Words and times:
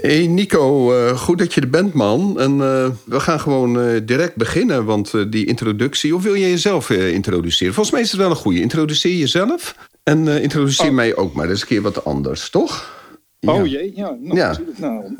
Hey 0.00 0.26
Nico, 0.26 0.92
eh, 0.94 1.16
goed 1.18 1.38
dat 1.38 1.54
je 1.54 1.60
er 1.60 1.70
bent, 1.70 1.92
man. 1.92 2.40
En 2.40 2.50
eh, 2.60 2.90
we 3.04 3.20
gaan 3.20 3.40
gewoon 3.40 3.80
eh, 3.80 4.00
direct 4.04 4.36
beginnen, 4.36 4.84
want 4.84 5.12
die 5.32 5.46
introductie... 5.46 6.14
Of 6.14 6.22
wil 6.22 6.34
je 6.34 6.50
jezelf 6.50 6.90
introduceren? 6.90 7.74
Volgens 7.74 7.94
mij 7.94 8.04
is 8.04 8.10
het 8.10 8.20
wel 8.20 8.30
een 8.30 8.36
goede. 8.36 8.60
Introduceer 8.60 9.16
jezelf 9.16 9.74
en 10.02 10.28
introduceer 10.28 10.88
Oh. 10.88 10.94
mij 10.94 11.16
ook 11.16 11.34
maar. 11.34 11.46
Dat 11.46 11.56
is 11.56 11.62
een 11.62 11.68
keer 11.68 11.82
wat 11.82 12.04
anders, 12.04 12.50
toch? 12.50 12.98
Oh 13.40 13.66
jee, 13.66 13.92
ja. 13.94 14.16
Nou, 14.20 14.36
Ja. 14.36 14.48
natuurlijk. 14.48 14.78
Nou, 14.78 15.04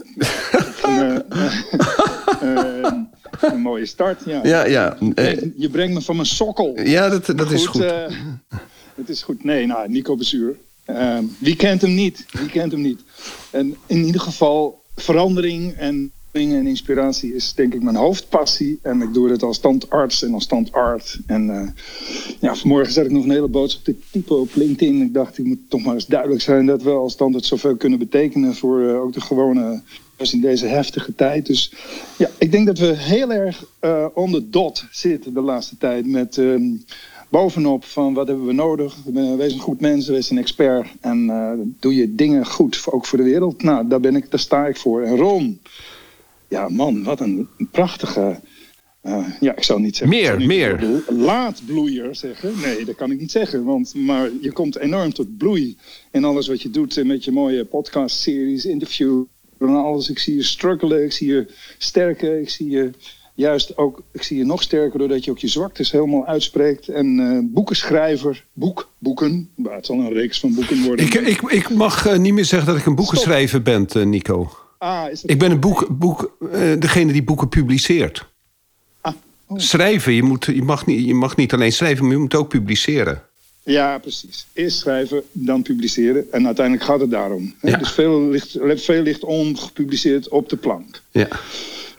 een, 2.40 3.08
een 3.52 3.60
mooie 3.60 3.86
start, 3.86 4.22
ja. 4.26 4.40
Ja, 4.42 4.64
ja. 4.66 4.96
Je 5.56 5.68
brengt 5.70 5.94
me 5.94 6.00
van 6.00 6.16
mijn 6.16 6.28
sokkel. 6.28 6.80
ja, 6.84 7.08
dat, 7.08 7.26
dat 7.36 7.50
is 7.50 7.66
goed. 7.66 7.84
het 8.94 9.08
is 9.08 9.22
goed. 9.22 9.44
Nee, 9.44 9.66
nou, 9.66 9.88
Nico 9.88 10.16
Bezuur. 10.16 10.56
Wie 11.38 11.56
kent 11.56 11.80
hem 11.80 11.94
niet? 11.94 12.26
Wie 12.32 12.48
kent 12.48 12.72
hem 12.72 12.80
niet? 12.80 13.00
En 13.50 13.76
in 13.86 14.04
ieder 14.04 14.20
geval, 14.20 14.82
verandering 14.96 15.72
en 15.72 16.12
en 16.32 16.66
inspiratie 16.66 17.34
is 17.34 17.54
denk 17.54 17.74
ik 17.74 17.82
mijn 17.82 17.96
hoofdpassie. 17.96 18.78
En 18.82 19.02
ik 19.02 19.14
doe 19.14 19.30
het 19.30 19.42
als 19.42 19.58
tandarts 19.58 20.22
en 20.22 20.34
als 20.34 20.46
tandarts. 20.46 21.18
En 21.26 21.50
eh, 21.50 21.68
ja, 22.40 22.54
vanmorgen 22.54 22.92
zet 22.92 23.04
ik 23.04 23.10
nog 23.10 23.24
een 23.24 23.30
hele 23.30 23.48
boodschap 23.48 23.84
te 23.84 23.94
typen 24.10 24.40
op 24.40 24.54
LinkedIn. 24.54 25.02
Ik 25.02 25.14
dacht, 25.14 25.38
ik 25.38 25.44
moet 25.44 25.58
toch 25.68 25.84
maar 25.84 25.94
eens 25.94 26.06
duidelijk 26.06 26.42
zijn 26.42 26.66
dat 26.66 26.82
we 26.82 26.90
als 26.90 27.16
tandarts 27.16 27.48
zoveel 27.48 27.76
kunnen 27.76 27.98
betekenen 27.98 28.54
voor 28.54 28.88
eh, 28.88 29.00
ook 29.00 29.12
de 29.12 29.20
gewone 29.20 29.82
in 30.16 30.40
deze 30.40 30.66
heftige 30.66 31.14
tijd. 31.14 31.46
Dus 31.46 31.72
ja, 32.18 32.30
ik 32.38 32.52
denk 32.52 32.66
dat 32.66 32.78
we 32.78 32.96
heel 32.96 33.32
erg 33.32 33.64
eh 33.78 34.06
on 34.14 34.32
the 34.32 34.50
dot 34.50 34.84
zitten 34.90 35.34
de 35.34 35.40
laatste 35.40 35.76
tijd 35.78 36.06
met 36.06 36.38
ehm, 36.38 36.72
bovenop 37.30 37.84
van 37.84 38.14
wat 38.14 38.28
hebben 38.28 38.46
we 38.46 38.52
nodig. 38.52 38.96
Eh, 39.14 39.34
Wees 39.34 39.52
een 39.52 39.58
goed 39.58 39.80
mens, 39.80 40.08
wees 40.08 40.30
een 40.30 40.38
expert 40.38 40.86
en 41.00 41.30
eh, 41.30 41.52
doe 41.80 41.94
je 41.94 42.14
dingen 42.14 42.46
goed, 42.46 42.82
ook 42.90 43.06
voor 43.06 43.18
de 43.18 43.24
wereld. 43.24 43.62
Nou, 43.62 43.88
daar 43.88 44.00
ben 44.00 44.16
ik, 44.16 44.30
daar 44.30 44.40
sta 44.40 44.66
ik 44.66 44.76
voor. 44.76 45.02
En 45.02 45.16
Ron, 45.16 45.60
ja 46.48 46.68
man, 46.68 47.02
wat 47.04 47.20
een 47.20 47.48
prachtige. 47.70 48.40
eh, 49.00 49.26
ja, 49.40 49.56
ik 49.56 49.62
zou 49.64 49.80
niet 49.80 49.96
zeggen. 49.96 50.16
Meer, 50.18 50.46
meer. 50.46 50.84
l- 50.84 51.12
Laatbloeier 51.14 52.14
zeggen. 52.14 52.52
Nee, 52.64 52.84
dat 52.84 52.94
kan 52.94 53.10
ik 53.10 53.20
niet 53.20 53.30
zeggen. 53.30 53.64
Want, 53.64 53.94
maar 53.94 54.30
je 54.40 54.52
komt 54.52 54.76
enorm 54.78 55.12
tot 55.12 55.36
bloei 55.36 55.76
in 56.12 56.24
alles 56.24 56.48
wat 56.48 56.62
je 56.62 56.70
doet. 56.70 56.96
En 56.96 57.06
met 57.06 57.24
je 57.24 57.32
mooie 57.32 57.64
podcast-series, 57.64 58.64
interview 58.64 59.24
en 59.58 59.68
alles. 59.68 60.10
Ik 60.10 60.18
zie 60.18 60.34
je 60.34 60.42
struggelen, 60.42 61.04
ik 61.04 61.12
zie 61.12 61.28
je 61.28 61.46
sterken, 61.78 62.40
ik 62.40 62.50
zie 62.50 62.70
je 62.70 62.90
juist 63.40 63.76
ook, 63.76 64.02
ik 64.12 64.22
zie 64.22 64.38
je 64.38 64.44
nog 64.44 64.62
sterker 64.62 64.98
doordat 64.98 65.24
je 65.24 65.30
ook 65.30 65.38
je 65.38 65.48
zwaktes 65.48 65.90
helemaal 65.90 66.26
uitspreekt. 66.26 66.88
En 66.88 67.20
eh 67.20 67.38
boekenschrijver, 67.54 68.44
boek, 68.52 68.90
boeken. 68.98 69.48
Maar 69.54 69.74
het 69.74 69.86
zal 69.86 69.98
een 69.98 70.12
reeks 70.12 70.40
van 70.40 70.54
boeken 70.54 70.82
worden. 70.84 71.06
Ik, 71.06 71.14
ik, 71.14 71.40
ik 71.42 71.70
mag 71.70 72.06
eh, 72.06 72.18
niet 72.18 72.32
meer 72.34 72.44
zeggen 72.44 72.68
dat 72.68 72.78
ik 72.78 72.86
een 72.86 72.94
boekenschrijver 72.94 73.62
ben, 73.62 73.86
eh, 73.88 74.02
Nico. 74.04 74.50
ah, 74.78 75.10
is 75.10 75.20
dat 75.20 75.30
Ik 75.30 75.38
ben 75.38 75.50
een 75.50 75.60
boek, 75.60 75.86
boek, 75.90 76.36
degene 76.78 77.12
die 77.12 77.22
boeken 77.22 77.48
publiceert. 77.48 78.28
Ah, 79.00 79.14
oh. 79.46 79.58
Schrijven, 79.58 80.12
je, 80.12 80.22
moet, 80.22 80.44
je, 80.44 80.62
mag 80.62 80.86
niet, 80.86 81.06
je 81.06 81.14
mag 81.14 81.36
niet 81.36 81.52
alleen 81.52 81.72
schrijven, 81.72 82.04
maar 82.04 82.14
je 82.14 82.20
moet 82.20 82.34
ook 82.34 82.48
publiceren. 82.48 83.22
Ja, 83.64 83.98
precies. 83.98 84.46
Eerst 84.52 84.78
schrijven, 84.78 85.22
dan 85.32 85.62
publiceren. 85.62 86.32
En 86.32 86.46
uiteindelijk 86.46 86.86
gaat 86.86 87.00
het 87.00 87.10
daarom. 87.10 87.54
hè. 87.60 87.70
Ja. 87.70 87.76
Dus 87.76 87.90
veel 87.90 88.28
ligt, 88.28 88.56
veel 88.84 89.02
ligt 89.02 89.24
ongepubliceerd 89.24 90.28
op 90.28 90.48
de 90.48 90.56
plank. 90.56 91.02
Ja. 91.10 91.28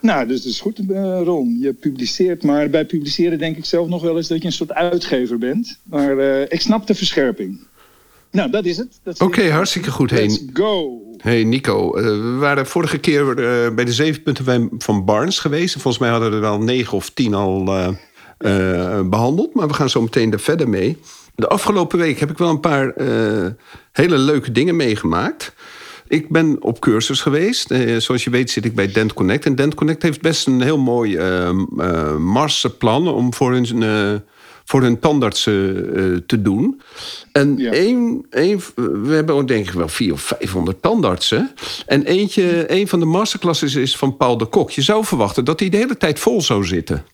Nou, 0.02 0.26
dus 0.26 0.42
dat 0.42 0.52
is 0.52 0.60
goed, 0.60 0.78
eh, 0.90 1.20
Ron. 1.24 1.58
Je 1.60 1.72
publiceert, 1.72 2.42
maar 2.42 2.70
bij 2.70 2.86
publiceren 2.86 3.38
denk 3.38 3.56
ik 3.56 3.64
zelf 3.64 3.88
nog 3.88 4.02
wel 4.02 4.16
eens 4.16 4.28
dat 4.28 4.38
je 4.40 4.46
een 4.46 4.52
soort 4.52 4.72
uitgever 4.72 5.38
bent. 5.38 5.78
Maar 5.82 6.18
eh, 6.18 6.40
ik 6.42 6.60
snap 6.60 6.86
de 6.86 6.94
verscherping. 6.94 7.60
Nou, 8.32 8.50
dat 8.50 8.64
is 8.64 8.76
het. 8.76 9.20
Oké, 9.20 9.50
hartstikke 9.50 9.90
goed. 9.90 10.10
Let's 10.10 10.38
Hey, 10.38 10.48
go. 10.52 11.00
hey 11.16 11.44
Nico, 11.44 11.94
eh, 11.94 12.04
we 12.04 12.36
waren 12.38 12.66
vorige 12.66 12.98
keer 12.98 13.34
bij 13.74 13.84
de 13.84 13.92
zeven 13.92 14.22
punten 14.22 14.70
van 14.78 15.04
Barnes 15.04 15.38
geweest. 15.38 15.72
Volgens 15.72 15.98
mij 15.98 16.10
hadden 16.10 16.30
we 16.30 16.36
er 16.36 16.46
al 16.52 16.60
negen 16.60 16.96
of 16.96 17.10
tien 17.10 17.34
al 17.34 17.66
eh, 17.66 17.88
eh, 18.38 19.08
behandeld. 19.08 19.54
Maar 19.54 19.68
we 19.68 19.74
gaan 19.74 19.90
zo 19.90 20.02
meteen 20.02 20.32
er 20.32 20.40
verder 20.40 20.68
mee. 20.68 20.98
De 21.34 21.48
afgelopen 21.48 21.98
week 21.98 22.18
heb 22.20 22.30
ik 22.30 22.38
wel 22.38 22.48
een 22.48 22.60
paar 22.60 22.94
hele 23.92 24.18
leuke 24.18 24.52
dingen 24.52 24.76
meegemaakt. 24.76 25.54
Ik 26.12 26.28
ben 26.28 26.56
op 26.60 26.80
cursus 26.80 27.20
geweest. 27.20 27.70
Eh, 27.70 27.96
zoals 27.96 28.24
je 28.24 28.30
weet 28.30 28.50
zit 28.50 28.64
ik 28.64 28.74
bij 28.74 28.92
Dent 28.92 29.12
Connect. 29.12 29.44
En 29.44 29.54
Dent 29.54 29.74
Connect 29.74 30.02
heeft 30.02 30.20
best 30.20 30.46
een 30.46 30.60
heel 30.60 30.78
mooi 30.78 31.16
eh 31.16 31.48
eh, 31.78 32.16
marsplan 32.16 33.08
om 33.08 33.34
voor 33.34 33.52
hun, 33.52 33.82
eh, 33.82 34.14
voor 34.64 34.82
hun 34.82 34.98
tandartsen 34.98 36.24
te 36.26 36.42
doen. 36.42 36.80
En 37.32 37.54
Ja. 37.56 37.70
één, 37.72 38.26
één, 38.30 38.60
we 38.74 39.14
hebben 39.14 39.34
ook 39.34 39.48
denk 39.48 39.66
ik 39.66 39.72
wel 39.72 39.88
400 39.88 40.30
of 40.30 40.38
500 40.38 40.82
tandartsen. 40.82 41.50
En 41.86 42.04
eentje, 42.04 42.72
een 42.72 42.88
van 42.88 43.00
de 43.00 43.06
masterclasses 43.06 43.74
is 43.74 43.96
van 43.96 44.16
Paul 44.16 44.38
de 44.38 44.46
Kok. 44.46 44.70
Je 44.70 44.82
zou 44.82 45.04
verwachten 45.04 45.44
dat 45.44 45.60
hij 45.60 45.68
de 45.68 45.76
hele 45.76 45.96
tijd 45.96 46.18
vol 46.18 46.42
zou 46.42 46.64
zitten. 46.64 47.04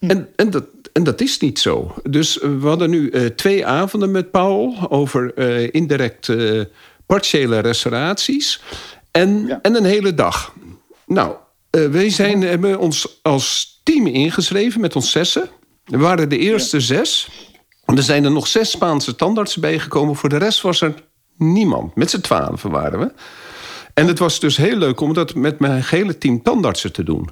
En, 0.00 0.28
en, 0.36 0.50
dat, 0.50 0.64
en 0.92 1.04
dat 1.04 1.20
is 1.20 1.38
niet 1.38 1.58
zo. 1.58 1.94
Dus 2.10 2.38
we 2.42 2.66
hadden 2.66 2.90
nu 2.90 3.12
twee 3.34 3.66
avonden 3.66 4.10
met 4.10 4.30
Paul 4.30 4.90
over 4.90 5.38
indirect 5.74 6.28
partiële 7.06 7.58
restauraties. 7.58 8.60
En, 9.10 9.46
Ja. 9.46 9.58
en 9.62 9.74
een 9.74 9.84
hele 9.84 10.14
dag. 10.14 10.52
Nou, 11.06 11.34
eh, 11.70 11.86
wij 11.86 12.10
zijn, 12.10 12.42
hebben 12.42 12.78
ons 12.78 13.18
als 13.22 13.80
team 13.82 14.06
ingeschreven 14.06 14.80
met 14.80 14.96
ons 14.96 15.10
zessen. 15.10 15.48
We 15.84 15.98
waren 15.98 16.28
de 16.28 16.38
eerste 16.38 16.80
zes. 16.80 17.28
Er 17.84 18.02
zijn 18.02 18.24
er 18.24 18.30
nog 18.30 18.46
zes 18.46 18.70
Spaanse 18.70 19.14
tandartsen 19.14 19.60
bijgekomen. 19.60 20.16
Voor 20.16 20.28
de 20.28 20.36
rest 20.36 20.60
was 20.60 20.80
er 20.80 20.94
niemand. 21.36 21.94
Met 21.94 22.10
z'n 22.10 22.20
twaalf 22.20 22.62
waren 22.62 22.98
we. 22.98 23.12
En 23.94 24.06
het 24.06 24.18
was 24.18 24.40
dus 24.40 24.56
heel 24.56 24.76
leuk 24.76 25.00
om 25.00 25.12
dat 25.14 25.34
met 25.34 25.58
mijn 25.58 25.82
hele 25.84 26.18
team 26.18 26.42
tandartsen 26.42 26.92
te 26.92 27.02
doen. 27.02 27.30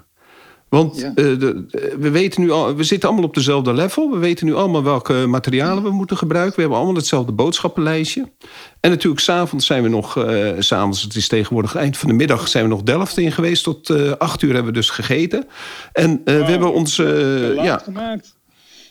Want 0.69 0.97
Ja. 1.01 1.07
eh, 1.09 1.15
de, 1.15 1.37
de- 1.39 1.97
we 1.99 2.11
weten 2.11 2.41
nu 2.41 2.51
al, 2.51 2.75
we 2.75 2.85
zitten 2.85 3.09
allemaal 3.09 3.27
op 3.29 3.35
dezelfde 3.35 3.73
level. 3.73 4.11
We 4.11 4.19
weten 4.19 4.47
nu 4.47 4.55
allemaal 4.55 4.83
welke 4.83 5.13
materialen 5.27 5.83
we 5.83 5.91
moeten 5.91 6.17
gebruiken. 6.17 6.55
We 6.55 6.61
hebben 6.61 6.79
allemaal 6.79 6.97
hetzelfde 6.97 7.33
boodschappenlijstje. 7.33 8.33
En 8.81 8.91
natuurlijk, 8.91 9.23
s'avonds 9.23 9.67
zijn 9.67 9.83
we 9.83 9.89
nog, 9.89 10.17
eh, 10.17 10.51
s'avonds, 10.59 11.03
het 11.03 11.15
is 11.15 11.29
tegenwoordig 11.29 11.75
eind 11.75 11.97
van 11.97 12.09
de 12.09 12.15
middag, 12.15 12.49
zijn 12.49 12.65
we 12.65 12.71
nog 12.71 12.83
Delft 12.83 13.19
in 13.19 13.33
geweest. 13.33 13.65
Tot 13.65 13.91
eh, 13.91 14.11
acht 14.13 14.43
uur 14.43 14.53
hebben 14.55 14.73
we 14.73 14.79
dus 14.79 14.91
gegeten. 14.91 15.47
En 15.93 16.21
eh, 16.25 16.37
we 16.37 16.45
hebben 16.45 16.73
ons. 16.73 16.99
eh, 16.99 17.55
ja, 17.65 17.79
gemaakt. 17.79 18.35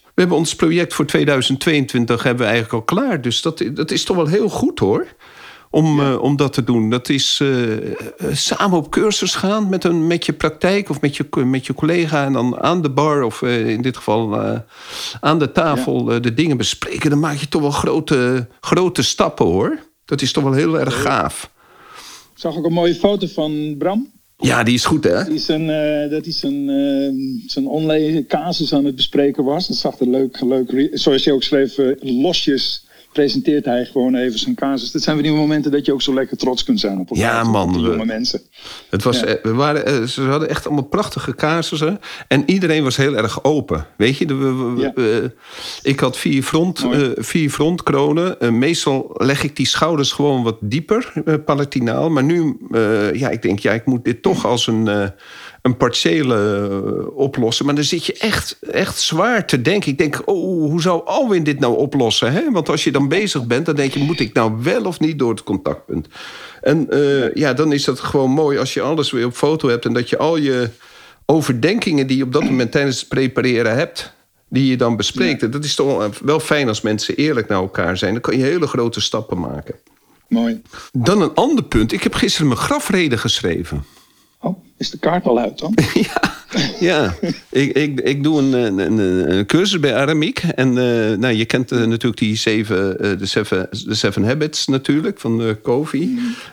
we 0.03 0.21
hebben 0.21 0.38
ons 0.38 0.56
project 0.56 0.94
voor 0.94 1.06
2022 1.06 2.24
hebben 2.24 2.45
we 2.45 2.51
eigenlijk 2.51 2.74
al 2.89 2.95
klaar. 2.97 3.21
Dus 3.21 3.42
dat, 3.42 3.63
dat 3.74 3.92
is 3.92 4.03
toch 4.03 4.15
wel 4.15 4.27
heel 4.27 4.50
goed 4.50 4.80
hoor. 4.80 5.07
Om, 5.73 5.99
eh, 5.99 6.21
om 6.21 6.35
dat 6.35 6.53
te 6.53 6.63
doen. 6.63 6.89
Dat 6.89 7.09
is 7.09 7.39
eh, 7.41 7.91
eh, 7.91 7.95
samen 8.31 8.77
op 8.77 8.91
cursus 8.91 9.35
gaan 9.35 9.69
met, 9.69 9.83
een, 9.83 10.07
met 10.07 10.25
je 10.25 10.33
praktijk 10.33 10.89
of 10.89 11.01
met 11.01 11.17
je, 11.17 11.25
met 11.45 11.65
je 11.65 11.73
collega. 11.73 12.25
En 12.25 12.33
dan 12.33 12.59
aan 12.59 12.81
de 12.81 12.89
bar 12.89 13.23
of 13.23 13.41
in 13.41 13.81
dit 13.81 13.97
geval 13.97 14.41
aan 15.19 15.39
de 15.39 15.51
tafel 15.51 16.03
de 16.03 16.33
dingen 16.33 16.57
bespreken. 16.57 17.09
Dan 17.09 17.19
maak 17.19 17.37
je 17.37 17.47
toch 17.47 17.61
wel 17.61 17.71
grote, 17.71 18.47
grote 18.61 19.01
stappen 19.01 19.45
hoor. 19.45 19.79
Dat 20.05 20.21
is 20.21 20.31
toch 20.31 20.43
wel 20.43 20.53
heel 20.53 20.79
erg 20.79 21.01
gaaf. 21.01 21.51
Zag 22.33 22.57
ook 22.57 22.65
een 22.65 22.73
mooie 22.73 22.95
foto 22.95 23.27
van 23.27 23.75
Bram. 23.77 24.11
Ja, 24.37 24.63
die 24.63 24.73
is 24.73 24.85
goed 24.85 25.03
hè? 25.03 25.23
Die 25.23 25.39
zijn, 25.39 25.69
eh, 25.69 26.09
dat 26.09 26.23
hij 26.23 26.33
zijn, 26.33 26.69
eh, 26.69 27.49
zijn 27.49 27.67
online 27.67 28.25
casus 28.25 28.73
aan 28.73 28.85
het 28.85 28.95
bespreken 28.95 29.43
was. 29.43 29.67
Dat 29.67 29.77
zag 29.77 29.99
er 29.99 30.09
leuk, 30.09 30.41
leuk 30.41 30.89
zoals 30.93 31.23
je 31.23 31.33
ook 31.33 31.43
schreef, 31.43 31.77
losjes 31.99 32.85
presenteert 33.13 33.65
hij 33.65 33.86
gewoon 33.86 34.15
even 34.15 34.39
zijn 34.39 34.56
casus. 34.56 34.92
Dat 34.92 35.01
zijn 35.01 35.15
weer 35.15 35.25
die 35.25 35.33
momenten 35.36 35.71
dat 35.71 35.86
je 35.86 35.94
ook 35.94 36.01
zo 36.01 36.13
lekker 36.13 36.38
trots 36.38 36.63
kunt 36.63 36.80
zijn 36.80 37.00
op 37.00 37.10
elkaar. 37.10 37.25
Ja, 37.25 37.44
man, 37.44 37.74
die 37.74 37.81
we- 37.81 37.89
jonge 37.89 38.06
mensen. 38.06 38.42
Het 38.89 39.04
was, 39.04 39.19
Ja. 39.19 39.25
eh, 39.25 39.44
we 39.44 39.54
waren, 39.54 39.86
eh, 39.86 40.01
ze 40.04 40.21
hadden 40.21 40.50
echt 40.50 40.65
allemaal 40.65 40.83
prachtige 40.83 41.36
casussen. 41.36 42.00
En 42.27 42.44
iedereen 42.45 42.83
was 42.83 42.98
heel 42.98 43.15
erg 43.18 43.44
open. 43.44 43.86
Weet 43.98 44.18
je, 44.18 44.25
de- 44.25 44.33
we- 44.36 44.54
we- 44.54 44.81
Ja. 44.81 44.92
we- 44.95 45.31
ik 45.81 46.00
had 46.00 46.18
vier, 46.18 46.44
front, 46.44 46.83
eh, 46.92 47.00
vier 47.15 47.50
frontkronen. 47.50 48.39
Eh, 48.39 48.50
meestal 48.50 49.12
leg 49.18 49.44
ik 49.44 49.56
die 49.56 49.68
schouders 49.68 50.12
gewoon 50.12 50.44
wat 50.44 50.57
dieper, 50.59 51.13
eh, 51.25 51.33
palatinaal. 51.45 52.09
Maar 52.09 52.24
nu, 52.24 52.57
eh, 52.71 53.13
ja, 53.13 53.30
ik 53.30 53.42
denk, 53.42 53.59
ja, 53.59 53.71
ik 53.71 53.86
moet 53.86 54.06
dit 54.06 54.21
toch 54.21 54.45
als 54.45 54.68
een, 54.68 54.88
eh, 54.88 55.07
een 55.63 55.77
partiële 55.77 56.36
eh, 56.69 57.18
oplossen. 57.18 57.65
Maar 57.65 57.75
dan 57.75 57.83
zit 57.83 58.06
je 58.06 58.13
echt, 58.18 58.57
echt 58.71 59.00
zwaar 59.00 59.48
te 59.48 59.62
denken. 59.62 59.92
Ik 59.92 59.98
denk, 59.98 60.21
oh, 60.25 60.69
hoe 60.69 60.81
zou 60.81 61.06
Alwin 61.06 61.44
dit 61.44 61.60
nou 61.60 61.77
oplossen? 61.77 62.31
Hè? 62.33 62.51
Want 62.51 62.69
als 62.69 62.83
je 62.83 62.92
dan 62.92 63.07
bezig 63.07 63.45
bent, 63.45 63.65
dan 63.65 63.75
denk 63.75 63.94
je... 63.94 64.00
moet 64.00 64.19
ik 64.19 64.33
nou 64.33 64.54
wel 64.63 64.83
of 64.86 65.00
niet 65.00 65.19
door 65.19 65.30
het 65.30 65.44
contactpunt? 65.44 66.07
En 66.62 66.89
eh, 66.89 67.33
ja, 67.33 67.54
dan 67.54 67.74
is 67.74 67.83
dat 67.83 68.00
gewoon 68.00 68.30
mooi 68.31 68.57
als 68.57 68.74
je 68.74 68.81
alles 68.81 69.12
weer 69.12 69.25
op 69.25 69.33
foto 69.36 69.69
hebt... 69.69 69.86
en 69.86 69.94
dat 69.94 70.10
je 70.10 70.18
al 70.18 70.38
je 70.38 70.69
overdenkingen 71.25 72.07
die 72.07 72.18
je 72.18 72.24
op 72.24 72.33
dat 72.33 72.44
moment 72.44 72.71
tijdens 72.71 73.00
het 73.00 73.09
prepareren 73.09 73.75
hebt... 73.75 74.13
die 74.50 74.68
je 74.69 74.77
dan 74.77 74.95
bespreekt. 74.98 75.44
En 75.44 75.51
Dat 75.51 75.63
is 75.63 75.75
toch 75.75 75.98
wel- 75.98 76.09
wel 76.24 76.39
fijn 76.39 76.68
als 76.68 76.81
mensen 76.81 77.16
eerlijk 77.16 77.48
naar 77.48 77.62
elkaar 77.62 77.98
zijn. 77.98 78.12
Dan 78.13 78.21
kan 78.21 78.38
je 78.38 78.44
hele 78.44 78.68
grote 78.68 79.01
stappen 79.01 79.39
maken. 79.39 79.75
Mooi. 80.27 80.62
Dan 80.92 81.21
een 81.21 81.33
ander 81.33 81.63
punt. 81.63 81.92
Ik 81.92 82.04
heb 82.04 82.13
gisteren 82.13 82.48
mijn 82.48 82.59
grafrede 82.59 83.18
geschreven. 83.18 83.83
Oh, 84.44 84.63
is 84.78 84.90
de 84.90 84.98
kaart 85.00 85.25
al 85.25 85.40
uit 85.40 85.60
dan? 85.60 85.74
Ja, 85.94 86.34
ja. 86.80 87.16
Ik, 87.50 87.72
ik, 87.78 88.00
ik 88.00 88.24
doe 88.24 88.40
een, 88.42 88.80
een, 88.80 88.98
een, 88.98 89.45
cursus 89.45 89.80
bij 89.80 89.95
Aramiek. 89.95 90.40
En 90.40 90.68
eh, 90.68 91.18
nou, 91.18 91.34
je 91.34 91.45
kent 91.45 91.72
eh, 91.72 91.80
natuurlijk 91.84 92.18
die 92.22 92.36
zeven, 92.36 93.00
eh, 93.00 93.18
de, 93.18 93.25
seven, 93.25 93.68
de 93.86 93.94
Seven 93.95 94.24
Habits 94.24 94.68
natuurlijk, 94.68 95.19
van 95.19 95.57
Covey. 95.63 96.10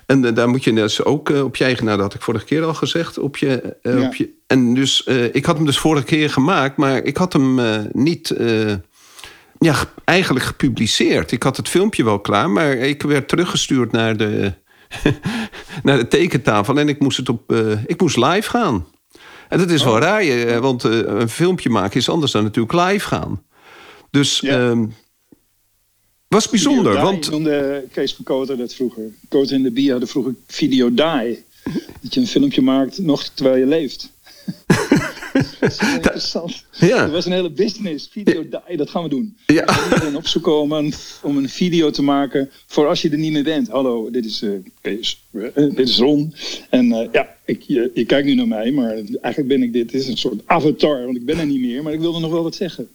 En 0.07 0.25
eh, 0.25 0.35
daar 0.35 0.49
moet 0.49 0.65
je 0.65 0.73
dus 0.73 1.05
ook 1.05 1.29
op 1.29 1.57
je 1.57 1.65
eigen... 1.65 1.85
Nou, 1.85 1.97
dat 1.97 2.07
had 2.07 2.15
ik 2.15 2.23
vorige 2.23 2.45
keer 2.45 2.63
al 2.65 2.75
gezegd. 2.75 3.19
Op 3.19 3.37
je, 3.37 3.77
Ja. 3.83 4.07
op 4.07 4.15
je, 4.15 4.29
en 4.47 4.75
dus, 4.75 5.03
ik 5.33 5.45
had 5.45 5.57
hem 5.57 5.67
dus 5.67 5.79
vorige 5.79 6.05
keer 6.05 6.31
gemaakt, 6.31 6.77
maar 6.77 7.03
ik 7.05 7.17
had 7.17 7.33
hem 7.33 7.61
niet... 7.93 8.35
ja, 9.59 9.73
ge- 9.73 9.87
eigenlijk 10.05 10.45
gepubliceerd. 10.45 11.33
Ik 11.33 11.43
had 11.43 11.57
het 11.57 11.69
filmpje 11.69 12.05
wel 12.05 12.21
klaar, 12.21 12.51
maar 12.51 12.73
ik 12.73 13.03
werd 13.03 13.29
teruggestuurd 13.29 13.93
naar 13.93 14.17
de, 14.17 14.53
naar 15.83 15.99
de 15.99 16.09
tekentafel 16.09 16.79
en 16.79 16.89
ik 16.89 17.01
moest, 17.01 17.17
het 17.17 17.29
op, 17.29 17.53
eh, 17.53 17.85
ik 17.87 18.01
moest 18.01 18.17
live 18.17 18.51
gaan. 18.51 18.87
En 19.49 19.59
dat 19.59 19.71
is 19.71 19.85
wel 19.85 19.99
raar, 19.99 20.21
eh, 20.21 20.59
want 20.59 20.85
eh, 20.85 20.99
een 20.99 21.29
filmpje 21.29 21.71
maken 21.71 21.97
is 21.97 22.09
anders 22.09 22.33
dan 22.33 22.43
natuurlijk 22.43 22.75
live 22.75 23.07
gaan. 23.07 23.43
Dus 24.11 24.41
Ja. 24.41 24.59
ehm, 24.59 24.87
was 26.29 26.49
bijzonder, 26.49 26.93
Video 26.93 27.05
want 27.05 27.31
noemde 27.31 27.85
Kees 27.93 28.15
van 28.15 28.25
Koter 28.25 28.57
dat 28.57 28.75
vroeger. 28.75 29.03
Koter 29.29 29.57
en 29.57 29.63
de 29.63 29.71
Bie 29.71 29.91
hadden 29.91 30.09
vroeger 30.09 30.35
video 30.47 30.95
die. 30.95 31.45
Dat 32.03 32.15
je 32.15 32.21
een 32.21 32.27
filmpje 32.27 32.63
maakt 32.63 32.99
nog 32.99 33.23
terwijl 33.23 33.57
je 33.57 33.67
leeft. 33.67 34.11
dat 35.33 35.71
is 35.71 35.79
interessant. 35.95 36.65
Ja. 36.73 37.03
Er 37.05 37.11
was 37.11 37.27
een 37.27 37.33
hele 37.33 37.51
business. 37.51 38.09
Video 38.13 38.45
die, 38.69 38.77
dat 38.77 38.91
gaan 38.91 39.03
we 39.03 39.09
doen. 39.09 39.37
Ja. 39.47 39.85
Iedereen 39.85 40.17
opzoeken 40.17 40.61
om 40.61 40.73
een, 40.73 40.93
om 41.23 41.37
een 41.37 41.49
video 41.49 41.91
te 41.91 42.03
maken 42.03 42.51
voor 42.67 42.87
als 42.87 43.03
je 43.03 43.11
er 43.11 43.19
niet 43.19 43.33
meer 43.33 43.43
bent. 43.45 43.69
Hallo, 43.69 44.11
dit 44.11 44.25
is. 44.25 44.43
Eh, 44.43 44.91
dit 45.55 45.79
is 45.89 45.99
Ron. 45.99 46.35
En 46.71 46.93
eh, 46.93 47.09
ja, 47.13 47.29
ik, 47.45 47.63
je, 47.63 47.91
je 47.95 48.05
kijkt 48.05 48.27
nu 48.27 48.35
naar 48.35 48.49
mij, 48.49 48.71
maar 48.71 48.93
eigenlijk 48.95 49.49
ben 49.49 49.63
ik 49.63 49.73
dit. 49.73 49.91
Dit 49.91 50.01
is 50.01 50.09
een 50.09 50.17
soort 50.17 50.41
avatar, 50.47 51.05
want 51.05 51.17
ik 51.17 51.25
ben 51.25 51.39
er 51.39 51.47
niet 51.47 51.61
meer. 51.61 51.83
Maar 51.83 51.93
ik 51.93 52.01
wilde 52.01 52.21
nog 52.21 52.31
wel 52.31 52.43
wat 52.43 52.55
zeggen. 52.55 52.89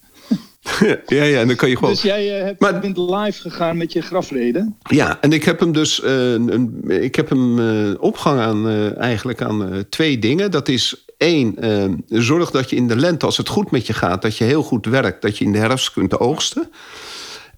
ja, 1.06 1.24
ja, 1.24 1.40
en 1.40 1.46
dan 1.46 1.56
kan 1.56 1.68
je 1.68 1.76
gewoon. 1.76 1.90
Dus 1.92 2.02
jij 2.02 2.26
hebt, 2.26 2.60
Maar- 2.60 2.80
bent 2.80 2.96
live 2.98 3.40
gegaan 3.40 3.76
met 3.76 3.92
je 3.92 4.00
grafrede. 4.02 4.72
Ja, 4.90 5.20
en 5.20 5.32
ik 5.32 5.44
heb 5.44 5.60
hem 5.60 5.72
dus 5.72 6.02
een, 6.02 6.84
ik 6.88 7.14
heb 7.14 7.28
hem 7.28 7.58
eh, 7.58 8.02
opgehangen 8.02 8.44
aan 8.44 8.94
eigenlijk 8.96 9.42
aan 9.42 9.84
twee 9.88 10.18
dingen. 10.18 10.50
Dat 10.50 10.68
is 10.68 11.04
één, 11.16 11.56
eh, 11.58 11.84
zorg 12.08 12.50
dat 12.50 12.70
je 12.70 12.76
in 12.76 12.88
de 12.88 12.96
lente, 12.96 13.26
als 13.26 13.36
het 13.36 13.48
goed 13.48 13.70
met 13.70 13.86
je 13.86 13.92
gaat, 13.92 14.22
dat 14.22 14.36
je 14.36 14.44
heel 14.44 14.62
goed 14.62 14.86
werkt, 14.86 15.22
dat 15.22 15.38
je 15.38 15.44
in 15.44 15.52
de 15.52 15.58
herfst 15.58 15.92
kunt 15.92 16.18
oogsten. 16.18 16.70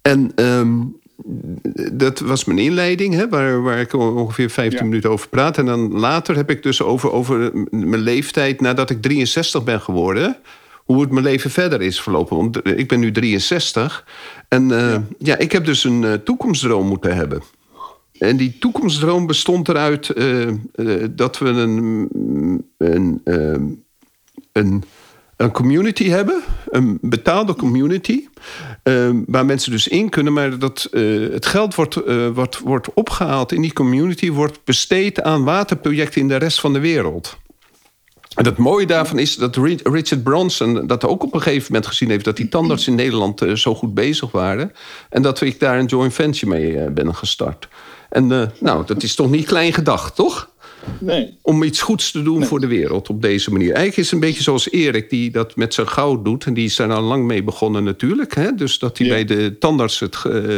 En 0.03 0.33
ehm, 0.35 0.77
dat 1.93 2.21
was 2.21 2.45
mijn 2.45 2.59
inleiding, 2.59 3.15
hè, 3.15 3.29
waar, 3.29 3.63
waar 3.63 3.81
ik 3.81 3.93
ongeveer 3.93 4.51
15 4.51 4.79
Ja. 4.79 4.85
minuten 4.85 5.11
over 5.11 5.29
praat. 5.29 5.59
En 5.59 5.67
dan 5.67 5.93
later 5.93 6.37
heb 6.37 6.51
ik 6.51 6.63
dus 6.63 6.83
over, 6.83 7.13
over 7.13 7.51
mijn 7.71 8.01
leeftijd 8.03 8.61
nadat 8.61 8.91
ik 8.91 9.03
63 9.03 9.65
ben 9.65 9.81
geworden. 9.81 10.37
Hoe 10.75 11.01
het 11.01 11.11
mijn 11.11 11.25
leven 11.25 11.51
verder 11.51 11.83
is 11.83 12.01
verlopen. 12.01 12.37
Want 12.37 12.67
ik 12.69 12.89
ben 12.89 13.01
nu 13.01 13.13
63. 13.13 14.05
En 14.49 14.71
eh, 14.71 14.97
ja. 15.19 15.39
ik 15.39 15.53
heb 15.53 15.65
dus 15.65 15.85
een 15.85 16.05
eh, 16.05 16.13
toekomstdroom 16.13 16.87
moeten 16.87 17.17
hebben. 17.17 17.43
En 18.19 18.37
die 18.37 18.59
toekomstdroom 18.59 19.27
bestond 19.27 19.69
eruit 19.69 20.09
eh, 20.11 20.49
eh, 20.49 20.55
dat 21.11 21.39
we 21.39 21.49
een, 21.49 22.09
een, 22.79 23.21
eh, 23.25 23.61
een, 24.53 24.85
een 25.37 25.51
community 25.51 26.09
hebben, 26.09 26.43
een 26.71 26.99
betaalde 27.01 27.55
community, 27.55 28.27
eh, 28.83 29.11
waar 29.27 29.47
mensen 29.47 29.71
dus 29.71 29.89
in 29.89 30.09
kunnen, 30.09 30.33
maar 30.33 30.59
dat 30.59 30.89
eh, 30.93 31.03
het 31.33 31.47
geld 31.47 31.75
wordt, 31.75 31.97
eh, 31.97 32.29
wordt, 32.29 32.59
wordt 32.59 32.95
opgehaald 32.95 33.53
in 33.53 33.63
die 33.63 33.73
community, 33.73 34.31
wordt 34.31 34.65
besteed 34.65 35.23
aan 35.23 35.45
waterprojecten 35.45 36.21
in 36.21 36.29
de 36.29 36.37
rest 36.37 36.61
van 36.61 36.73
de 36.73 36.81
wereld. 36.81 37.37
En 38.35 38.45
het 38.45 38.57
mooie 38.57 38.87
daarvan 38.87 39.19
is 39.19 39.37
dat 39.37 39.57
Ri- 39.57 39.81
Richard 39.83 40.23
Branson 40.23 40.87
dat 40.87 41.05
ook 41.05 41.23
op 41.23 41.35
een 41.35 41.43
gegeven 41.43 41.67
moment 41.73 41.87
gezien 41.91 42.11
heeft... 42.11 42.25
dat 42.25 42.37
die 42.37 42.49
tandartsen 42.49 42.93
in 42.93 42.99
Nederland 42.99 43.45
zo 43.55 43.75
goed 43.75 43.95
bezig 43.95 44.31
waren. 44.31 44.73
En 45.11 45.23
dat 45.23 45.41
ik 45.41 45.61
daar 45.61 45.79
een 45.79 45.87
joint 45.87 46.15
venture 46.15 46.47
mee 46.47 46.91
ben 46.91 47.15
gestart. 47.15 47.69
En 48.09 48.33
eh, 48.33 48.43
nou, 48.61 48.87
dat 48.87 49.03
is 49.03 49.15
toch 49.15 49.31
niet 49.31 49.47
klein 49.47 49.73
gedacht, 49.73 50.15
toch? 50.15 50.51
Nee. 51.01 51.39
Om 51.43 51.63
iets 51.63 51.81
goeds 51.83 52.11
te 52.11 52.23
doen 52.23 52.45
voor 52.45 52.61
de 52.61 52.67
wereld 52.67 53.09
op 53.09 53.23
deze 53.23 53.51
manier. 53.51 53.67
Eigenlijk 53.73 53.97
is 53.97 54.05
het 54.05 54.13
een 54.13 54.29
beetje 54.29 54.43
zoals 54.43 54.71
Erik, 54.71 55.11
die 55.11 55.31
dat 55.31 55.57
met 55.57 55.75
zijn 55.75 55.89
goud 55.89 56.25
doet. 56.25 56.45
En 56.45 56.55
die 56.55 56.65
is 56.65 56.77
daar 56.77 56.93
al 56.93 57.03
lang 57.03 57.25
mee 57.25 57.43
begonnen 57.43 57.85
natuurlijk. 57.85 58.35
Hè? 58.35 58.55
Dus 58.55 58.79
dat 58.79 58.99
hij 58.99 59.07
Ja. 59.07 59.13
bij 59.13 59.25
de 59.25 59.57
tandarts 59.59 60.01
het, 60.01 60.17
eh, 60.25 60.57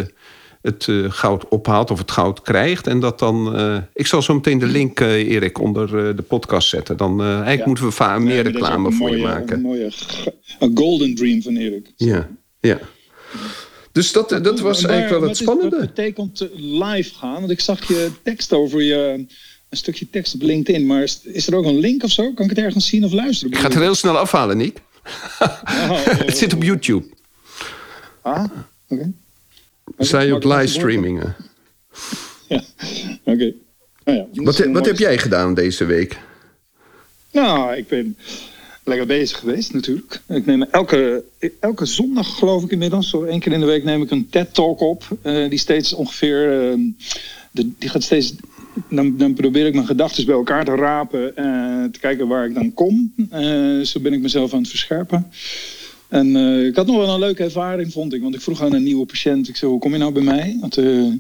het 0.63 0.87
eh, 0.89 1.05
goud 1.09 1.49
ophaalt 1.49 1.91
of 1.91 1.99
het 1.99 2.11
goud 2.11 2.43
krijgt. 2.43 2.87
En 2.87 3.01
dat 3.01 3.19
dan... 3.19 3.57
ik 3.95 4.07
zal 4.07 4.23
zo 4.23 4.35
meteen 4.35 4.59
de 4.59 4.67
link, 4.67 5.01
Erik, 5.01 5.61
onder 5.61 6.17
de 6.17 6.23
podcast 6.23 6.69
zetten. 6.69 6.97
Dan, 6.97 7.23
eigenlijk 7.23 7.59
Ja. 7.59 7.67
moeten 7.67 7.89
we 7.89 8.21
meer 8.21 8.43
reclame 8.43 8.93
voor 8.93 9.11
je 9.17 9.23
maken. 9.23 9.57
Een 9.57 9.63
mooie, 9.63 9.93
een 10.59 10.71
golden 10.75 11.15
dream 11.15 11.43
van 11.43 11.57
Erik. 11.57 11.93
Ja, 11.97 12.29
ja. 12.61 12.79
Dus 13.93 14.13
dat, 14.13 14.29
dat 14.29 14.61
was 14.61 14.81
Maar 14.83 14.91
eigenlijk 14.91 15.11
wel 15.11 15.21
wat 15.21 15.29
het 15.29 15.39
is- 15.39 15.45
spannende. 15.47 15.77
Wat 15.79 15.95
betekent 15.95 16.41
eh, 16.41 16.49
live 16.55 17.15
gaan? 17.15 17.35
Want 17.41 17.51
ik 17.51 17.61
zag 17.61 17.89
je 17.89 18.11
tekst 18.23 18.53
over 18.53 18.83
je... 18.83 19.27
Een 19.69 19.77
stukje 19.77 20.11
tekst 20.11 20.35
op 20.35 20.43
LinkedIn. 20.43 20.87
Maar 20.87 21.03
is, 21.03 21.21
is 21.25 21.47
er 21.47 21.55
ook 21.55 21.65
een 21.65 21.79
link 21.79 22.03
of 22.03 22.11
zo? 22.11 22.33
Kan 22.33 22.45
ik 22.45 22.51
het 22.51 22.59
ergens 22.65 22.87
zien 22.87 23.05
of 23.05 23.13
luisteren? 23.13 23.53
Ik 23.53 23.59
ga 23.59 23.65
het 23.67 23.75
er 23.75 23.81
heel 23.81 23.95
snel 23.95 24.19
afhalen, 24.19 24.57
Nick. 24.57 24.79
Oh, 25.41 25.49
oh, 25.91 26.05
Het 26.27 26.37
zit 26.39 26.53
op 26.55 26.63
YouTube. 26.63 27.07
Ah, 28.23 28.45
oké. 28.89 29.13
Sta 29.99 30.21
je 30.21 30.33
ook 30.33 30.43
ik 30.45 30.49
het 30.49 30.53
livestreamingen. 30.59 31.37
Ja, 32.49 32.63
oké. 33.25 33.53
Nou 34.05 34.19
ja, 34.19 34.27
Wat, 34.33 34.59
wat 34.59 34.87
heb 34.87 34.99
jij 34.99 35.19
gedaan 35.19 35.55
deze 35.55 35.85
week? 35.85 36.19
Nou, 37.33 37.77
ik 37.77 37.89
ben 37.89 38.17
lekker 38.91 39.07
bezig 39.07 39.39
geweest 39.39 39.73
natuurlijk. 39.73 40.21
Ik 40.29 40.47
neem 40.47 40.63
elke, 40.63 41.25
elke 41.61 41.87
zondag, 41.87 42.39
geloof 42.39 42.65
ik 42.65 42.71
inmiddels, 42.71 43.09
zo 43.09 43.25
één 43.25 43.41
keer 43.41 43.53
in 43.53 43.61
de 43.61 43.67
week 43.67 43.85
neem 43.85 44.03
ik 44.03 44.11
een 44.11 44.29
TED-talk 44.29 44.81
op. 44.81 45.05
eh, 45.23 45.49
die 45.49 45.59
steeds 45.59 45.93
ongeveer, 45.93 46.61
ehm, 46.61 46.81
de, 47.51 47.71
die 47.79 47.89
gaat 47.89 48.03
steeds, 48.03 48.35
dan, 48.89 49.17
dan 49.17 49.35
probeer 49.35 49.67
ik 49.67 49.75
mijn 49.75 49.87
gedachten 49.87 50.27
bij 50.27 50.35
elkaar 50.35 50.65
te 50.65 50.75
rapen. 50.75 51.37
en 51.37 51.91
te 51.93 51.99
kijken 51.99 52.29
waar 52.29 52.47
ik 52.47 52.55
dan 52.55 52.75
kom. 52.75 53.15
Eh, 53.31 53.81
zo 53.81 54.01
ben 54.01 54.13
ik 54.13 54.21
mezelf 54.21 54.53
aan 54.53 54.61
het 54.61 54.69
verscherpen. 54.69 55.31
En 56.11 56.37
eh, 56.37 56.67
ik 56.67 56.77
had 56.77 56.87
nog 56.87 56.97
wel 56.97 57.09
een 57.09 57.19
leuke 57.19 57.43
ervaring, 57.45 57.93
vond 57.93 58.13
ik. 58.15 58.23
Want 58.23 58.35
ik 58.35 58.41
vroeg 58.41 58.63
aan 58.63 58.75
een 58.75 58.83
nieuwe 58.83 59.07
patiënt, 59.07 59.49
ik 59.49 59.57
zei, 59.57 59.71
hoe 59.71 59.81
kom 59.81 59.93
je 59.93 59.99
nou 59.99 60.13
bij 60.13 60.23
mij? 60.23 60.57
Want 60.61 60.77
eh, 60.77 60.99
eh, 60.99 61.13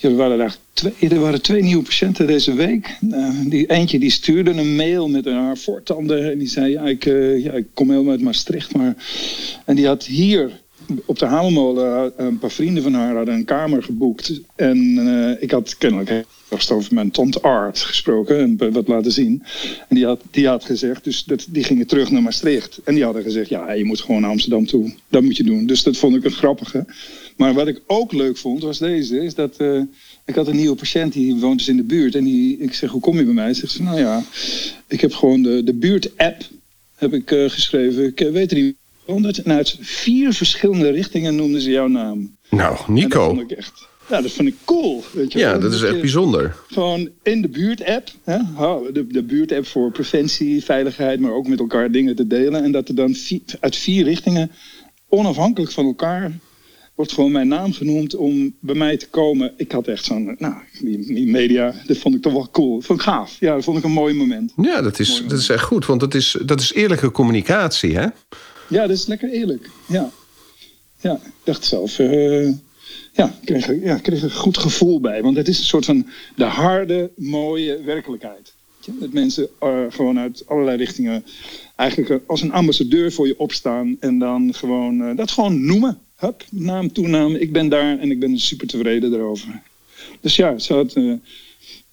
er, 0.00 0.16
waren 0.16 0.38
daar 0.38 0.56
twee, 0.72 0.92
er 1.00 1.20
waren 1.20 1.42
twee 1.42 1.62
nieuwe 1.62 1.82
patiënten 1.82 2.26
deze 2.26 2.54
week. 2.54 2.98
Eh, 3.10 3.30
die, 3.46 3.66
eentje 3.66 3.98
die 3.98 4.10
stuurde 4.10 4.50
een 4.50 4.76
mail 4.76 5.08
met 5.08 5.24
haar 5.24 5.58
voortanden. 5.58 6.30
En 6.30 6.38
die 6.38 6.48
zei, 6.48 6.70
ja, 6.70 6.82
ik, 6.82 7.06
eh, 7.06 7.44
ja, 7.44 7.52
ik 7.52 7.66
kom 7.74 7.90
helemaal 7.90 8.12
uit 8.12 8.20
Maastricht. 8.20 8.76
Maar... 8.76 8.94
En 9.64 9.76
die 9.76 9.86
had 9.86 10.04
hier 10.04 10.50
op 11.04 11.18
de 11.18 11.26
Hamelmolen, 11.26 12.12
eh, 12.16 12.26
een 12.26 12.38
paar 12.38 12.50
vrienden 12.50 12.82
van 12.82 12.94
haar 12.94 13.16
hadden 13.16 13.34
een 13.34 13.44
kamer 13.44 13.82
geboekt. 13.82 14.40
En 14.56 14.98
eh, 14.98 15.42
ik 15.42 15.50
had 15.50 15.78
kennelijk 15.78 16.24
eerst 16.50 16.70
over 16.70 16.94
mijn 16.94 17.10
tante 17.10 17.40
Art 17.40 17.78
gesproken 17.78 18.38
en 18.38 18.72
wat 18.72 18.88
laten 18.88 19.12
zien. 19.12 19.42
En 19.88 19.96
die 19.96 20.06
had, 20.06 20.22
die 20.30 20.46
had 20.46 20.64
gezegd, 20.64 21.04
dus 21.04 21.24
dat, 21.24 21.46
die 21.48 21.64
gingen 21.64 21.86
terug 21.86 22.10
naar 22.10 22.22
Maastricht. 22.22 22.80
En 22.84 22.94
die 22.94 23.04
hadden 23.04 23.22
gezegd, 23.22 23.48
ja, 23.48 23.72
je 23.72 23.84
moet 23.84 24.00
gewoon 24.00 24.20
naar 24.20 24.30
Amsterdam 24.30 24.66
toe. 24.66 24.94
Dat 25.08 25.22
moet 25.22 25.36
je 25.36 25.44
doen. 25.44 25.66
Dus 25.66 25.82
dat 25.82 25.96
vond 25.96 26.16
ik 26.16 26.24
een 26.24 26.30
grappige. 26.30 26.84
Maar 27.36 27.54
wat 27.54 27.66
ik 27.68 27.80
ook 27.86 28.12
leuk 28.12 28.36
vond, 28.36 28.62
was 28.62 28.78
deze. 28.78 29.20
Is 29.24 29.34
dat 29.34 29.56
eh, 29.56 29.80
ik 30.24 30.34
had 30.34 30.48
een 30.48 30.56
nieuwe 30.56 30.76
patiënt, 30.76 31.12
die 31.12 31.34
woont 31.36 31.58
dus 31.58 31.68
in 31.68 31.76
de 31.76 31.82
buurt. 31.82 32.14
En 32.14 32.24
die, 32.24 32.58
ik 32.58 32.74
zeg, 32.74 32.90
hoe 32.90 33.00
kom 33.00 33.16
je 33.18 33.24
bij 33.24 33.34
mij? 33.34 33.54
Zegt 33.54 33.72
ze, 33.72 33.82
nou 33.82 33.98
ja, 33.98 34.22
ik 34.88 35.00
heb 35.00 35.12
gewoon 35.14 35.42
de, 35.42 35.64
de 35.64 35.74
buurt-app 35.74 36.42
heb 36.94 37.12
ik, 37.12 37.30
eh, 37.30 37.50
geschreven. 37.50 38.04
Ik 38.04 38.20
eh, 38.20 38.30
weet 38.30 38.50
er 38.50 38.56
niet. 38.58 38.76
100 39.04 39.42
en 39.42 39.52
uit 39.52 39.76
vier 39.80 40.32
verschillende 40.32 40.90
richtingen 40.90 41.34
noemden 41.36 41.60
ze 41.60 41.70
jouw 41.70 41.86
naam. 41.88 42.36
Nou, 42.50 42.78
En 42.86 42.92
Nico. 42.92 43.08
dat 43.26 43.36
vond 43.36 43.50
ik 43.50 43.56
echt. 43.56 43.86
Ja, 44.10 44.20
dat 44.20 44.30
vind 44.30 44.48
ik 44.48 44.54
cool. 44.64 45.04
Weet 45.12 45.32
je 45.32 45.38
Ja, 45.38 45.50
wel. 45.50 45.60
dat 45.60 45.72
is 45.72 45.82
echt 45.82 46.00
bijzonder. 46.00 46.56
Gewoon 46.68 47.08
in 47.22 47.42
de 47.42 47.48
buurt-app. 47.48 48.08
hè, 48.24 48.38
De, 48.92 49.06
de 49.06 49.22
buurt-app 49.22 49.66
voor 49.66 49.90
preventie, 49.92 50.64
veiligheid, 50.64 51.20
maar 51.20 51.32
ook 51.32 51.48
met 51.48 51.58
elkaar 51.58 51.90
dingen 51.90 52.16
te 52.16 52.26
delen. 52.26 52.62
En 52.64 52.72
dat 52.72 52.88
er 52.88 52.94
dan 52.94 53.16
uit 53.60 53.76
vier 53.76 54.04
richtingen, 54.04 54.50
onafhankelijk 55.08 55.72
van 55.72 55.84
elkaar, 55.86 56.32
wordt 56.94 57.12
gewoon 57.12 57.32
mijn 57.32 57.48
naam 57.48 57.72
genoemd 57.72 58.14
om 58.14 58.54
bij 58.60 58.74
mij 58.74 58.96
te 58.96 59.08
komen. 59.08 59.52
Ik 59.56 59.72
had 59.72 59.86
echt 59.86 60.04
zo'n, 60.04 60.34
nou, 60.38 60.54
die, 60.80 61.14
die 61.14 61.26
media, 61.26 61.74
dat 61.86 61.96
vond 61.96 62.14
ik 62.14 62.22
toch 62.22 62.32
wel 62.32 62.48
cool. 62.50 62.74
Dat 62.74 62.84
vond 62.84 62.98
ik 62.98 63.04
gaaf. 63.04 63.36
Ja, 63.40 63.54
dat 63.54 63.64
vond 63.64 63.78
ik 63.78 63.84
een 63.84 63.90
mooi 63.90 64.14
moment. 64.14 64.52
Ja, 64.56 64.82
dat 64.82 64.98
is, 64.98 65.22
dat 65.28 65.38
is 65.38 65.48
echt 65.48 65.62
goed, 65.62 65.86
want 65.86 66.00
dat 66.00 66.14
is, 66.14 66.36
dat 66.44 66.60
is 66.60 66.74
eerlijke 66.74 67.10
communicatie, 67.10 67.94
hè? 67.94 68.06
Ja, 68.68 68.86
dat 68.86 68.90
is 68.90 69.06
lekker 69.06 69.30
eerlijk. 69.30 69.70
Ja, 69.86 70.10
ja 71.00 71.12
ik 71.12 71.32
dacht 71.44 71.64
zelf, 71.64 71.98
eh, 71.98 72.48
ja, 73.12 73.38
ik 73.40 73.44
kreeg, 73.44 73.82
ja, 73.82 73.98
kreeg 73.98 74.18
er 74.18 74.24
een 74.24 74.30
goed 74.30 74.58
gevoel 74.58 75.00
bij. 75.00 75.22
Want 75.22 75.36
het 75.36 75.48
is 75.48 75.58
een 75.58 75.64
soort 75.64 75.84
van 75.84 76.06
de 76.36 76.44
harde, 76.44 77.10
mooie 77.16 77.82
werkelijkheid. 77.82 78.54
Dat 78.86 79.12
mensen 79.12 79.48
eh, 79.60 79.78
gewoon 79.88 80.18
uit 80.18 80.42
allerlei 80.46 80.76
richtingen 80.76 81.24
eigenlijk 81.76 82.22
als 82.26 82.42
een 82.42 82.52
ambassadeur 82.52 83.12
voor 83.12 83.26
je 83.26 83.38
opstaan. 83.38 83.96
En 84.00 84.18
dan 84.18 84.54
gewoon 84.54 85.02
eh, 85.02 85.16
dat 85.16 85.30
gewoon 85.30 85.66
noemen. 85.66 85.98
Hup, 86.24 86.44
naam, 86.50 86.92
toenaam, 86.92 87.34
ik 87.34 87.52
ben 87.52 87.68
daar 87.68 87.98
en 87.98 88.10
ik 88.10 88.18
ben 88.20 88.38
super 88.38 88.66
tevreden 88.66 89.10
daarover. 89.10 89.62
Dus 90.20 90.36
ja, 90.36 90.58
ze, 90.58 90.72
had, 90.74 90.92
eh, 90.92 91.12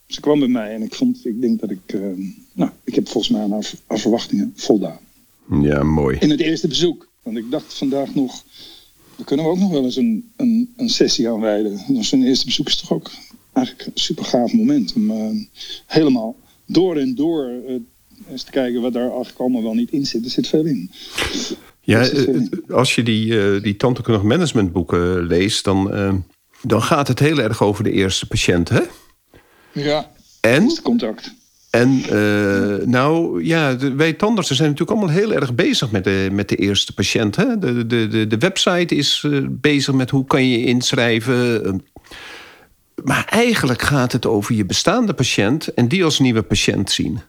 ze 0.08 0.20
kwam 0.20 0.40
bij 0.40 0.48
mij 0.48 0.74
en 0.74 0.82
ik 0.82 0.96
vond, 0.96 1.26
ik 1.26 1.42
denk 1.42 1.60
dat 1.60 1.70
ik, 1.70 1.80
eh, 1.86 2.02
nou, 2.54 2.72
ik 2.84 2.96
heb 2.96 3.08
volgens 3.08 3.34
mij 3.34 3.42
aan 3.42 3.52
haar, 3.52 3.72
haar 3.86 4.00
verwachtingen 4.00 4.54
voldaan 4.56 5.00
Ja, 5.62 5.84
mooi. 5.84 6.18
in 6.20 6.30
het 6.30 6.40
eerste 6.40 6.68
bezoek. 6.68 7.10
Want 7.24 7.38
ik 7.38 7.52
dacht 7.52 7.74
vandaag 7.74 8.16
nog, 8.16 8.44
daar 9.16 9.26
kunnen 9.26 9.46
we 9.46 9.52
ook 9.52 9.60
nog 9.60 9.72
wel 9.72 9.84
eens 9.84 9.96
een, 9.96 10.32
een, 10.36 10.74
een 10.78 10.90
sessie 10.90 11.30
aan 11.30 11.40
wijden. 11.40 11.82
Want 11.88 12.06
Zo'n 12.06 12.24
eerste 12.24 12.46
bezoek 12.46 12.68
is 12.68 12.76
toch 12.78 12.92
ook 12.92 13.12
eigenlijk 13.54 13.86
een 13.86 14.02
super 14.02 14.26
gaaf 14.26 14.54
moment. 14.54 14.94
Om 14.94 15.12
eh, 15.12 15.30
helemaal 15.86 16.36
door 16.66 16.98
en 16.98 17.16
door 17.16 17.52
eens 18.30 18.44
te 18.44 18.52
kijken 18.52 18.82
wat 18.82 18.94
daar 18.94 19.10
eigenlijk 19.10 19.40
allemaal 19.40 19.64
wel 19.64 19.74
niet 19.74 19.92
in 19.92 20.06
zit. 20.06 20.26
Er 20.26 20.32
zit 20.32 20.48
veel 20.48 20.66
in. 20.66 20.92
Ja, 21.82 22.00
is 22.00 22.26
eh, 22.26 22.34
het, 22.34 22.72
als 22.72 22.96
je 22.96 23.04
die, 23.04 23.40
eh 23.56 23.62
die 23.64 23.76
tandheelkundig 23.76 24.24
managementboeken 24.24 25.24
leest, 25.28 25.64
dan, 25.64 25.94
eh, 25.94 26.14
dan 26.62 26.82
gaat 26.82 27.08
het 27.08 27.20
heel 27.20 27.38
erg 27.40 27.64
over 27.64 27.84
de 27.84 27.92
eerste 27.92 28.28
patiënt, 28.28 28.70
hè? 28.70 28.82
Ja. 29.72 30.12
En, 30.42 30.80
contact. 30.84 31.34
en 31.70 32.02
eh, 32.10 32.86
nou 32.88 33.44
ja, 33.46 33.74
de, 33.74 33.94
wij 33.94 34.14
tandartsen 34.14 34.56
zijn 34.56 34.70
natuurlijk 34.70 34.98
allemaal 35.00 35.16
heel 35.16 35.34
erg 35.34 35.56
bezig 35.56 35.92
met 35.92 36.04
de, 36.04 36.30
met 36.32 36.50
de 36.50 36.56
eerste 36.56 36.94
patiënt. 36.94 37.36
Hè? 37.36 37.60
De, 37.60 37.88
de, 37.88 38.08
de, 38.08 38.28
de 38.28 38.38
website 38.38 38.96
is 38.96 39.24
eh, 39.26 39.40
bezig 39.50 39.94
met 39.94 40.10
hoe 40.10 40.26
kan 40.26 40.48
je 40.50 40.60
je 40.60 40.66
inschrijven. 40.66 41.66
eh. 41.66 41.74
maar 43.04 43.26
eigenlijk 43.30 43.82
gaat 43.82 44.12
het 44.12 44.26
over 44.26 44.56
je 44.56 44.66
bestaande 44.66 45.14
patiënt 45.14 45.68
en 45.68 45.88
die 45.88 46.04
als 46.04 46.20
nieuwe 46.20 46.42
patiënt 46.42 46.92
zien. 46.92 47.20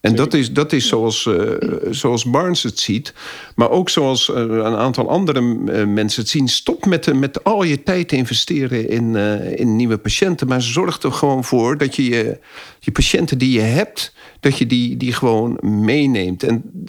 En 0.00 0.14
dat 0.14 0.34
is, 0.34 0.52
dat 0.52 0.72
is 0.72 0.88
zoals, 0.88 1.26
eh, 1.26 1.52
zoals 1.90 2.24
Barnes 2.24 2.62
het 2.62 2.78
ziet. 2.78 3.14
Maar 3.54 3.70
ook 3.70 3.88
zoals 3.88 4.30
eh, 4.30 4.36
een 4.36 4.76
aantal 4.76 5.08
andere 5.08 5.38
eh, 5.38 5.86
mensen 5.86 6.20
het 6.20 6.30
zien. 6.30 6.48
Stop 6.48 6.86
met, 6.86 7.14
met 7.14 7.44
al 7.44 7.62
je 7.62 7.82
tijd 7.82 8.08
te 8.08 8.16
investeren 8.16 8.88
in, 8.88 9.16
in 9.56 9.76
nieuwe 9.76 9.98
patiënten. 9.98 10.46
Maar 10.46 10.62
zorg 10.62 11.02
er 11.02 11.12
gewoon 11.12 11.44
voor 11.44 11.78
dat 11.78 11.96
je 11.96 12.04
je, 12.04 12.38
je 12.78 12.90
patiënten 12.90 13.38
die 13.38 13.52
je 13.52 13.60
hebt... 13.60 14.14
dat 14.40 14.58
je 14.58 14.66
die, 14.66 14.96
die 14.96 15.12
gewoon 15.12 15.58
meeneemt. 15.60 16.42
En, 16.42 16.84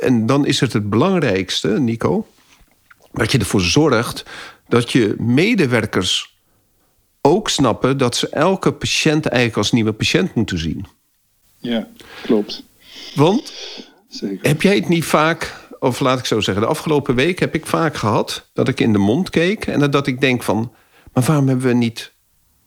en 0.00 0.26
dan 0.26 0.46
is 0.46 0.60
het 0.60 0.72
het 0.72 0.90
belangrijkste, 0.90 1.68
Nico... 1.68 2.26
dat 3.12 3.32
je 3.32 3.38
ervoor 3.38 3.60
zorgt 3.60 4.24
dat 4.68 4.92
je 4.92 5.14
medewerkers 5.18 6.36
ook 7.20 7.48
snappen... 7.48 7.98
dat 7.98 8.16
ze 8.16 8.28
elke 8.28 8.72
patiënt 8.72 9.26
eigenlijk 9.26 9.56
als 9.56 9.72
nieuwe 9.72 9.92
patiënt 9.92 10.34
moeten 10.34 10.58
zien. 10.58 10.95
Ja, 11.66 11.88
klopt. 12.22 12.62
Want 13.14 13.52
Zeker. 14.08 14.48
heb 14.48 14.62
jij 14.62 14.74
het 14.74 14.88
niet 14.88 15.04
vaak, 15.04 15.68
of 15.78 16.00
laat 16.00 16.18
ik 16.18 16.24
zo 16.24 16.40
zeggen, 16.40 16.64
de 16.64 16.70
afgelopen 16.70 17.14
week 17.14 17.38
heb 17.38 17.54
ik 17.54 17.66
vaak 17.66 17.96
gehad 17.96 18.48
dat 18.52 18.68
ik 18.68 18.80
in 18.80 18.92
de 18.92 18.98
mond 18.98 19.30
keek 19.30 19.66
en 19.66 19.90
dat 19.90 20.06
ik 20.06 20.20
denk 20.20 20.42
van, 20.42 20.72
maar 21.12 21.24
waarom 21.24 21.48
hebben 21.48 21.66
we 21.66 21.72
niet 21.74 22.12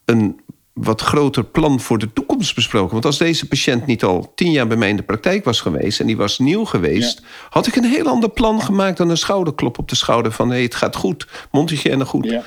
een 0.05 0.39
wat 0.73 1.01
groter 1.01 1.43
plan 1.43 1.79
voor 1.79 1.97
de 1.97 2.13
toekomst 2.13 2.55
besproken? 2.55 2.91
Want 2.91 3.05
als 3.05 3.17
deze 3.17 3.47
patiënt 3.47 3.85
niet 3.85 4.03
al 4.03 4.31
tien 4.35 4.51
jaar 4.51 4.67
bij 4.67 4.77
mij 4.77 4.89
in 4.89 4.95
de 4.95 5.03
praktijk 5.03 5.43
was 5.45 5.61
geweest 5.61 5.99
en 5.99 6.07
die 6.07 6.17
was 6.17 6.39
nieuw 6.39 6.65
geweest, 6.65 7.19
Ja. 7.19 7.25
had 7.49 7.67
ik 7.67 7.75
een 7.75 7.83
heel 7.83 8.07
ander 8.07 8.29
plan 8.29 8.61
gemaakt 8.61 8.97
dan 8.97 9.09
een 9.09 9.17
schouderklop 9.17 9.77
op 9.79 9.89
de 9.89 9.95
schouder 9.95 10.31
van 10.31 10.49
hé, 10.51 10.61
het 10.61 10.75
gaat 10.75 10.95
goed, 10.95 11.27
mondhygiëne 11.51 12.05
goed. 12.05 12.25
Ja. 12.25 12.43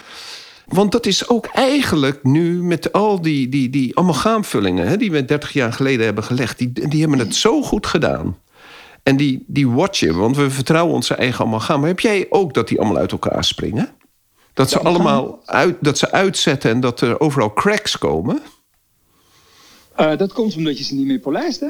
Want 0.66 0.92
dat 0.92 1.06
is 1.06 1.28
ook 1.28 1.46
eigenlijk 1.46 2.22
nu 2.22 2.62
met 2.62 2.92
al 2.92 3.22
die, 3.22 3.48
die, 3.48 3.70
die 3.70 3.98
amalgaamvullingen... 3.98 4.86
Hè, 4.86 4.96
die 4.96 5.10
we 5.10 5.24
30 5.24 5.52
jaar 5.52 5.72
geleden 5.72 6.04
hebben 6.04 6.24
gelegd... 6.24 6.58
die, 6.58 6.88
die 6.88 7.00
hebben 7.00 7.18
het 7.18 7.34
zo 7.34 7.62
goed 7.62 7.86
gedaan. 7.86 8.36
En 9.02 9.16
die, 9.16 9.44
die 9.46 9.68
watchen, 9.68 10.16
want 10.16 10.36
we 10.36 10.50
vertrouwen 10.50 10.94
onze 10.94 11.14
eigen 11.14 11.44
amalgaam. 11.44 11.80
Maar 11.80 11.88
heb 11.88 12.00
jij 12.00 12.26
ook 12.30 12.54
dat 12.54 12.68
die 12.68 12.80
allemaal 12.80 12.96
uit 12.96 13.12
elkaar 13.12 13.44
springen? 13.44 13.88
Dat 14.54 14.70
ze 14.70 14.78
allemaal 14.78 15.42
uit, 15.44 15.76
dat 15.80 15.98
ze 15.98 16.12
uitzetten 16.12 16.70
en 16.70 16.80
dat 16.80 17.00
er 17.00 17.20
overal 17.20 17.52
cracks 17.52 17.98
komen? 17.98 18.42
Eh, 19.96 20.16
dat 20.16 20.32
komt 20.32 20.56
omdat 20.56 20.78
je 20.78 20.84
ze 20.84 20.94
niet 20.94 21.06
meer 21.06 21.18
polijst, 21.18 21.60
hè? 21.60 21.68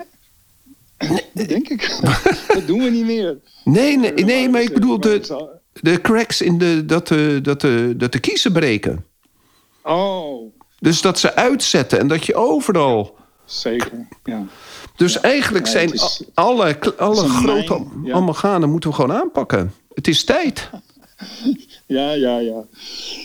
Dat 1.32 1.48
denk 1.48 1.68
ik. 1.68 1.98
dat 2.54 2.66
doen 2.66 2.82
we 2.82 2.90
niet 2.90 3.04
meer. 3.04 3.38
Nee, 3.64 3.98
nee, 3.98 4.12
nee 4.12 4.48
maar 4.48 4.62
ik 4.62 4.72
bedoel 4.72 5.00
de, 5.00 5.60
de 5.80 6.00
cracks 6.00 6.40
in 6.42 6.58
de, 6.58 6.84
dat, 6.84 7.08
de, 7.08 7.38
dat, 7.42 7.60
de, 7.60 7.94
dat 7.96 8.12
de 8.12 8.18
kiezen 8.18 8.52
breken. 8.52 9.04
Oh, 9.82 10.52
Dus 10.80 11.00
dat 11.00 11.18
ze 11.18 11.34
uitzetten 11.34 11.98
en 11.98 12.08
dat 12.08 12.26
je 12.26 12.34
overal... 12.34 13.16
zeker. 13.44 14.06
Ja. 14.24 14.46
Dus 14.96 15.20
eigenlijk 15.20 15.64
Ja, 15.66 15.70
zijn 15.72 15.92
is- 15.92 16.22
alle, 16.34 16.78
alle 16.96 17.28
grote 17.28 17.84
mijn, 18.02 18.04
ja. 18.04 18.66
moeten 18.66 18.90
we 18.90 18.96
gewoon 18.96 19.12
aanpakken. 19.16 19.72
Het 19.94 20.08
is 20.08 20.24
tijd. 20.24 20.70
Ja, 21.86 22.12
ja, 22.12 22.38
ja. 22.38 22.64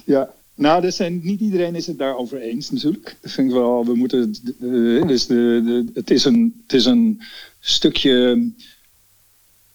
ja. 0.06 0.30
Nou, 0.56 0.84
er 0.86 0.92
zijn, 0.92 1.20
niet 1.24 1.40
iedereen 1.40 1.76
is 1.76 1.88
het 1.88 1.98
daarover 1.98 2.38
eens 2.42 2.72
natuurlijk. 2.72 3.18
Dat 3.22 3.32
vind 3.32 3.48
ik 3.48 3.54
wel. 3.54 3.86
We 3.86 3.96
moeten. 3.96 4.36
eh, 4.62 5.08
dus 5.08 5.28
de, 5.28 5.62
de, 5.66 5.86
het, 5.94 6.12
is 6.12 6.26
een, 6.26 6.62
het 6.64 6.74
is 6.74 6.86
een 6.86 7.22
stukje. 7.60 8.50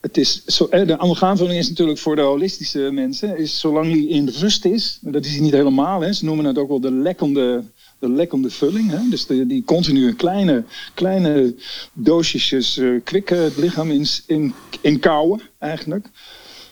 Het 0.02 0.16
is 0.16 0.44
zo, 0.44 0.66
eh, 0.66 0.86
de 0.86 0.98
amalgaamvulling 0.98 1.58
is 1.58 1.68
natuurlijk 1.68 1.98
voor 1.98 2.16
de 2.16 2.22
holistische 2.22 2.90
mensen. 2.92 3.38
Is 3.38 3.60
zolang 3.60 3.92
die 3.92 4.08
in 4.08 4.28
rust 4.28 4.64
is. 4.64 4.98
Dat 5.00 5.24
is 5.24 5.30
hij 5.30 5.40
niet 5.40 5.52
helemaal. 5.52 6.00
Hè. 6.00 6.12
Ze 6.12 6.24
noemen 6.24 6.44
het 6.44 6.58
ook 6.58 6.68
wel 6.68 6.80
de 6.80 6.92
lekkende, 6.92 7.64
de 7.98 8.08
lekkende 8.08 8.50
vulling. 8.50 8.90
Hè. 8.90 9.08
Dus 9.10 9.26
die 9.26 9.64
continu 9.64 10.14
kleine, 10.14 10.64
kleine 10.94 11.54
doosjes 11.92 12.76
eh 12.78 12.88
kwikken 13.04 13.42
het 13.42 13.56
lichaam 13.56 13.90
in, 13.90 14.06
in, 14.26 14.54
in 14.80 14.98
kouwen 14.98 15.40
eigenlijk. 15.58 16.08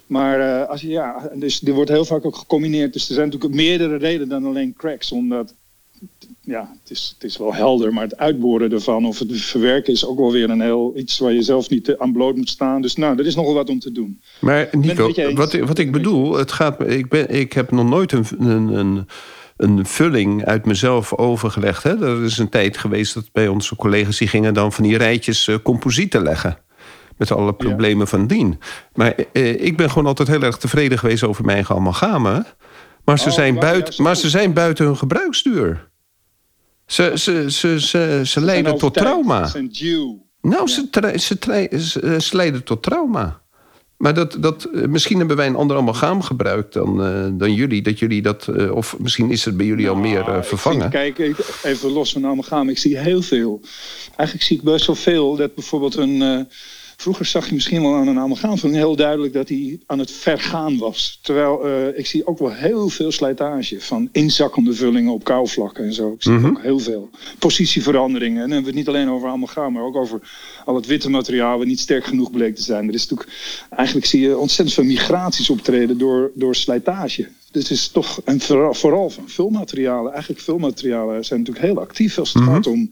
Maar 0.07 0.41
eh, 0.41 0.69
als 0.69 0.81
je, 0.81 0.89
ja, 0.89 1.31
dus 1.35 1.61
die 1.61 1.75
wordt 1.75 1.91
heel 1.91 2.05
vaak 2.05 2.25
ook 2.25 2.37
gecombineerd. 2.37 2.93
Dus 2.93 3.09
er 3.09 3.15
zijn 3.15 3.27
natuurlijk 3.27 3.55
meerdere 3.55 3.97
redenen 3.97 4.29
dan 4.29 4.47
alleen 4.47 4.75
cracks. 4.75 5.13
Omdat, 5.13 5.55
ja, 6.50 6.71
het 6.83 6.90
is, 6.90 7.14
het 7.14 7.30
is 7.30 7.37
wel 7.37 7.54
helder, 7.54 7.92
maar 7.92 8.02
het 8.02 8.16
uitboren 8.16 8.73
ervan 8.73 9.07
of 9.07 9.19
het 9.19 9.40
verwerken 9.40 9.92
is 9.92 10.07
ook 10.07 10.19
wel 10.19 10.33
weer 10.33 10.50
een 10.50 10.61
heel 10.61 10.92
iets 10.97 11.19
waar 11.19 11.33
je 11.33 11.42
zelf 11.42 11.71
niet 11.71 11.88
eh, 11.88 11.95
aan 11.99 12.12
bloot 12.12 12.37
moet 12.37 12.49
staan. 12.49 12.83
Dus 12.83 12.97
nou, 12.97 13.19
er 13.19 13.26
is 13.26 13.35
nogal 13.35 13.54
wat 13.54 13.71
om 13.71 13.78
te 13.78 13.92
doen. 13.92 14.21
Maar 14.40 14.69
Nico, 14.73 15.35
wat, 15.35 15.52
wat 15.52 15.78
ik 15.78 15.92
bedoel, 15.92 16.37
het 16.37 16.52
gaat, 16.52 16.88
ik, 16.90 17.09
ben, 17.09 17.30
ik 17.30 17.52
heb 17.52 17.71
nog 17.71 17.88
nooit 17.88 18.12
een, 18.12 18.25
een, 18.38 18.78
een, 18.78 19.07
een 19.57 19.87
vulling 19.87 20.45
uit 20.45 20.64
mezelf 20.64 21.14
overgelegd. 21.14 21.83
Hè? 21.83 22.04
Er 22.07 22.25
is 22.25 22.38
een 22.38 22.49
tijd 22.49 22.76
geweest 22.76 23.14
dat 23.14 23.28
bij 23.33 23.49
onze 23.49 23.76
collega's 23.76 24.19
die 24.19 24.28
gingen 24.28 24.54
dan 24.54 24.73
van 24.73 24.85
die 24.85 24.97
rijtjes 24.97 25.49
eh, 25.49 25.57
composieten 25.62 26.23
leggen. 26.23 26.59
Met 27.16 27.33
alle 27.33 27.54
problemen 27.54 28.09
van 28.09 28.26
dien. 28.26 28.59
Maar 28.95 29.14
eh, 29.33 29.64
ik 29.64 29.76
ben 29.76 29.88
gewoon 29.88 30.07
altijd 30.07 30.28
heel 30.28 30.42
erg 30.42 30.57
tevreden 30.57 30.99
geweest 30.99 31.23
over 31.23 31.45
mijn 31.45 31.57
eigen 31.57 31.75
amalgamen. 31.75 32.47
Maar 33.04 33.19
ze, 33.19 33.28
Oh, 33.28 33.35
zijn, 33.35 33.54
buiten, 33.59 34.02
maar 34.02 34.16
ze 34.16 34.28
zijn 34.28 34.52
buiten 34.52 34.85
hun 34.85 34.97
gebruiksduur. 34.97 35.90
Ze, 36.91 37.13
ze, 37.15 37.45
ze, 37.51 37.81
ze, 37.81 38.21
ze 38.25 38.41
leiden 38.41 38.73
En 38.73 38.79
tot 38.79 38.95
trauma. 38.95 39.51
Nou, 40.43 40.69
ze, 40.69 40.89
ze, 41.19 42.01
eh, 42.03 42.19
ze 42.19 42.37
leiden 42.37 42.65
tot 42.65 42.83
trauma. 42.83 43.41
Maar 43.97 44.15
dat, 44.15 44.37
dat, 44.41 44.65
eh, 44.65 44.87
misschien 44.87 45.19
hebben 45.19 45.37
wij 45.37 45.47
een 45.47 45.57
ander 45.57 45.77
amalgaam 45.77 46.23
gebruikt 46.23 46.73
dan, 46.73 47.03
eh, 47.05 47.27
dan 47.33 47.55
jullie. 47.55 47.83
Dat 47.83 47.99
jullie 47.99 48.23
dat, 48.23 48.49
of 48.71 48.99
misschien 48.99 49.31
is 49.31 49.45
het 49.45 49.57
bij 49.57 49.67
jullie 49.67 49.89
al 49.89 49.95
meer 49.95 50.21
Nou, 50.25 50.39
ik 50.39 50.45
vervangen. 50.45 50.91
vind- 50.91 51.15
kijk, 51.15 51.39
even 51.63 51.91
los 51.91 52.13
van 52.13 52.27
amalgaam. 52.27 52.69
Ik 52.69 52.79
zie 52.79 52.99
heel 52.99 53.23
veel. 53.23 53.61
Eigenlijk 54.17 54.43
zie 54.49 54.57
ik 54.57 54.63
best 54.63 54.87
wel 54.87 54.97
veel 54.97 55.37
dat 55.37 55.55
bijvoorbeeld 55.55 55.97
een... 55.97 56.49
vroeger 57.00 57.25
zag 57.25 57.49
je 57.49 57.54
misschien 57.54 57.83
wel 57.83 57.95
aan 57.95 58.09
een 58.09 58.19
amalgaamvulling 58.19 58.78
heel 58.78 58.97
duidelijk 58.97 59.33
dat 59.33 59.49
hij 59.49 59.80
aan 59.87 59.99
het 59.99 60.11
vergaan 60.11 60.78
was. 60.78 61.19
Terwijl 61.23 61.66
eh, 61.66 61.99
ik 61.99 62.07
zie 62.07 62.26
ook 62.26 62.38
wel 62.38 62.52
heel 62.52 62.88
veel 62.88 63.12
slijtage 63.12 63.80
van 63.80 64.09
inzakkende 64.12 64.75
vullingen 64.75 65.12
op 65.12 65.25
kouwvlakken 65.25 65.85
en 65.85 65.92
zo. 65.92 66.12
Ik 66.12 66.23
zie 66.23 66.33
Mhm. 66.33 66.47
ook 66.47 66.62
heel 66.62 66.78
veel 66.78 67.11
positieveranderingen. 67.38 68.42
En 68.42 68.49
dan 68.49 68.50
hebben 68.50 68.73
we 68.73 68.78
het 68.78 68.87
niet 68.87 68.97
alleen 68.97 69.14
over 69.14 69.28
amalgaam, 69.28 69.73
maar 69.73 69.83
ook 69.83 69.97
over 69.97 70.21
al 70.64 70.75
het 70.75 70.87
witte 70.87 71.11
materiaal 71.11 71.59
wat 71.59 71.66
niet 71.66 71.80
sterk 71.80 72.04
genoeg 72.04 72.30
bleek 72.30 72.54
te 72.57 72.62
zijn. 72.62 72.88
Er 72.88 72.95
is 72.95 73.09
natuurlijk, 73.09 73.38
eigenlijk 73.76 74.07
zie 74.07 74.21
je 74.21 74.38
ontzettend 74.38 74.75
veel 74.76 74.85
migraties 74.85 75.50
optreden 75.50 75.99
door, 75.99 76.30
door 76.35 76.54
slijtage. 76.54 77.28
Dit 77.50 77.71
is 77.71 77.88
toch, 77.88 78.21
en 78.25 78.40
vooral, 78.40 79.11
van 79.11 79.28
vulmaterialen, 79.28 80.12
eigenlijk 80.12 80.42
vulmaterialen 80.42 81.25
zijn 81.25 81.40
natuurlijk 81.40 81.66
heel 81.66 81.80
actief 81.80 82.19
als 82.19 82.33
het 82.33 82.42
Mhm. 82.42 82.52
gaat 82.52 82.66
om 82.66 82.90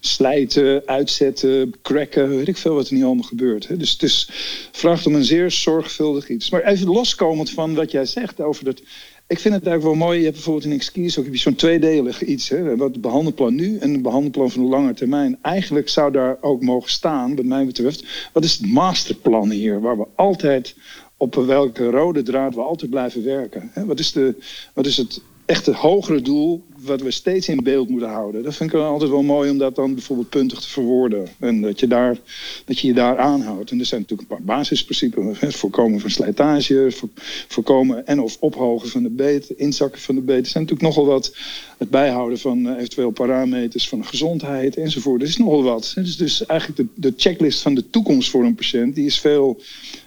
slijten, 0.00 0.82
uitzetten, 0.86 1.74
cracken, 1.82 2.36
weet 2.36 2.48
ik 2.48 2.56
veel 2.56 2.74
wat 2.74 2.88
er 2.88 2.94
niet 2.94 3.04
allemaal 3.04 3.24
gebeurt. 3.24 3.68
Hè. 3.68 3.76
Dus 3.76 3.90
het 3.90 4.02
is, 4.02 4.28
vraagt 4.72 5.06
om 5.06 5.14
een 5.14 5.24
zeer 5.24 5.50
zorgvuldig 5.50 6.28
iets. 6.28 6.50
Maar 6.50 6.62
even 6.62 6.86
loskomend 6.86 7.50
van 7.50 7.74
wat 7.74 7.90
jij 7.90 8.06
zegt 8.06 8.40
over 8.40 8.64
dat. 8.64 8.82
Ik 9.28 9.38
vind 9.38 9.54
het 9.54 9.66
eigenlijk 9.66 9.96
wel 9.98 10.06
mooi. 10.06 10.18
Je 10.18 10.24
hebt 10.24 10.36
bijvoorbeeld 10.36 10.66
in 10.66 10.72
Exkies 10.72 11.18
ook 11.18 11.26
zo'n 11.32 11.54
tweedelig 11.54 12.22
iets. 12.24 12.48
Hè, 12.48 12.76
wat 12.76 12.92
het 12.92 13.00
behandelplan 13.00 13.54
nu 13.54 13.78
en 13.78 13.92
het 13.92 14.02
behandelplan 14.02 14.50
van 14.50 14.62
de 14.62 14.68
lange 14.68 14.94
termijn. 14.94 15.38
Eigenlijk 15.42 15.88
zou 15.88 16.12
daar 16.12 16.36
ook 16.40 16.62
mogen 16.62 16.90
staan, 16.90 17.36
wat 17.36 17.44
mij 17.44 17.66
betreft. 17.66 18.04
Wat 18.32 18.44
is 18.44 18.52
het 18.52 18.66
masterplan 18.66 19.50
hier? 19.50 19.80
Waar 19.80 19.98
we 19.98 20.06
altijd 20.14 20.74
op 21.16 21.34
welke 21.34 21.90
rode 21.90 22.22
draad 22.22 22.54
we 22.54 22.60
altijd 22.60 22.90
blijven 22.90 23.24
werken. 23.24 23.70
Wat, 23.86 23.98
is 23.98 24.12
de, 24.12 24.34
wat 24.74 24.86
is 24.86 24.96
het 24.96 25.20
echte 25.46 25.72
hogere 25.72 26.22
doel 26.22 26.64
wat 26.78 27.00
we 27.00 27.10
steeds 27.10 27.48
in 27.48 27.62
beeld 27.62 27.88
moeten 27.88 28.08
houden? 28.08 28.42
Dat 28.42 28.54
vind 28.54 28.72
ik 28.72 28.78
altijd 28.78 29.10
wel 29.10 29.22
mooi 29.22 29.50
om 29.50 29.58
dat 29.58 29.74
dan 29.74 29.94
bijvoorbeeld 29.94 30.28
puntig 30.28 30.60
te 30.60 30.68
verwoorden. 30.68 31.28
En 31.38 31.60
dat 31.60 31.80
je, 31.80 31.86
daar, 31.86 32.18
dat 32.64 32.78
je 32.78 32.86
je 32.86 32.94
daar 32.94 33.18
aanhoudt. 33.18 33.70
En 33.70 33.78
er 33.78 33.86
zijn 33.86 34.00
natuurlijk 34.00 34.30
een 34.30 34.36
paar 34.36 34.56
basisprincipes. 34.56 35.56
voorkomen 35.56 36.00
van 36.00 36.10
slijtage, 36.10 36.86
voor- 36.90 37.08
voorkomen 37.48 38.06
en 38.06 38.20
of 38.20 38.36
ophogen 38.40 38.88
van 38.88 39.02
de 39.02 39.10
beet, 39.10 39.50
inzakken 39.50 40.00
van 40.00 40.14
de 40.14 40.20
beet. 40.20 40.44
Er 40.44 40.50
zijn 40.50 40.64
natuurlijk 40.64 40.94
nogal 40.94 41.12
wat. 41.12 41.36
Het 41.78 41.90
bijhouden 41.90 42.38
van 42.38 42.68
eh, 42.68 42.76
eventueel 42.76 43.10
parameters 43.10 43.88
van 43.88 44.04
gezondheid 44.04 44.76
enzovoort. 44.76 45.22
Er 45.22 45.28
is 45.28 45.36
nogal 45.36 45.62
wat. 45.62 45.92
Dus, 45.94 46.16
dus 46.16 46.46
eigenlijk 46.46 46.80
de, 46.80 47.08
de 47.08 47.14
checklist 47.16 47.62
van 47.62 47.74
de 47.74 47.90
toekomst 47.90 48.30
voor 48.30 48.44
een 48.44 48.54
patiënt, 48.54 48.94
die 48.94 49.06
is 49.06 49.18
veel 49.18 49.60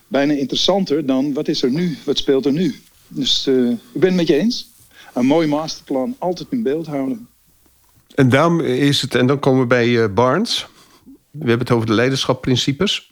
bijna 0.10 0.34
interessanter 0.34 1.06
dan 1.06 1.34
wat 1.34 1.48
is 1.48 1.64
er 1.64 1.72
nu, 1.72 1.98
wat 2.06 2.18
speelt 2.18 2.46
er 2.46 2.52
nu. 2.52 2.76
Dus 3.08 3.48
eh, 3.48 3.70
ik 3.70 4.00
ben 4.00 4.10
het 4.10 4.16
met 4.16 4.28
je 4.28 4.36
eens. 4.36 4.68
Een 5.14 5.26
mooi 5.26 5.48
masterplan 5.48 6.16
altijd 6.18 6.48
in 6.52 6.64
beeld 6.64 6.88
houden. 6.88 7.28
En 8.16 8.30
daarom 8.30 8.60
is 8.60 9.02
het, 9.02 9.16
en 9.16 9.28
dan 9.28 9.40
komen 9.40 9.62
we 9.62 9.68
bij 9.68 10.04
eh, 10.04 10.14
Barnes. 10.14 10.68
We 11.32 11.48
hebben 11.48 11.60
het 11.60 11.72
over 11.72 11.88
de 11.88 11.94
leiderschapprincipes. 11.94 13.12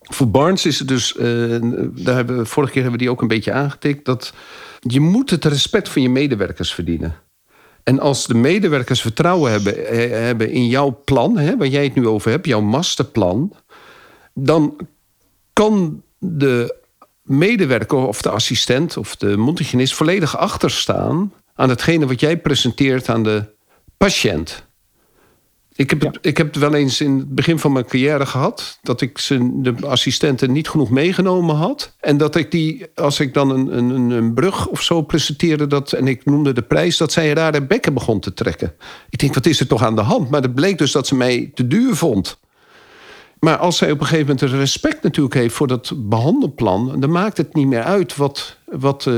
Voor 0.00 0.28
Barnes 0.28 0.66
is 0.66 0.78
het 0.78 0.88
dus, 0.88 1.16
eh, 1.16 1.24
daar 1.94 2.14
hebben 2.14 2.38
we, 2.38 2.46
vorige 2.46 2.72
keer 2.72 2.82
hebben 2.82 3.00
we 3.00 3.06
die 3.06 3.14
ook 3.14 3.22
een 3.22 3.28
beetje 3.28 3.52
aangetikt, 3.52 4.04
dat 4.04 4.32
je 4.80 5.00
moet 5.00 5.30
het 5.30 5.44
respect 5.44 5.88
van 5.88 6.02
je 6.02 6.08
medewerkers 6.08 6.74
verdienen. 6.74 7.14
En 7.82 8.00
als 8.00 8.26
de 8.26 8.34
medewerkers 8.34 9.00
vertrouwen 9.00 9.50
hebben, 9.50 9.74
hebben 10.24 10.50
in 10.50 10.66
jouw 10.66 11.00
plan, 11.04 11.38
hè, 11.38 11.56
waar 11.56 11.66
jij 11.66 11.84
het 11.84 11.94
nu 11.94 12.06
over 12.08 12.30
hebt, 12.30 12.46
jouw 12.46 12.60
masterplan, 12.60 13.52
dan 14.34 14.76
kan 15.52 16.02
de 16.24 16.82
medewerker 17.22 17.98
of 17.98 18.22
de 18.22 18.30
assistent 18.30 18.96
of 18.96 19.16
de 19.16 19.36
mondhygiënist 19.36 19.94
volledig 19.94 20.36
achterstaan 20.36 21.32
aan 21.54 21.68
hetgene 21.68 22.06
wat 22.06 22.20
jij 22.20 22.38
presenteert 22.38 23.08
aan 23.08 23.22
de 23.22 23.44
patiënt. 23.96 24.66
Ik 25.76 25.90
heb, 25.90 26.00
het, 26.00 26.18
ik 26.20 26.36
heb 26.36 26.46
het 26.46 26.56
wel 26.56 26.74
eens 26.74 27.00
in 27.00 27.18
het 27.18 27.34
begin 27.34 27.58
van 27.58 27.72
mijn 27.72 27.84
carrière 27.84 28.26
gehad. 28.26 28.78
Dat 28.82 29.00
ik 29.00 29.18
zijn, 29.18 29.62
de 29.62 29.74
assistenten 29.80 30.52
niet 30.52 30.68
genoeg 30.68 30.90
meegenomen 30.90 31.56
had. 31.56 31.94
En 32.00 32.16
dat 32.16 32.34
ik 32.34 32.50
die, 32.50 32.86
als 32.94 33.20
ik 33.20 33.34
dan 33.34 33.50
een, 33.50 33.76
een, 33.76 34.10
een 34.10 34.34
brug 34.34 34.66
of 34.66 34.82
zo 34.82 35.02
presenteerde. 35.02 35.66
Dat, 35.66 35.92
en 35.92 36.06
ik 36.06 36.24
noemde 36.24 36.52
de 36.52 36.62
prijs, 36.62 36.96
dat 36.96 37.12
zij 37.12 37.32
rare 37.32 37.66
bekken 37.66 37.94
begon 37.94 38.20
te 38.20 38.34
trekken. 38.34 38.74
Ik 39.08 39.18
denk, 39.18 39.34
wat 39.34 39.46
is 39.46 39.60
er 39.60 39.66
toch 39.66 39.82
aan 39.82 39.96
de 39.96 40.02
hand? 40.02 40.30
Maar 40.30 40.42
het 40.42 40.54
bleek 40.54 40.78
dus 40.78 40.92
dat 40.92 41.06
ze 41.06 41.14
mij 41.14 41.50
te 41.54 41.66
duur 41.66 41.94
vond. 41.94 42.38
Maar 43.44 43.56
als 43.56 43.76
zij 43.76 43.90
op 43.90 44.00
een 44.00 44.06
gegeven 44.06 44.36
moment 44.40 44.54
respect 44.60 45.02
natuurlijk 45.02 45.34
heeft 45.34 45.54
voor 45.54 45.66
dat 45.66 45.92
behandelplan, 45.96 47.00
dan 47.00 47.10
maakt 47.10 47.36
het 47.36 47.54
niet 47.54 47.66
meer 47.66 47.82
uit 47.82 48.16
wat, 48.16 48.58
wat, 48.64 49.06
eh, 49.06 49.14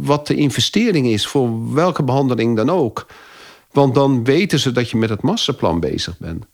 wat 0.00 0.26
de 0.26 0.34
investering 0.34 1.06
is 1.06 1.26
voor 1.26 1.74
welke 1.74 2.02
behandeling 2.02 2.56
dan 2.56 2.70
ook. 2.70 3.06
Want 3.72 3.94
dan 3.94 4.24
weten 4.24 4.58
ze 4.58 4.72
dat 4.72 4.90
je 4.90 4.96
met 4.96 5.08
het 5.08 5.22
masterplan 5.22 5.80
bezig 5.80 6.18
bent. 6.18 6.44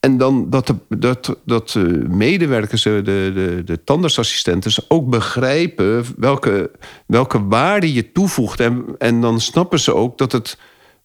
En 0.00 0.16
dan 0.16 0.50
dat 0.50 0.66
de, 0.66 0.74
dat, 0.88 1.36
dat 1.44 1.70
de 1.70 2.04
medewerkers, 2.08 2.82
de, 2.82 3.02
de, 3.04 3.62
de 3.64 3.84
tandartsassistenten, 3.84 4.84
ook 4.88 5.08
begrijpen 5.10 6.04
welke, 6.16 6.70
welke 7.06 7.46
waarde 7.46 7.92
je 7.92 8.12
toevoegt. 8.12 8.60
En, 8.60 8.84
en 8.98 9.20
dan 9.20 9.40
snappen 9.40 9.80
ze 9.80 9.94
ook 9.94 10.18
dat 10.18 10.32
het 10.32 10.58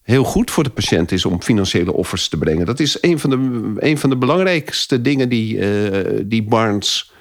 heel 0.05 0.23
goed 0.23 0.51
voor 0.51 0.63
de 0.63 0.69
patiënt 0.69 1.11
is 1.11 1.25
om 1.25 1.41
financiële 1.41 1.93
offers 1.93 2.27
te 2.27 2.37
brengen. 2.37 2.65
Dat 2.65 2.79
is 2.79 2.97
een 3.01 3.19
van 3.19 3.29
de, 3.29 3.73
een 3.87 3.97
van 3.97 4.09
de 4.09 4.17
belangrijkste 4.17 5.01
dingen 5.01 5.29
die, 5.29 5.55
uh, 5.57 6.19
die 6.23 6.43
Barnes 6.43 7.11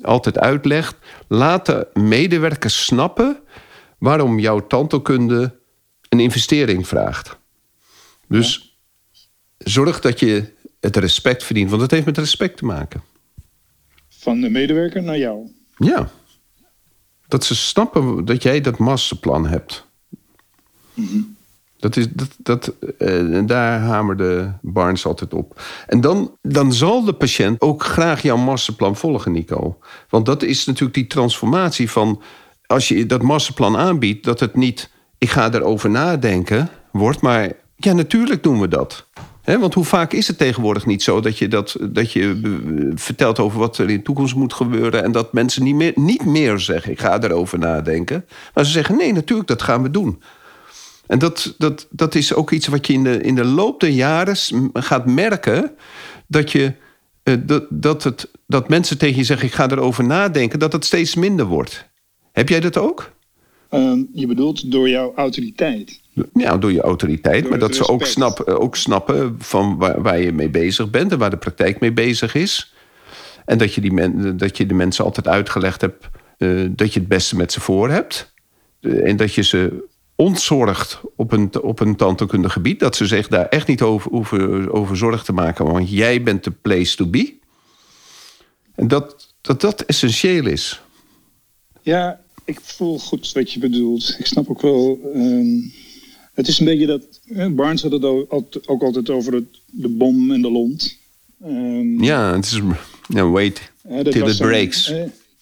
altijd 0.00 0.38
uitlegt. 0.38 0.96
Laat 1.28 1.66
de 1.66 1.86
medewerkers 1.92 2.84
snappen 2.84 3.40
waarom 3.98 4.38
jouw 4.38 4.66
tandheelkunde 4.66 5.58
een 6.08 6.20
investering 6.20 6.86
vraagt. 6.86 7.36
Dus 8.28 8.76
ja. 9.58 9.70
zorg 9.70 10.00
dat 10.00 10.20
je 10.20 10.52
het 10.80 10.96
respect 10.96 11.44
verdient, 11.44 11.70
want 11.70 11.82
het 11.82 11.90
heeft 11.90 12.06
met 12.06 12.18
respect 12.18 12.56
te 12.56 12.64
maken. 12.64 13.02
Van 14.08 14.40
de 14.40 14.50
medewerker 14.50 15.02
naar 15.02 15.18
jou. 15.18 15.50
Ja. 15.76 16.10
Dat 17.28 17.44
ze 17.44 17.54
snappen 17.54 18.24
dat 18.24 18.42
jij 18.42 18.60
dat 18.60 18.78
masterplan 18.78 19.46
hebt. 19.46 19.86
Mm 20.94 21.06
-hmm. 21.06 21.33
Dat 21.84 21.96
is, 21.96 22.06
dat, 22.10 22.36
dat, 22.38 22.72
uh, 22.98 23.40
daar 23.46 23.80
hamerde 23.80 24.52
Barnes 24.60 25.06
altijd 25.06 25.34
op. 25.34 25.60
En 25.86 26.00
dan, 26.00 26.36
dan 26.42 26.72
zal 26.72 27.04
de 27.04 27.12
patiënt 27.12 27.60
ook 27.60 27.84
graag 27.84 28.22
jouw 28.22 28.36
masterplan 28.36 28.96
volgen, 28.96 29.32
Nico. 29.32 29.78
Want 30.08 30.26
dat 30.26 30.42
is 30.42 30.64
natuurlijk 30.64 30.94
die 30.94 31.06
transformatie 31.06 31.90
van... 31.90 32.22
als 32.66 32.88
je 32.88 33.06
dat 33.06 33.22
masterplan 33.22 33.76
aanbiedt, 33.76 34.24
dat 34.24 34.40
het 34.40 34.56
niet... 34.56 34.90
ik 35.18 35.30
ga 35.30 35.52
erover 35.52 35.90
nadenken, 35.90 36.68
wordt, 36.92 37.20
maar 37.20 37.52
ja, 37.76 37.92
natuurlijk 37.92 38.42
doen 38.42 38.60
we 38.60 38.68
dat. 38.68 39.06
Want 39.44 39.74
hoe 39.74 39.84
vaak 39.84 40.12
is 40.12 40.28
het 40.28 40.38
tegenwoordig 40.38 40.86
niet 40.86 41.02
zo 41.02 41.20
dat 41.20 41.38
je, 41.38 41.48
dat, 41.48 41.76
dat 41.80 42.12
je 42.12 42.40
vertelt 42.94 43.38
over 43.38 43.58
wat 43.58 43.78
er 43.78 43.90
in 43.90 43.96
de 43.96 44.02
toekomst 44.02 44.34
moet 44.34 44.52
gebeuren... 44.52 45.04
en 45.04 45.12
dat 45.12 45.32
mensen 45.32 45.62
niet 45.62 45.74
meer, 45.74 45.92
niet 45.94 46.24
meer 46.24 46.58
zeggen, 46.58 46.92
ik 46.92 47.00
ga 47.00 47.22
erover 47.22 47.58
nadenken. 47.58 48.24
Maar 48.54 48.64
ze 48.64 48.72
zeggen, 48.72 48.96
nee, 48.96 49.12
natuurlijk, 49.12 49.48
dat 49.48 49.62
gaan 49.62 49.82
we 49.82 49.90
doen. 49.90 50.20
En 51.06 51.18
dat, 51.18 51.54
dat, 51.58 51.86
dat 51.90 52.14
is 52.14 52.34
ook 52.34 52.50
iets 52.50 52.66
wat 52.66 52.86
je 52.86 52.92
in 52.92 53.04
de, 53.04 53.20
in 53.20 53.34
de 53.34 53.44
loop 53.44 53.80
der 53.80 53.90
jaren 53.90 54.36
gaat 54.72 55.06
merken... 55.06 55.70
dat, 56.26 56.52
je, 56.52 56.72
dat, 57.40 57.66
dat, 57.70 58.04
het, 58.04 58.30
dat 58.46 58.68
mensen 58.68 58.98
tegen 58.98 59.16
je 59.16 59.24
zeggen, 59.24 59.46
ik 59.46 59.54
ga 59.54 59.70
erover 59.70 60.04
nadenken... 60.04 60.58
dat 60.58 60.72
het 60.72 60.84
steeds 60.84 61.14
minder 61.14 61.46
wordt. 61.46 61.88
Heb 62.32 62.48
jij 62.48 62.60
dat 62.60 62.76
ook? 62.76 63.12
Uh, 63.70 63.92
je 64.12 64.26
bedoelt 64.26 64.70
door 64.70 64.88
jouw 64.88 65.12
autoriteit? 65.14 66.00
Ja, 66.32 66.56
door 66.56 66.72
je 66.72 66.80
autoriteit. 66.80 67.40
Door 67.40 67.50
maar 67.50 67.58
dat 67.58 67.68
respect. 67.68 67.88
ze 67.88 67.92
ook, 67.92 68.06
snap, 68.06 68.40
ook 68.40 68.76
snappen 68.76 69.34
van 69.38 69.76
waar, 69.76 70.02
waar, 70.02 70.20
je 70.20 70.32
mee 70.32 70.50
bezig 70.50 70.90
bent... 70.90 71.12
en 71.12 71.18
waar 71.18 71.30
de 71.30 71.36
praktijk 71.36 71.80
mee 71.80 71.92
bezig 71.92 72.34
is. 72.34 72.74
En 73.44 73.58
dat 73.58 73.74
je, 73.74 73.80
die 73.80 73.92
men, 73.92 74.36
dat 74.36 74.56
je 74.56 74.66
de 74.66 74.74
mensen 74.74 75.04
altijd 75.04 75.28
uitgelegd 75.28 75.80
hebt... 75.80 76.08
Uh, 76.38 76.68
dat 76.70 76.92
je 76.92 77.00
het 77.00 77.08
beste 77.08 77.36
met 77.36 77.52
ze 77.52 77.60
voor 77.60 77.90
hebt. 77.90 78.32
Uh, 78.80 79.08
en 79.08 79.16
dat 79.16 79.34
je 79.34 79.42
ze 79.42 79.84
ontzorgd 80.16 81.00
op 81.16 81.32
een, 81.32 81.62
op 81.62 81.80
een 81.80 81.96
tandheelkundig 81.96 82.52
gebied. 82.52 82.80
Dat 82.80 82.96
ze 82.96 83.06
zich 83.06 83.28
daar 83.28 83.46
echt 83.46 83.66
niet 83.66 83.82
over, 83.82 84.12
over, 84.12 84.72
over 84.72 84.96
zorg 84.96 85.24
te 85.24 85.32
maken. 85.32 85.64
Want 85.64 85.90
jij 85.90 86.22
bent 86.22 86.44
de 86.44 86.50
place 86.50 86.96
to 86.96 87.06
be. 87.06 87.34
En 88.74 88.88
dat 88.88 89.34
dat, 89.44 89.60
dat 89.60 89.80
essentieel 89.80 90.46
is. 90.46 90.80
Ja, 91.82 92.20
ik 92.44 92.60
voel 92.62 92.98
goed 92.98 93.32
wat 93.32 93.52
je 93.52 93.58
bedoelt. 93.58 94.16
Ik 94.18 94.26
snap 94.26 94.50
ook 94.50 94.62
wel... 94.62 94.98
Um, 95.14 95.72
het 96.34 96.48
is 96.48 96.58
een 96.58 96.64
beetje 96.64 96.86
dat... 96.86 97.02
Barnes 97.50 97.82
had 97.82 97.92
het 97.92 98.04
ook, 98.04 98.82
altijd 98.82 99.10
over 99.10 99.34
het, 99.34 99.44
de 99.66 99.88
bom 99.88 100.30
en 100.30 100.42
de 100.42 100.50
lont. 100.50 100.98
Um, 101.44 102.02
ja, 102.02 102.34
het 102.34 102.44
is... 102.44 102.60
Ja, 103.08 103.28
wait 103.28 103.72
till 104.02 104.28
it 104.28 104.38
breaks. 104.38 104.92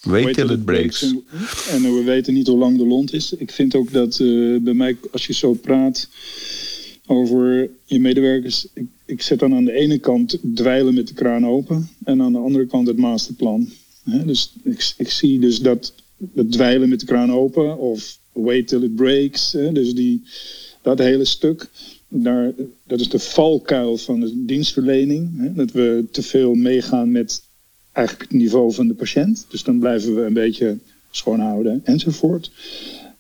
Wait, 0.03 0.35
till 0.35 0.51
it 0.51 0.65
breaks. 0.65 1.03
En, 1.03 1.25
en, 1.71 1.83
we 1.83 2.03
weten 2.05 2.35
niet 2.35 2.47
hoe 2.47 2.59
lang 2.59 2.79
de 2.79 2.87
lont 2.87 3.13
is. 3.13 3.33
Ik 3.33 3.51
vind 3.51 3.75
ook 3.75 3.93
dat 3.93 4.19
uh, 4.19 4.61
bij 4.61 4.75
mij, 4.75 4.97
als 5.11 5.27
je 5.27 5.33
zo 5.33 5.53
praat 5.53 6.09
over 7.07 7.71
je 7.85 8.01
medewerkers... 8.01 8.67
Ik, 8.75 8.87
ik 9.05 9.23
zet 9.23 9.39
dan 9.39 9.55
aan 9.55 9.65
de 9.65 9.73
ene 9.73 9.99
kant 9.99 10.39
dweilen 10.55 10.95
met 10.95 11.09
de 11.09 11.15
kraan 11.15 11.47
open... 11.47 11.89
en 12.05 12.23
aan 12.23 12.33
de 12.33 12.39
andere 12.39 12.67
kant 12.67 12.87
het 12.87 12.97
masterplan. 12.97 13.69
He, 14.05 14.25
dus 14.25 14.53
ik, 14.63 14.93
ik, 14.97 15.11
zie 15.11 15.39
dus 15.39 15.59
dat, 15.59 15.95
dat 16.17 16.53
dweilen 16.53 16.89
met 16.89 17.01
de 17.01 17.07
kraan 17.07 17.33
open 17.33 17.79
of 17.79 18.19
wait 18.33 18.69
till 18.69 18.83
it 18.83 18.95
breaks... 18.95 19.53
He, 19.53 19.73
dus 19.73 19.95
die, 19.95 20.23
dat 20.83 20.99
hele 20.99 21.25
stuk... 21.25 21.69
Daar, 22.15 22.53
dat 22.87 23.01
is 23.01 23.09
de 23.09 23.19
valkuil 23.19 23.97
van 23.97 24.21
de 24.21 24.45
dienstverlening. 24.45 25.53
Dat 25.55 25.71
we 25.71 26.05
te 26.11 26.23
veel 26.23 26.55
meegaan 26.55 27.11
met 27.11 27.43
eigenlijk 27.93 28.31
het 28.31 28.41
niveau 28.41 28.73
van 28.73 28.89
de 28.89 28.95
patiënt. 28.95 29.47
Dus 29.49 29.63
dan 29.63 29.79
blijven 29.79 30.15
we 30.15 30.21
een 30.23 30.33
beetje 30.33 30.79
schoonhouden 31.11 31.81
enzovoort. 31.85 32.51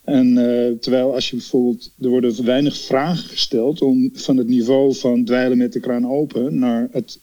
En 0.05 0.27
uh, 0.27 0.79
terwijl 0.81 1.15
als 1.15 1.31
je 1.31 1.37
bijvoorbeeld, 1.37 1.91
er 2.01 2.09
worden 2.09 2.45
weinig 2.45 2.77
vragen 2.77 3.29
gesteld 3.29 3.83
om 3.83 4.11
van 4.13 4.37
het 4.37 4.47
niveau 4.47 4.95
van 4.95 5.25
dweilen 5.25 5.59
met 5.59 5.73
de 5.73 5.81
kraan 5.81 6.07
open 6.07 6.59
naar 6.59 6.89
het 6.93 7.19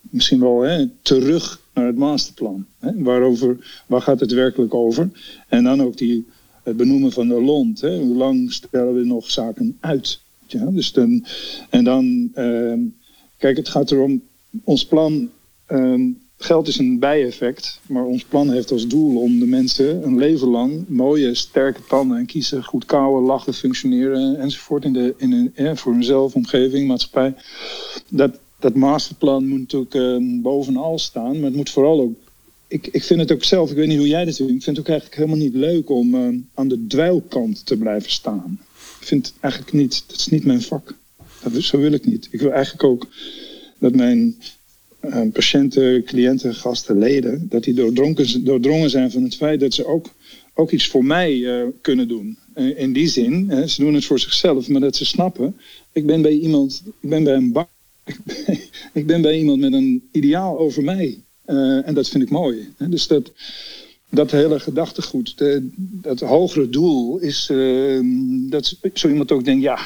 misschien 0.00 0.40
wel 0.40 0.60
hè, 0.60 0.86
terug 1.02 1.60
naar 1.74 1.86
het 1.86 1.96
masterplan. 1.96 2.66
Hè? 2.78 3.02
Waarover, 3.02 3.82
waar 3.86 4.00
gaat 4.00 4.20
het 4.20 4.32
werkelijk 4.32 4.74
over? 4.74 5.10
En 5.48 5.64
dan 5.64 5.82
ook 5.82 5.96
die 5.96 6.26
het 6.62 6.76
benoemen 6.76 7.12
van 7.12 7.28
de 7.28 7.42
lont. 7.42 7.80
Hè? 7.80 7.98
Hoe 7.98 8.16
lang 8.16 8.52
stellen 8.52 8.94
we 8.94 9.04
nog 9.04 9.30
zaken 9.30 9.76
uit? 9.80 10.20
Ja, 10.46 10.64
dus 10.64 10.92
dan, 10.92 11.24
en 11.70 11.84
dan, 11.84 12.30
ehm, 12.34 12.80
kijk, 13.38 13.56
het 13.56 13.68
gaat 13.68 13.90
erom, 13.90 14.22
ons 14.64 14.86
plan, 14.86 15.30
ehm, 15.66 16.10
geld 16.44 16.68
is 16.68 16.78
een 16.78 16.98
bijeffect, 16.98 17.80
maar 17.86 18.04
ons 18.04 18.24
plan 18.24 18.50
heeft 18.50 18.70
als 18.70 18.86
doel 18.86 19.20
om 19.20 19.38
de 19.38 19.46
mensen 19.46 20.04
een 20.04 20.18
leven 20.18 20.48
lang 20.48 20.84
mooie, 20.88 21.34
sterke 21.34 21.80
tanden 21.88 22.18
en 22.18 22.26
kiezen, 22.26 22.64
goed 22.64 22.84
kouwen, 22.84 23.22
lachen, 23.22 23.54
functioneren 23.54 24.38
enzovoort 24.38 24.84
in 24.84 24.92
de, 24.92 25.14
in 25.16 25.52
een, 25.54 25.76
voor 25.76 25.92
hunzelf, 25.92 26.34
omgeving, 26.34 26.88
maatschappij. 26.88 27.34
Dat, 28.08 28.38
dat 28.58 28.74
masterplan 28.74 29.48
moet 29.48 29.58
natuurlijk 29.58 29.94
uh, 29.94 30.42
bovenal 30.42 30.98
staan, 30.98 31.34
maar 31.34 31.44
het 31.44 31.56
moet 31.56 31.70
vooral 31.70 32.00
ook 32.00 32.14
ik, 32.74 32.86
ik 32.86 33.04
vind 33.04 33.20
het 33.20 33.32
ook 33.32 33.44
zelf, 33.44 33.70
ik 33.70 33.76
weet 33.76 33.88
niet 33.88 33.98
hoe 33.98 34.08
jij 34.08 34.24
dat 34.24 34.36
doet, 34.36 34.50
ik 34.50 34.62
vind 34.62 34.76
het 34.76 34.78
ook 34.78 34.92
eigenlijk 34.92 35.20
helemaal 35.20 35.44
niet 35.44 35.54
leuk 35.54 35.90
om 35.90 36.14
uh, 36.14 36.38
aan 36.54 36.68
de 36.68 36.86
dweilkant 36.86 37.66
te 37.66 37.76
blijven 37.76 38.10
staan. 38.10 38.60
Ik 39.00 39.06
vind 39.06 39.26
het 39.26 39.34
eigenlijk 39.40 39.72
niet, 39.72 40.04
dat 40.06 40.16
is 40.16 40.26
niet 40.26 40.44
mijn 40.44 40.62
vak. 40.62 40.94
Dat, 41.42 41.62
zo 41.62 41.78
wil 41.78 41.92
ik 41.92 42.06
niet. 42.06 42.28
Ik 42.30 42.40
wil 42.40 42.50
eigenlijk 42.50 42.84
ook 42.84 43.06
dat 43.78 43.94
mijn 43.94 44.36
patiënten, 45.32 46.04
cliënten, 46.04 46.54
gasten, 46.54 46.98
leden, 46.98 47.46
dat 47.48 47.64
die 47.64 47.74
doordrongen, 48.42 48.90
zijn 48.90 49.10
van 49.10 49.22
het 49.22 49.36
feit 49.36 49.60
dat 49.60 49.74
ze 49.74 49.86
ook, 49.86 50.06
ook 50.54 50.70
iets 50.70 50.86
voor 50.86 51.04
mij 51.04 51.34
uh, 51.34 51.62
kunnen 51.80 52.08
doen. 52.08 52.38
in 52.76 52.92
die 52.92 53.08
zin, 53.08 53.68
ze 53.68 53.80
doen 53.80 53.94
het 53.94 54.04
voor 54.04 54.18
zichzelf, 54.18 54.68
maar 54.68 54.80
dat 54.80 54.96
ze 54.96 55.04
snappen, 55.04 55.56
ik 55.92 56.06
ben 56.06 56.22
bij 56.22 56.32
iemand, 56.32 56.82
ik 57.00 57.08
ben 57.08 57.24
bij 57.24 57.34
een 57.34 57.52
bar, 57.52 57.68
ik 58.92 59.06
ben 59.06 59.22
bij 59.22 59.38
iemand 59.38 59.60
met 59.60 59.72
een 59.72 60.08
ideaal 60.12 60.58
over 60.58 60.82
mij. 60.82 61.18
En 61.84 61.94
dat 61.94 62.08
vind 62.08 62.22
ik 62.22 62.30
mooi. 62.30 62.68
Dus 62.78 63.06
dat, 63.06 63.32
dat 64.10 64.30
hele 64.30 64.60
gedachtegoed, 64.60 65.34
dat 65.78 66.20
hogere 66.20 66.68
doel 66.68 67.18
is 67.18 67.46
dat 68.50 68.76
zo 68.94 69.08
iemand 69.08 69.32
ook 69.32 69.44
denkt, 69.44 69.62
ja, 69.62 69.78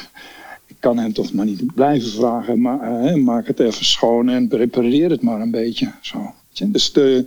kan 0.79 0.97
hem 0.97 1.13
toch 1.13 1.33
maar 1.33 1.45
niet 1.45 1.73
blijven 1.73 2.11
vragen, 2.11 2.61
maar 2.61 3.03
uh, 3.03 3.23
maak 3.23 3.47
het 3.47 3.59
even 3.59 3.85
schoon 3.85 4.29
en 4.29 4.47
repareer 4.49 5.09
het 5.09 5.21
maar 5.21 5.41
een 5.41 5.51
beetje. 5.51 5.91
Zo. 6.01 6.33
Dus 6.67 6.91
de, 6.91 7.25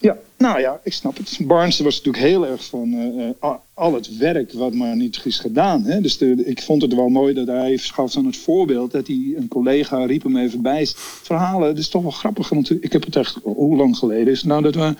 ja, 0.00 0.16
nou 0.38 0.60
ja, 0.60 0.80
ik 0.82 0.92
snap 0.92 1.16
het. 1.16 1.38
Barnes 1.40 1.80
was 1.80 1.96
natuurlijk 1.96 2.24
heel 2.24 2.46
erg 2.46 2.64
van 2.64 2.92
uh, 2.92 3.54
al 3.74 3.94
het 3.94 4.16
werk 4.16 4.52
wat 4.52 4.74
maar 4.74 4.96
niet 4.96 5.20
is 5.24 5.38
gedaan. 5.38 5.84
Hè? 5.84 6.00
Dus 6.00 6.18
ik 6.18 6.62
vond 6.62 6.82
het 6.82 6.94
wel 6.94 7.08
mooi 7.08 7.34
dat 7.34 7.46
hij 7.46 7.78
gaf 7.78 8.16
aan 8.16 8.26
het 8.26 8.36
voorbeeld 8.36 8.90
dat 8.92 9.06
hij 9.06 9.34
een 9.36 9.48
collega 9.48 10.04
riep 10.04 10.22
hem 10.22 10.36
even 10.36 10.62
bij. 10.62 10.86
Verhalen, 11.22 11.68
dat 11.68 11.78
is 11.78 11.88
toch 11.88 12.02
wel 12.02 12.10
grappig. 12.10 12.48
Want 12.48 12.84
ik 12.84 12.92
heb 12.92 13.04
het 13.04 13.16
echt, 13.16 13.38
hoe 13.42 13.76
lang 13.76 13.96
geleden 13.96 14.32
is 14.32 14.42
Nou, 14.42 14.62
dat 14.62 14.74
we 14.74 14.94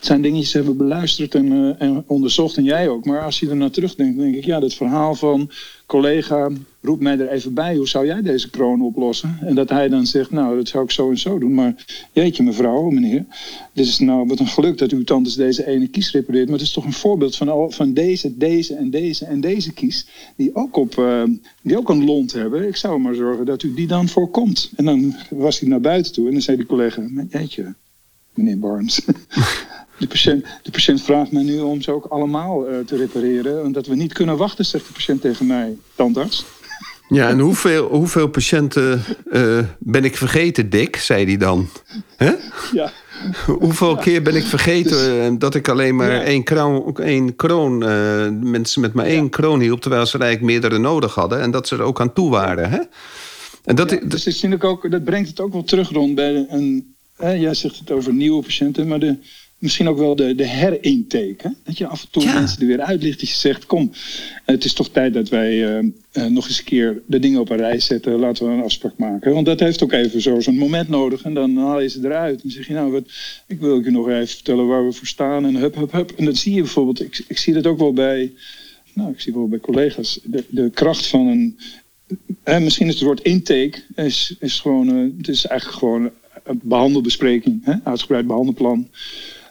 zijn 0.00 0.22
dingetjes 0.22 0.52
hebben 0.52 0.76
beluisterd 0.76 1.34
en, 1.34 1.76
en 1.78 2.04
onderzocht 2.06 2.56
en 2.56 2.64
jij 2.64 2.88
ook. 2.88 3.04
Maar 3.04 3.24
als 3.24 3.40
je 3.40 3.48
er 3.48 3.56
naar 3.56 3.70
terugdenkt, 3.70 4.18
denk 4.18 4.34
ik, 4.34 4.44
ja, 4.44 4.60
dat 4.60 4.74
verhaal 4.74 5.14
van 5.14 5.50
collega 5.88 6.50
roep 6.80 7.00
mij 7.00 7.18
er 7.18 7.28
even 7.28 7.54
bij, 7.54 7.76
hoe 7.76 7.88
zou 7.88 8.06
jij 8.06 8.22
deze 8.22 8.50
kroon 8.50 8.82
oplossen? 8.82 9.38
En 9.40 9.54
dat 9.54 9.68
hij 9.68 9.88
dan 9.88 10.06
zegt, 10.06 10.30
nou, 10.30 10.56
dat 10.56 10.68
zou 10.68 10.84
ik 10.84 10.90
zo 10.90 11.10
en 11.10 11.18
zo 11.18 11.38
doen. 11.38 11.54
Maar 11.54 11.84
jeetje, 12.12 12.42
mevrouw, 12.42 12.90
meneer, 12.90 13.24
dit 13.72 13.86
is 13.86 13.98
nou 13.98 14.26
wat 14.26 14.38
een 14.38 14.46
geluk 14.46 14.78
dat 14.78 14.90
uw 14.90 15.04
tante 15.04 15.36
deze 15.36 15.66
ene 15.66 15.88
kies 15.88 16.12
repareert. 16.12 16.48
Maar 16.48 16.58
het 16.58 16.66
is 16.66 16.72
toch 16.72 16.84
een 16.84 16.92
voorbeeld 16.92 17.36
van, 17.36 17.48
al, 17.48 17.70
van 17.70 17.92
deze, 17.92 18.36
deze 18.36 18.74
en 18.74 18.90
deze 18.90 19.24
en 19.24 19.40
deze 19.40 19.72
kies, 19.72 20.06
die 20.36 20.54
ook, 20.54 20.76
op, 20.76 20.96
uh, 20.96 21.22
die 21.62 21.78
ook 21.78 21.88
een 21.88 22.04
lont 22.04 22.32
hebben. 22.32 22.68
Ik 22.68 22.76
zou 22.76 23.00
maar 23.00 23.14
zorgen 23.14 23.46
dat 23.46 23.62
u 23.62 23.74
die 23.74 23.86
dan 23.86 24.08
voorkomt. 24.08 24.72
En 24.76 24.84
dan 24.84 25.14
was 25.30 25.60
hij 25.60 25.68
naar 25.68 25.80
buiten 25.80 26.12
toe 26.12 26.26
en 26.26 26.32
dan 26.32 26.42
zei 26.42 26.56
die 26.56 26.66
collega, 26.66 27.02
jeetje, 27.28 27.74
meneer 28.34 28.58
Barnes. 28.58 29.00
De 29.98 30.06
patiënt, 30.06 30.46
de 30.62 30.70
patiënt 30.70 31.02
vraagt 31.02 31.32
mij 31.32 31.42
nu 31.42 31.60
om 31.60 31.82
ze 31.82 31.92
ook 31.92 32.04
allemaal 32.04 32.70
uh, 32.70 32.78
te 32.78 32.96
repareren. 32.96 33.64
Omdat 33.64 33.86
we 33.86 33.94
niet 33.94 34.12
kunnen 34.12 34.36
wachten, 34.36 34.64
zegt 34.64 34.86
de 34.86 34.92
patiënt 34.92 35.20
tegen 35.20 35.46
mij, 35.46 35.76
tandarts. 35.94 36.44
Ja, 37.08 37.28
en 37.28 37.38
hoeveel, 37.38 37.88
hoeveel 37.88 38.28
patiënten 38.28 39.02
uh, 39.26 39.58
ben 39.78 40.04
ik 40.04 40.16
vergeten, 40.16 40.70
Dick, 40.70 40.96
zei 40.96 41.24
hij 41.24 41.36
dan. 41.36 41.68
Ja. 42.72 42.92
Hoeveel 43.46 43.94
ja. 43.96 44.02
keer 44.02 44.22
ben 44.22 44.36
ik 44.36 44.44
vergeten 44.44 45.30
dus, 45.30 45.38
dat 45.38 45.54
ik 45.54 45.68
alleen 45.68 45.96
maar 45.96 46.12
ja. 46.12 46.22
één 46.22 46.42
kroon, 46.42 46.96
één 46.96 47.36
kroon 47.36 47.82
uh, 47.82 48.28
mensen 48.40 48.80
met 48.80 48.92
maar 48.92 49.06
één 49.06 49.22
ja. 49.22 49.28
kroon 49.28 49.60
hielp, 49.60 49.80
terwijl 49.80 50.06
ze 50.06 50.18
eigenlijk 50.18 50.52
meerdere 50.52 50.78
nodig 50.78 51.14
hadden 51.14 51.40
en 51.40 51.50
dat 51.50 51.68
ze 51.68 51.76
er 51.76 51.82
ook 51.82 52.00
aan 52.00 52.12
toe 52.12 52.30
waren. 52.30 52.70
Hè? 52.70 52.78
En 53.64 53.76
dat, 53.76 53.88
dus 53.88 54.40
dat, 54.40 54.64
ook, 54.64 54.90
dat 54.90 55.04
brengt 55.04 55.28
het 55.28 55.40
ook 55.40 55.52
wel 55.52 55.64
terug 55.64 55.90
rond 55.90 56.14
bij 56.14 56.46
een. 56.48 56.94
Hè, 57.16 57.30
jij 57.30 57.54
zegt 57.54 57.78
het 57.78 57.90
over 57.90 58.12
nieuwe 58.12 58.42
patiënten, 58.42 58.88
maar 58.88 58.98
de, 58.98 59.18
misschien 59.58 59.88
ook 59.88 59.98
wel 59.98 60.16
de, 60.16 60.34
de 60.34 60.46
herintake. 60.46 61.54
Dat 61.64 61.78
je 61.78 61.86
af 61.86 62.02
en 62.02 62.08
toe 62.10 62.22
ja. 62.22 62.34
mensen 62.34 62.60
er 62.60 62.66
weer 62.66 62.80
uitlicht. 62.80 63.20
Dat 63.20 63.28
je 63.28 63.34
zegt, 63.34 63.66
kom, 63.66 63.90
het 64.44 64.64
is 64.64 64.72
toch 64.72 64.88
tijd 64.88 65.14
dat 65.14 65.28
wij 65.28 65.52
uh, 65.52 65.90
uh, 66.12 66.24
nog 66.24 66.48
eens 66.48 66.58
een 66.58 66.64
keer 66.64 67.02
de 67.06 67.18
dingen 67.18 67.40
op 67.40 67.50
een 67.50 67.56
rij 67.56 67.80
zetten. 67.80 68.18
Laten 68.18 68.46
we 68.46 68.52
een 68.52 68.62
afspraak 68.62 68.96
maken. 68.96 69.32
Want 69.34 69.46
dat 69.46 69.60
heeft 69.60 69.82
ook 69.82 69.92
even 69.92 70.20
zo 70.20 70.40
zo'n 70.40 70.58
moment 70.58 70.88
nodig. 70.88 71.22
En 71.22 71.34
dan 71.34 71.56
haal 71.56 71.80
je 71.80 71.88
ze 71.88 71.98
eruit. 72.04 72.42
En 72.42 72.50
zeg 72.50 72.66
je, 72.66 72.72
nou, 72.72 72.92
wat, 72.92 73.04
ik 73.46 73.60
wil 73.60 73.84
je 73.84 73.90
nog 73.90 74.08
even 74.08 74.28
vertellen 74.28 74.66
waar 74.66 74.86
we 74.86 74.92
voor 74.92 75.06
staan. 75.06 75.46
En 75.46 75.54
hup, 75.54 75.74
hup, 75.74 75.92
hup. 75.92 76.10
En 76.10 76.24
dat 76.24 76.36
zie 76.36 76.54
je 76.54 76.60
bijvoorbeeld, 76.60 77.00
ik, 77.00 77.24
ik 77.28 77.38
zie 77.38 77.54
dat 77.54 77.66
ook 77.66 77.78
wel 77.78 77.92
bij, 77.92 78.32
nou, 78.92 79.10
ik 79.10 79.20
zie 79.20 79.32
wel 79.32 79.48
bij 79.48 79.60
collega's. 79.60 80.20
De, 80.24 80.44
de 80.48 80.70
kracht 80.70 81.06
van 81.06 81.26
een, 81.26 81.58
eh, 82.42 82.58
misschien 82.58 82.86
is 82.86 82.94
het 82.94 83.02
woord 83.02 83.22
intake, 83.22 83.82
is, 83.94 84.34
is 84.40 84.60
gewoon, 84.60 84.96
uh, 84.96 85.10
het 85.18 85.28
is 85.28 85.46
eigenlijk 85.46 85.78
gewoon 85.78 86.10
een 86.44 86.60
behandelbespreking. 86.62 87.64
Hè? 87.64 87.74
Uitgebreid 87.84 88.26
behandelplan 88.26 88.88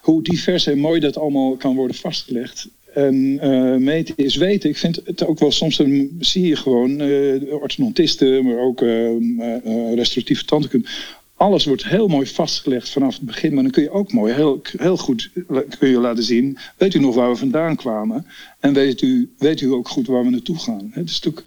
hoe 0.08 0.24
divers 0.24 0.68
en 0.68 0.78
mooi 0.78 1.00
dat 1.00 1.18
allemaal 1.18 1.56
kan 1.56 1.76
worden 1.76 1.96
vastgelegd. 1.96 2.68
En 2.94 3.16
uh, 3.16 3.76
meten 3.76 4.16
is 4.18 4.36
weten. 4.36 4.70
Ik 4.70 4.78
vind 4.78 5.02
het 5.04 5.26
ook 5.26 5.40
wel 5.40 5.52
soms, 5.52 5.78
dan 5.78 6.10
zie 6.20 6.48
je 6.48 6.56
gewoon 6.56 7.02
uh, 7.02 7.54
orthodontisten, 7.54 8.46
maar 8.46 8.58
ook 8.58 8.82
uh, 8.82 9.10
restauratieve 9.94 10.46
tandheelkunde. 10.46 10.88
Alles 11.36 11.66
wordt 11.66 11.86
heel 11.86 12.08
mooi 12.08 12.26
vastgelegd 12.26 12.90
vanaf 12.90 13.16
het 13.16 13.26
begin. 13.26 13.54
Maar 13.54 13.64
dan 13.64 13.72
kun 13.72 13.84
je 13.84 13.90
ook 13.90 14.12
mooi, 14.12 14.34
heel, 14.34 14.62
heel 14.78 14.98
goed 14.98 15.30
kun 15.80 15.90
je 15.90 16.00
laten 16.00 16.24
zien. 16.24 16.58
Weet 16.78 16.94
u 16.94 17.00
nog 17.00 17.16
waar 17.16 17.30
we 17.30 17.36
vandaan 17.36 17.76
kwamen? 17.76 18.26
En 18.60 18.74
weet 18.74 19.02
u, 19.02 19.30
weet 19.38 19.62
u 19.62 19.72
ook 19.72 19.88
goed 19.88 20.08
waar 20.08 20.24
we 20.24 20.30
naartoe 20.30 20.60
gaan? 20.60 20.90
Het 20.92 21.10
is 21.10 21.20
natuurlijk 21.20 21.46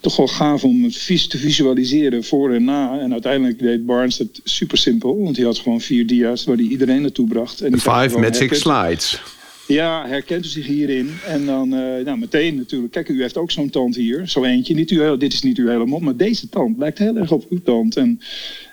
toch 0.00 0.16
wel 0.16 0.28
gaaf 0.28 0.64
om 0.64 0.84
het 0.84 0.96
vis 0.96 1.26
te 1.26 1.38
visualiseren 1.38 2.24
voor 2.24 2.52
en 2.52 2.64
na. 2.64 2.98
En 2.98 3.12
uiteindelijk 3.12 3.58
deed 3.58 3.86
Barnes 3.86 4.18
het 4.18 4.40
super 4.44 4.78
simpel. 4.78 5.22
Want 5.22 5.36
hij 5.36 5.44
had 5.44 5.58
gewoon 5.58 5.80
vier 5.80 6.06
dia's 6.06 6.44
waar 6.44 6.56
hij 6.56 6.64
iedereen 6.64 7.02
naartoe 7.02 7.28
bracht. 7.28 7.60
En 7.60 7.80
Five 7.80 8.18
magic 8.18 8.54
slides. 8.54 9.20
Ja, 9.66 10.06
herkent 10.08 10.44
u 10.44 10.48
zich 10.48 10.66
hierin. 10.66 11.10
En 11.26 11.46
dan 11.46 11.74
uh, 11.74 12.04
nou, 12.04 12.18
meteen 12.18 12.56
natuurlijk. 12.56 12.92
Kijk, 12.92 13.08
u 13.08 13.20
heeft 13.20 13.36
ook 13.36 13.50
zo'n 13.50 13.70
tand 13.70 13.96
hier. 13.96 14.28
Zo 14.28 14.44
eentje. 14.44 14.74
Niet 14.74 14.90
uw, 14.90 15.16
dit 15.16 15.32
is 15.32 15.42
niet 15.42 15.58
uw 15.58 15.68
hele 15.68 15.86
mond, 15.86 16.02
maar 16.02 16.16
deze 16.16 16.48
tand 16.48 16.78
lijkt 16.78 16.98
heel 16.98 17.16
erg 17.16 17.32
op 17.32 17.46
uw 17.50 17.60
tand. 17.64 17.96
En, 17.96 18.20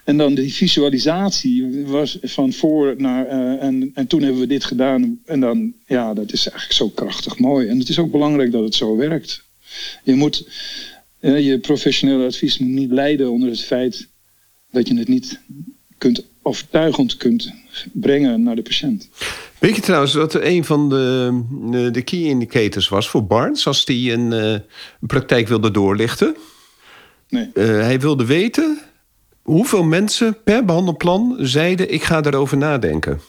en 0.04 0.18
dan 0.18 0.36
die 0.36 0.54
visualisatie 0.54 1.84
was 1.86 2.18
van 2.22 2.54
voor 2.54 2.96
naar... 2.98 3.26
Uh, 3.26 3.64
en, 3.64 3.92
en 3.94 4.08
toen 4.08 4.22
hebben 4.22 4.42
we 4.42 4.48
dit 4.48 4.64
gedaan. 4.64 5.20
En 5.26 5.40
dan, 5.40 5.74
ja, 5.88 6.14
dat 6.14 6.34
is 6.34 6.50
eigenlijk 6.50 6.80
zo 6.80 6.90
krachtig 6.90 7.40
mooi. 7.40 7.68
En 7.68 7.80
het 7.80 7.90
is 7.90 8.00
ook 8.00 8.12
belangrijk 8.12 8.52
dat 8.52 8.64
het 8.64 8.76
zo 8.76 8.96
werkt. 8.96 9.44
Je 10.04 10.16
moet 10.16 10.48
je 11.36 11.60
professionele 11.60 12.26
advies 12.26 12.58
moet 12.58 12.70
niet 12.70 12.92
leiden 12.92 13.32
onder 13.32 13.50
het 13.50 13.64
feit 13.64 14.08
dat 14.72 14.88
je 14.88 14.98
het 14.98 15.08
niet 15.08 15.40
kunt 15.98 16.26
overtuigend 16.42 17.18
kunt 17.18 17.54
brengen 17.94 18.44
naar 18.44 18.56
de 18.56 18.62
patiënt. 18.62 19.10
Weet 19.60 19.76
je 19.76 19.82
trouwens 19.82 20.14
wat 20.14 20.34
een 20.34 20.66
van 20.66 20.90
de, 20.90 21.90
de 21.92 22.02
key 22.02 22.20
indicators 22.20 22.90
was 22.90 23.10
voor 23.10 23.26
Barnes 23.26 23.68
als 23.68 23.86
hij 23.86 24.14
een, 24.14 24.32
een 24.32 24.64
praktijk 25.00 25.48
wilde 25.48 25.72
doorlichten? 25.72 26.36
Nee. 27.30 27.50
Uh, 27.54 27.66
hij 27.66 28.00
wilde 28.00 28.26
weten 28.26 28.78
hoeveel 29.42 29.84
mensen 29.84 30.38
per 30.44 30.66
behandelplan 30.66 31.36
zeiden: 31.40 31.94
Ik 31.94 32.04
ga 32.04 32.24
erover 32.24 32.58
nadenken. 32.58 33.22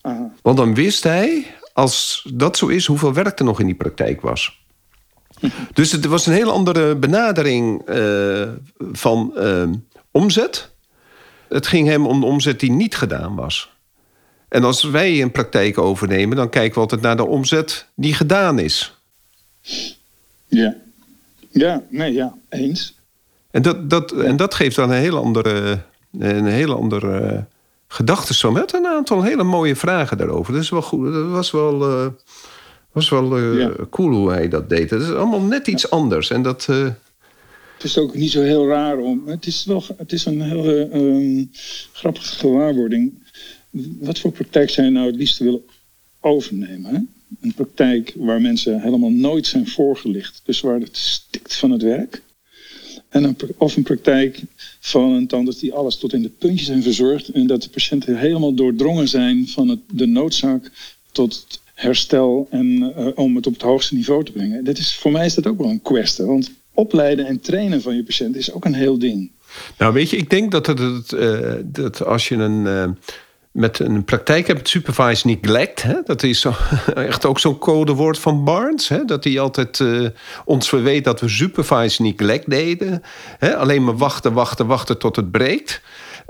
Aha. 0.00 0.32
Want 0.42 0.56
dan 0.56 0.74
wist 0.74 1.02
hij, 1.02 1.46
als 1.72 2.26
dat 2.34 2.56
zo 2.56 2.66
is, 2.66 2.86
hoeveel 2.86 3.12
werk 3.12 3.38
er 3.38 3.44
nog 3.44 3.60
in 3.60 3.66
die 3.66 3.74
praktijk 3.74 4.20
was. 4.20 4.59
Dus 5.72 5.92
het 5.92 6.06
was 6.06 6.26
een 6.26 6.32
heel 6.32 6.50
andere 6.50 6.96
benadering 6.96 7.88
uh, 7.88 8.48
van 8.92 9.32
uh, 9.36 9.68
omzet. 10.10 10.70
Het 11.48 11.66
ging 11.66 11.88
hem 11.88 12.06
om 12.06 12.20
de 12.20 12.26
omzet 12.26 12.60
die 12.60 12.70
niet 12.70 12.96
gedaan 12.96 13.34
was. 13.34 13.72
En 14.48 14.64
als 14.64 14.82
wij 14.82 15.22
een 15.22 15.30
praktijk 15.30 15.78
overnemen, 15.78 16.36
dan 16.36 16.50
kijken 16.50 16.74
we 16.74 16.80
altijd 16.80 17.00
naar 17.00 17.16
de 17.16 17.26
omzet 17.26 17.86
die 17.94 18.14
gedaan 18.14 18.58
is. 18.58 18.98
Ja, 20.46 20.76
ja, 21.50 21.82
nee, 21.88 22.12
ja, 22.12 22.34
eens. 22.48 22.98
En 23.50 23.62
dat, 23.62 23.90
dat, 23.90 24.12
en 24.12 24.36
dat 24.36 24.54
geeft 24.54 24.76
dan 24.76 24.90
een 24.90 24.96
hele 24.96 25.18
andere, 25.18 25.82
een 26.18 26.46
hele 26.46 26.74
andere 26.74 27.44
gedachte. 27.88 28.34
Zo 28.34 28.50
met 28.50 28.74
een 28.74 28.86
aantal 28.86 29.22
hele 29.22 29.42
mooie 29.42 29.76
vragen 29.76 30.16
daarover. 30.16 30.52
Dat, 30.52 30.62
is 30.62 30.70
wel 30.70 30.82
goed. 30.82 31.12
dat 31.12 31.28
was 31.28 31.50
wel. 31.50 32.02
Uh, 32.02 32.06
was 32.92 33.08
wel 33.08 33.38
uh, 33.38 33.60
ja. 33.60 33.74
cool 33.90 34.14
hoe 34.14 34.30
hij 34.30 34.48
dat 34.48 34.68
deed. 34.68 34.90
Het 34.90 35.02
is 35.02 35.10
allemaal 35.10 35.40
net 35.40 35.66
iets 35.66 35.82
ja. 35.82 35.88
anders. 35.88 36.30
En 36.30 36.42
dat, 36.42 36.66
uh... 36.70 36.88
Het 37.74 37.84
is 37.84 37.98
ook 37.98 38.14
niet 38.14 38.30
zo 38.30 38.42
heel 38.42 38.68
raar 38.68 38.98
om. 38.98 39.28
Het 39.28 39.46
is, 39.46 39.64
wel, 39.64 39.84
het 39.96 40.12
is 40.12 40.24
een 40.24 40.42
heel 40.42 40.66
um, 40.68 41.50
grappige 41.92 42.36
gewaarwording. 42.36 43.12
Wat 44.00 44.18
voor 44.18 44.32
praktijk 44.32 44.70
zou 44.70 44.86
je 44.86 44.92
nou 44.92 45.06
het 45.06 45.16
liefst 45.16 45.38
willen 45.38 45.62
overnemen? 46.20 46.94
Hè? 46.94 47.00
Een 47.40 47.54
praktijk 47.54 48.12
waar 48.16 48.40
mensen 48.40 48.80
helemaal 48.80 49.10
nooit 49.10 49.46
zijn 49.46 49.68
voorgelicht. 49.68 50.40
Dus 50.44 50.60
waar 50.60 50.80
het 50.80 50.96
stikt 50.96 51.56
van 51.56 51.70
het 51.70 51.82
werk. 51.82 52.22
En 53.08 53.24
een, 53.24 53.36
of 53.56 53.76
een 53.76 53.82
praktijk 53.82 54.42
van 54.80 55.10
een 55.10 55.26
tandarts 55.26 55.58
die 55.58 55.72
alles 55.74 55.96
tot 55.98 56.12
in 56.12 56.22
de 56.22 56.28
puntjes 56.28 56.68
heeft 56.68 56.82
verzorgd. 56.82 57.28
En 57.28 57.46
dat 57.46 57.62
de 57.62 57.68
patiënten 57.68 58.18
helemaal 58.18 58.54
doordrongen 58.54 59.08
zijn 59.08 59.48
van 59.48 59.68
het, 59.68 59.80
de 59.92 60.06
noodzaak 60.06 60.70
tot 61.12 61.59
herstel 61.80 62.46
en 62.50 62.94
uh, 62.98 63.06
om 63.14 63.36
het 63.36 63.46
op 63.46 63.52
het 63.52 63.62
hoogste 63.62 63.94
niveau 63.94 64.24
te 64.24 64.32
brengen. 64.32 64.64
Dat 64.64 64.78
is, 64.78 64.96
voor 64.96 65.10
mij 65.10 65.26
is 65.26 65.34
dat 65.34 65.46
ook 65.46 65.58
wel 65.58 65.70
een 65.70 65.82
kwestie. 65.82 66.24
Want 66.24 66.52
opleiden 66.74 67.26
en 67.26 67.40
trainen 67.40 67.82
van 67.82 67.96
je 67.96 68.04
patiënt 68.04 68.36
is 68.36 68.52
ook 68.52 68.64
een 68.64 68.74
heel 68.74 68.98
ding. 68.98 69.30
Nou, 69.78 69.92
weet 69.92 70.10
je, 70.10 70.16
ik 70.16 70.30
denk 70.30 70.50
dat, 70.50 70.66
het, 70.66 71.12
uh, 71.12 71.52
dat 71.64 72.04
als 72.04 72.28
je 72.28 72.34
een. 72.34 72.66
Uh, 72.66 72.84
met 73.50 73.78
een 73.78 74.04
praktijk 74.04 74.46
hebt, 74.46 74.68
supervised 74.68 75.24
neglect. 75.24 75.82
Hè? 75.82 75.94
Dat 76.04 76.22
is 76.22 76.40
zo, 76.40 76.52
echt 76.94 77.24
ook 77.26 77.38
zo'n 77.38 77.58
codewoord 77.58 78.18
van 78.18 78.44
Barnes. 78.44 78.88
Hè? 78.88 79.04
Dat 79.04 79.24
hij 79.24 79.40
altijd 79.40 79.84
ons 80.44 80.68
verweet 80.68 81.04
dat 81.04 81.20
we 81.20 81.28
supervised 81.28 81.98
neglect 81.98 82.50
deden. 82.50 83.02
Hè? 83.38 83.56
Alleen 83.56 83.84
maar 83.84 83.96
wachten, 83.96 84.32
wachten, 84.32 84.66
wachten 84.66 84.98
tot 84.98 85.16
het 85.16 85.30
breekt. 85.30 85.80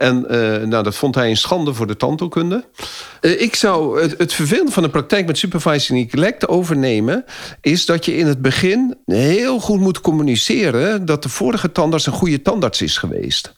En 0.01 0.25
uh, 0.31 0.67
nou, 0.67 0.83
dat 0.83 0.95
vond 0.95 1.15
hij 1.15 1.31
een 1.31 1.37
schande 1.37 1.75
voor 1.75 1.87
de 1.87 1.97
tandheelkunde. 1.97 2.65
Uh, 3.21 3.41
ik 3.41 3.55
zou 3.55 4.01
het, 4.03 4.15
het 4.19 4.33
vervelende 4.33 4.73
van 4.73 4.83
de 4.83 4.89
praktijk 4.89 5.27
met 5.27 5.39
supervising 5.39 5.99
neglect 5.99 6.49
overnemen... 6.49 7.25
is 7.61 7.87
dat 7.87 8.05
je 8.05 8.17
in 8.17 8.27
het 8.27 8.43
begin 8.43 8.95
heel 9.05 9.59
goed 9.59 9.81
moet 9.81 10.01
communiceren... 10.01 11.05
dat 11.05 11.23
de 11.23 11.29
vorige 11.29 11.73
tandarts 11.73 12.07
een 12.07 12.13
goede 12.13 12.43
tandarts 12.43 12.83
is 12.83 12.97
geweest. 12.97 13.53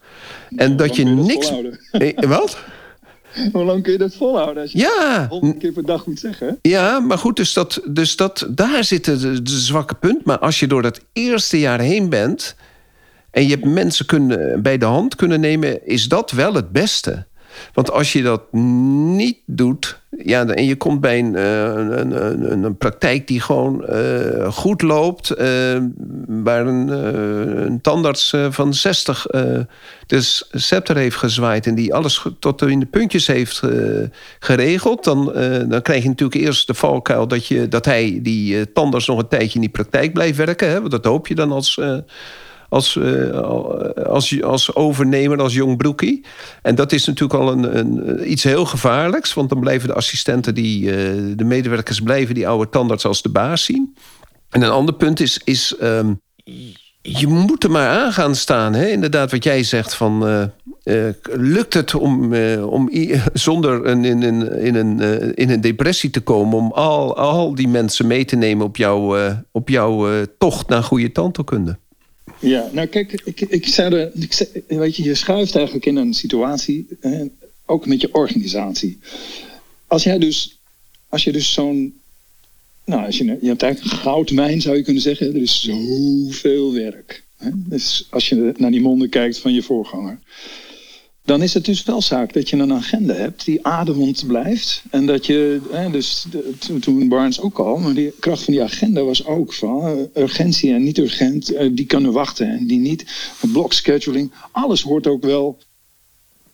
En 0.57 0.71
ja, 0.71 0.77
dat 0.77 0.97
je 0.97 1.05
niks... 1.05 1.53
Eh, 1.91 2.29
wat? 2.29 2.59
Hoe 3.53 3.65
lang 3.65 3.83
kun 3.83 3.93
je 3.93 3.99
dat 3.99 4.15
volhouden 4.15 4.63
als 4.63 4.73
je 4.73 4.79
ja. 4.79 5.27
honderd 5.29 5.59
keer 5.59 5.73
per 5.73 5.87
dag 5.87 6.07
moet 6.07 6.19
zeggen? 6.19 6.59
Ja, 6.63 7.01
maar 7.01 7.19
goed, 7.19 7.37
dus, 7.37 7.53
dat, 7.53 7.81
dus 7.89 8.17
dat, 8.17 8.47
daar 8.51 8.85
zit 8.85 9.05
de, 9.05 9.43
de 9.43 9.59
zwakke 9.59 9.95
punt. 9.95 10.25
Maar 10.25 10.39
als 10.39 10.61
je 10.61 10.67
door 10.67 10.83
dat 10.83 11.01
eerste 11.13 11.59
jaar 11.59 11.81
heen 11.81 12.09
bent 12.09 12.55
en 13.33 13.43
je 13.43 13.49
hebt 13.49 13.65
mensen 13.65 14.07
kunnen, 14.07 14.63
bij 14.63 14.79
de 14.79 14.85
hand 14.85 15.15
kunnen 15.15 15.41
nemen, 15.41 15.87
is 15.87 16.09
dat 16.09 16.31
wel 16.31 16.55
het 16.55 16.73
beste. 16.73 17.27
Want 17.73 17.91
als 17.91 18.13
je 18.13 18.23
dat 18.23 18.53
niet 18.53 19.39
doet, 19.47 20.01
ja, 20.19 20.47
en 20.47 20.65
je 20.65 20.77
komt 20.77 21.01
bij 21.01 21.19
een, 21.19 21.35
een, 21.35 22.53
een, 22.53 22.63
een 22.63 22.77
praktijk 22.77 23.27
die 23.27 23.41
gewoon 23.41 23.85
uh, 23.91 24.53
goed 24.53 24.83
loopt, 24.83 25.31
uh, 25.31 25.37
waar 26.27 26.67
een, 26.67 26.89
een 27.67 27.81
tandarts 27.81 28.35
van 28.51 28.75
60 28.75 29.27
de 30.07 30.45
scepter 30.53 30.97
heeft 30.97 31.17
gezwaaid 31.17 31.67
en 31.67 31.75
die 31.75 31.95
alles 31.95 32.27
tot 32.39 32.63
in 32.63 32.81
de 32.81 32.87
puntjes 32.87 33.27
heeft 33.27 33.63
geregeld, 34.39 35.05
dan, 35.05 35.33
dan 35.69 35.83
krijg 35.83 36.03
je 36.03 36.09
natuurlijk 36.09 36.41
eerst 36.45 36.67
de 36.67 36.75
valkuil 36.75 37.29
dat, 37.29 37.47
je, 37.47 37.69
dat 37.69 37.85
hij 37.85 38.19
die 38.23 38.73
tandarts 38.73 39.07
nog 39.07 39.19
een 39.19 39.29
tijdje 39.29 39.55
in 39.55 39.61
die 39.61 39.71
praktijk 39.71 40.13
blijft 40.13 40.37
werken. 40.37 40.71
Hè? 40.71 40.89
Dat 40.89 41.05
hoop 41.05 41.27
je 41.27 41.35
dan 41.35 41.53
als 41.53 41.81
als, 42.73 42.95
uh, 42.95 43.39
als, 44.07 44.43
als 44.43 44.75
overnemer, 44.75 45.41
als 45.41 45.55
jong 45.55 45.77
broekie. 45.77 46.25
En 46.63 46.75
dat 46.75 46.93
is 46.93 47.07
natuurlijk 47.07 47.41
al 47.41 47.53
een, 47.53 47.79
een, 47.79 48.31
iets 48.31 48.43
heel 48.43 48.65
gevaarlijks. 48.65 49.35
Want 49.35 49.49
dan 49.49 49.61
blijven 49.61 49.89
de 49.89 49.95
assistenten, 49.95 50.55
die, 50.55 50.83
uh, 50.83 50.93
de 51.37 51.45
medewerkers 51.45 52.01
blijven 52.01 52.35
die 52.35 52.49
oude 52.49 52.69
tandarts 52.69 53.05
als 53.05 53.23
de 53.23 53.29
baas 53.29 53.65
zien. 53.65 53.97
En 54.51 54.63
een 54.63 54.71
ander 54.71 54.95
punt 54.95 55.21
is, 55.21 55.41
is 55.45 55.75
um, 55.83 56.21
je 57.03 57.27
moet 57.27 57.65
er 57.65 57.71
maar 57.71 57.89
aan 57.89 58.13
gaan 58.13 58.35
staan. 58.35 58.75
Hè? 58.75 58.87
Inderdaad, 58.87 59.31
wat 59.31 59.45
jij 59.45 59.63
zegt 59.63 59.95
van... 59.95 60.29
Uh, 60.29 61.09
lukt 61.23 61.75
het 61.75 61.95
om, 61.95 62.35
om 62.63 62.91
zonder 63.33 63.87
een, 63.87 64.05
in, 64.05 64.23
in, 64.23 64.59
in, 64.59 64.75
een, 64.75 65.01
in 65.35 65.51
een 65.51 65.61
depressie 65.61 66.11
te 66.11 66.21
komen... 66.21 66.59
om 66.59 66.73
al, 66.73 67.17
al 67.17 67.55
die 67.55 67.69
mensen 67.69 68.07
mee 68.07 68.25
te 68.25 68.37
nemen 68.37 68.67
op, 68.67 68.77
jou, 68.77 69.19
op 69.51 69.69
jouw 69.69 70.25
tocht 70.39 70.69
naar 70.69 70.83
goede 70.83 71.13
tandheelkunde? 71.13 71.79
Ja, 72.43 72.71
nou 72.73 72.87
kijk, 72.87 73.23
ik, 73.25 73.41
ik 73.41 73.67
zei 73.67 73.95
er, 73.95 74.11
ik 74.15 74.65
weet 74.67 74.97
je, 74.97 75.03
je 75.03 75.15
schuift 75.15 75.55
eigenlijk 75.55 75.87
in 75.87 75.97
een 75.97 76.15
situatie, 76.15 76.87
ook 77.67 77.87
met 77.87 78.01
je 78.01 78.15
organisatie. 78.15 78.99
Als 79.87 80.03
jij 80.03 80.19
dus, 80.19 80.59
als 81.09 81.25
je 81.25 81.33
dus 81.33 81.53
zo'n, 81.53 81.95
nou, 82.85 83.07
als 83.07 83.19
je, 83.19 83.25
je 83.25 83.49
hebt 83.49 83.63
eigenlijk 83.63 83.95
een 83.95 83.99
goudmijn 83.99 84.61
zou 84.61 84.77
je 84.77 84.83
kunnen 84.83 85.03
zeggen, 85.03 85.35
er 85.35 85.43
is 85.43 85.63
zoveel 85.63 86.73
werk. 86.73 87.23
Hè? 87.37 87.51
Dus 87.55 88.07
als 88.11 88.29
je 88.29 88.53
naar 88.57 88.71
die 88.71 88.81
monden 88.81 89.09
kijkt 89.09 89.39
van 89.39 89.53
je 89.53 89.63
voorganger 89.63 90.19
dan 91.25 91.43
is 91.43 91.55
het 91.55 91.65
dus 91.65 91.85
wel 91.85 92.03
zaak 92.03 92.33
dat 92.33 92.51
je 92.51 92.57
een 92.57 92.73
agenda 92.73 93.15
hebt 93.15 93.45
die 93.45 93.67
ademend 93.67 94.27
blijft. 94.27 94.83
En 94.91 95.07
dat 95.07 95.27
je, 95.27 95.61
hè, 95.71 95.91
dus 95.91 96.27
toen 96.81 97.09
Barnes 97.09 97.41
ook 97.41 97.59
al, 97.59 97.79
maar 97.79 97.95
die 97.95 98.13
kracht 98.21 98.43
van 98.43 98.53
die 98.53 98.63
agenda 98.63 99.03
was 99.03 99.27
ook 99.27 99.53
van 99.53 100.09
urgentie 100.15 100.73
en 100.73 100.83
niet 100.83 100.99
urgent, 100.99 101.55
die 101.71 101.87
kunnen 101.87 102.13
wachten 102.13 102.49
en 102.49 102.67
die 102.67 102.79
niet. 102.79 103.05
scheduling, 103.69 104.33
alles 104.53 104.83
hoort 104.83 105.07
ook 105.07 105.23
wel. 105.23 105.59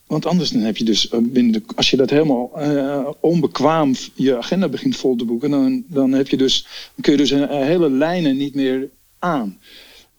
Want 0.06 0.26
anders 0.26 0.50
dan 0.50 0.62
heb 0.62 0.76
je 0.76 0.84
dus 0.84 1.08
binnen 1.22 1.52
de, 1.52 1.62
als 1.74 1.90
je 1.90 1.96
dat 1.96 2.10
helemaal 2.10 2.50
onbekwaam 3.20 3.94
je 4.14 4.36
agenda 4.36 4.68
begint 4.68 4.96
vol 4.96 5.16
te 5.16 5.24
boeken, 5.24 5.50
dan, 5.50 5.84
dan 5.86 6.12
heb 6.12 6.28
je 6.28 6.36
dus, 6.36 6.66
kun 7.00 7.12
je 7.12 7.18
dus 7.18 7.30
hele 7.30 7.90
lijnen 7.90 8.36
niet 8.36 8.54
meer 8.54 8.88
aan. 9.18 9.58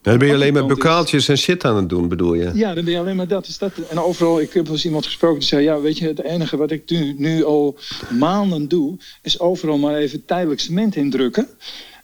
Dan 0.09 0.17
ben 0.17 0.27
je 0.27 0.33
alleen 0.33 0.53
maar 0.53 0.65
bokaaltjes 0.65 1.27
en 1.27 1.37
shit 1.37 1.65
aan 1.65 1.75
het 1.75 1.89
doen, 1.89 2.07
bedoel 2.07 2.33
je? 2.33 2.51
Ja, 2.53 2.73
dan 2.73 2.83
ben 2.83 2.93
je 2.93 2.99
alleen 2.99 3.15
maar 3.15 3.27
dat. 3.27 3.47
Is 3.47 3.57
dat. 3.57 3.71
En 3.89 3.99
overal, 3.99 4.39
ik 4.39 4.53
heb 4.53 4.63
wel 4.63 4.73
eens 4.73 4.85
iemand 4.85 5.05
gesproken 5.05 5.39
die 5.39 5.47
zei... 5.47 5.63
ja, 5.63 5.79
weet 5.79 5.97
je, 5.97 6.07
het 6.07 6.23
enige 6.23 6.57
wat 6.57 6.71
ik 6.71 6.89
nu, 6.89 7.15
nu 7.17 7.43
al 7.43 7.77
maanden 8.09 8.67
doe... 8.67 8.97
is 9.21 9.39
overal 9.39 9.77
maar 9.77 9.95
even 9.95 10.25
tijdelijk 10.25 10.59
cement 10.59 10.95
indrukken. 10.95 11.47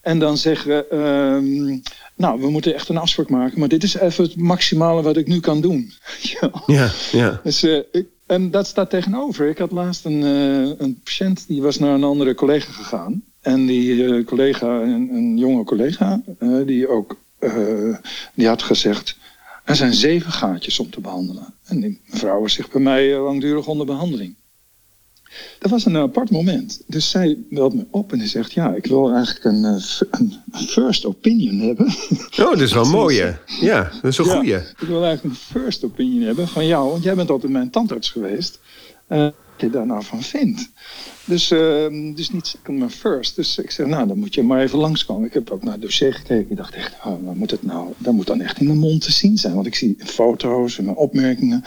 En 0.01 0.19
dan 0.19 0.37
zeggen... 0.37 0.85
Uh, 0.91 1.77
nou, 2.15 2.39
we 2.39 2.49
moeten 2.49 2.73
echt 2.73 2.89
een 2.89 2.97
afspraak 2.97 3.29
maken... 3.29 3.59
maar 3.59 3.67
dit 3.67 3.83
is 3.83 3.95
even 3.95 4.23
het 4.23 4.35
maximale 4.35 5.01
wat 5.01 5.17
ik 5.17 5.27
nu 5.27 5.39
kan 5.39 5.61
doen. 5.61 5.91
ja, 6.67 6.91
ja. 7.11 7.39
Dus, 7.43 7.63
uh, 7.63 7.79
ik, 7.91 8.07
en 8.25 8.51
dat 8.51 8.67
staat 8.67 8.89
tegenover. 8.89 9.49
Ik 9.49 9.57
had 9.57 9.71
laatst 9.71 10.05
een, 10.05 10.21
uh, 10.21 10.71
een 10.77 10.99
patiënt... 11.03 11.47
die 11.47 11.61
was 11.61 11.79
naar 11.79 11.93
een 11.93 12.03
andere 12.03 12.35
collega 12.35 12.71
gegaan... 12.71 13.23
En 13.41 13.65
die 13.65 13.93
uh, 13.93 14.25
collega, 14.25 14.67
een, 14.67 15.09
een 15.13 15.37
jonge 15.37 15.63
collega, 15.63 16.21
die 16.65 16.87
ook 16.87 17.17
uh, 17.45 17.95
die 18.33 18.47
had 18.47 18.61
gezegd... 18.61 19.17
er 19.63 19.75
zijn 19.75 19.93
zeven 19.93 20.31
gaatjes 20.31 20.79
om 20.79 20.89
te 20.89 21.01
behandelen. 21.01 21.53
En 21.65 21.79
die 21.79 22.01
mevrouw 22.05 22.41
was 22.41 22.53
zich 22.53 22.71
bij 22.71 22.81
mij 22.81 23.17
langdurig 23.17 23.67
onder 23.67 23.85
behandeling. 23.85 24.35
Dat 25.59 25.71
was 25.71 25.85
een 25.85 25.97
apart 25.97 26.31
moment. 26.31 26.81
Dus 26.87 27.09
zij 27.09 27.37
belt 27.49 27.73
me 27.73 27.85
op 27.91 28.11
en 28.11 28.19
die 28.19 28.27
zegt... 28.27 28.53
ja, 28.53 28.73
ik 28.73 28.85
wil 28.85 29.13
eigenlijk 29.13 29.45
een, 29.45 29.63
een 29.63 30.33
first 30.67 31.05
opinion 31.05 31.59
hebben. 31.59 31.85
Oh, 32.45 32.51
dat 32.51 32.61
is 32.61 32.73
wel 32.73 32.89
mooi, 33.01 33.19
hè? 33.19 33.33
Ja, 33.61 33.91
dat 34.01 34.11
is 34.11 34.17
een 34.17 34.25
goeie. 34.25 34.49
Ja, 34.49 34.59
ik 34.59 34.87
wil 34.87 35.03
eigenlijk 35.03 35.35
een 35.35 35.61
first 35.61 35.83
opinion 35.83 36.21
hebben 36.21 36.47
van 36.47 36.67
jou... 36.67 36.89
want 36.89 37.03
jij 37.03 37.15
bent 37.15 37.29
altijd 37.29 37.51
mijn 37.51 37.69
tandarts 37.69 38.09
geweest... 38.09 38.59
Uh, 39.09 39.27
je 39.61 39.69
daar 39.69 39.85
nou 39.85 40.03
van 40.03 40.23
vindt. 40.23 40.69
Dus, 41.25 41.51
uh, 41.51 42.15
dus 42.15 42.29
niet 42.29 42.47
second, 42.47 42.79
maar 42.79 42.89
first. 42.89 43.35
Dus 43.35 43.57
ik 43.57 43.71
zeg, 43.71 43.87
nou, 43.87 44.07
dan 44.07 44.17
moet 44.19 44.33
je 44.33 44.43
maar 44.43 44.61
even 44.61 44.79
langskomen. 44.79 45.27
Ik 45.27 45.33
heb 45.33 45.49
ook 45.49 45.63
naar 45.63 45.73
het 45.73 45.81
dossier 45.81 46.13
gekeken. 46.13 46.51
Ik 46.51 46.57
dacht 46.57 46.73
echt, 46.73 46.93
oh, 47.03 47.31
moet 47.33 47.51
het 47.51 47.63
nou? 47.63 47.93
Dat 47.97 48.13
moet 48.13 48.27
dan 48.27 48.41
echt 48.41 48.59
in 48.59 48.67
de 48.67 48.73
mond 48.73 49.01
te 49.01 49.11
zien 49.11 49.37
zijn. 49.37 49.53
Want 49.53 49.65
ik 49.65 49.75
zie 49.75 49.95
foto's 49.97 50.77
en 50.77 50.85
mijn 50.85 50.97
opmerkingen. 50.97 51.61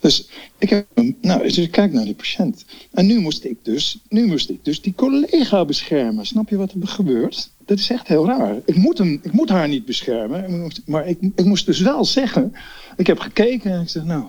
Dus 0.00 0.28
ik, 0.58 0.70
heb, 0.70 0.86
nou, 1.20 1.42
dus 1.42 1.58
ik 1.58 1.70
kijk 1.70 1.92
naar 1.92 2.04
die 2.04 2.14
patiënt. 2.14 2.64
En 2.92 3.06
nu 3.06 3.18
moest 3.20 3.44
ik 3.44 3.58
dus, 3.62 3.98
nu 4.08 4.26
moest 4.26 4.50
ik 4.50 4.64
dus 4.64 4.82
die 4.82 4.94
collega 4.94 5.64
beschermen. 5.64 6.26
Snap 6.26 6.48
je 6.48 6.56
wat 6.56 6.72
er 6.80 6.88
gebeurt? 6.88 7.50
Dat 7.64 7.78
is 7.78 7.90
echt 7.90 8.08
heel 8.08 8.26
raar. 8.26 8.56
Ik 8.64 8.76
moet, 8.76 8.98
hem, 8.98 9.20
ik 9.22 9.32
moet 9.32 9.48
haar 9.48 9.68
niet 9.68 9.84
beschermen. 9.84 10.72
Maar 10.86 11.08
ik, 11.08 11.18
ik 11.34 11.44
moest 11.44 11.66
dus 11.66 11.80
wel 11.80 12.04
zeggen... 12.04 12.52
Ik 12.96 13.06
heb 13.06 13.18
gekeken 13.18 13.70
en 13.70 13.80
ik 13.80 13.88
zeg, 13.88 14.04
nou, 14.04 14.24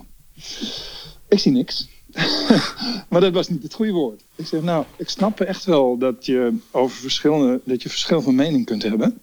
ik 1.28 1.38
zie 1.38 1.52
niks. 1.52 1.88
maar 3.10 3.20
dat 3.20 3.32
was 3.32 3.48
niet 3.48 3.62
het 3.62 3.74
goede 3.74 3.92
woord. 3.92 4.22
Ik 4.34 4.46
zeg, 4.46 4.62
nou, 4.62 4.84
ik 4.96 5.08
snap 5.08 5.40
echt 5.40 5.64
wel 5.64 5.98
dat 5.98 6.26
je 6.26 6.56
over 6.70 6.96
verschillende, 6.96 7.60
dat 7.64 7.82
je 7.82 7.88
verschil 7.88 8.22
van 8.22 8.34
mening 8.34 8.64
kunt 8.66 8.82
hebben. 8.82 9.20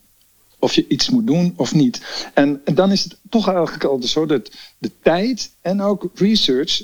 Of 0.60 0.74
je 0.74 0.88
iets 0.88 1.10
moet 1.10 1.28
doen 1.28 1.54
of 1.56 1.74
niet. 1.74 2.28
En, 2.34 2.62
en 2.66 2.76
dan 2.76 2.92
is 2.92 3.04
het 3.04 3.18
toch 3.30 3.48
eigenlijk 3.48 3.84
altijd 3.84 4.12
zo 4.12 4.26
dat 4.26 4.52
de 4.78 4.92
tijd 5.02 5.52
en 5.62 5.82
ook 5.82 6.10
research, 6.14 6.84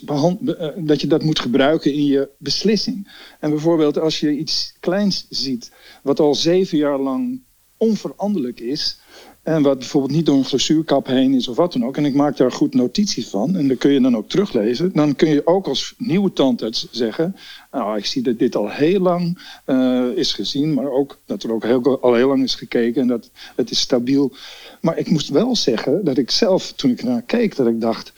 dat 0.76 1.02
je 1.02 1.08
dat 1.08 1.24
moet 1.24 1.40
gebruiken 1.40 1.94
in 1.94 2.06
je 2.06 2.30
beslissing. 2.38 3.12
En 3.40 3.50
bijvoorbeeld 3.50 4.00
als 4.00 4.20
je 4.20 4.38
iets 4.38 4.74
kleins 4.80 5.26
ziet, 5.30 5.72
wat 6.04 6.20
al 6.20 6.36
zeven 6.36 6.78
jaar 6.78 7.00
lang 7.00 7.42
onveranderlijk 7.78 8.60
is, 8.60 9.00
en 9.44 9.62
wat 9.62 9.80
bijvoorbeeld 9.80 10.14
niet 10.14 10.26
door 10.26 10.38
een 10.38 10.46
glazuurkap 10.46 11.08
heen 11.08 11.34
is 11.34 11.48
of 11.48 11.56
wat 11.56 11.74
dan 11.74 11.86
ook. 11.86 11.98
En 11.98 12.06
ik 12.06 12.14
maak 12.14 12.38
daar 12.38 12.52
goed 12.52 12.74
notitie 12.74 13.28
van. 13.28 13.56
En 13.56 13.68
dat 13.68 13.78
kun 13.78 13.92
je 13.92 14.02
dan 14.02 14.18
ook 14.18 14.30
teruglezen. 14.30 14.92
Dan 14.94 15.16
kun 15.16 15.30
je 15.30 15.48
ook 15.48 15.68
als 15.68 15.94
nieuwe 15.98 16.34
tandarts 16.34 16.88
zeggen... 16.92 17.36
Nou, 17.72 17.98
ik 17.98 18.06
zie 18.06 18.22
dat 18.22 18.40
dit 18.40 18.56
al 18.56 18.70
heel 18.70 19.00
lang 19.00 19.40
uh, 19.66 20.06
is 20.16 20.34
gezien. 20.34 20.74
Maar 20.74 20.92
ook 20.92 21.20
dat 21.26 21.44
er 21.44 21.54
ook 21.54 21.64
heel, 21.64 22.02
al 22.02 22.14
heel 22.14 22.28
lang 22.28 22.44
is 22.44 22.56
gekeken. 22.56 23.02
En 23.02 23.08
dat 23.08 23.30
het 23.56 23.72
is 23.72 23.80
stabiel. 23.80 24.34
Maar 24.82 24.98
ik 24.98 25.10
moest 25.10 25.30
wel 25.30 25.56
zeggen 25.56 26.06
dat 26.06 26.18
ik 26.18 26.32
zelf, 26.32 26.72
toen 26.72 26.92
ik 26.92 27.04
naar 27.04 27.22
keek... 27.22 27.56
dat 27.56 27.68
ik 27.68 27.82
dacht... 27.82 28.14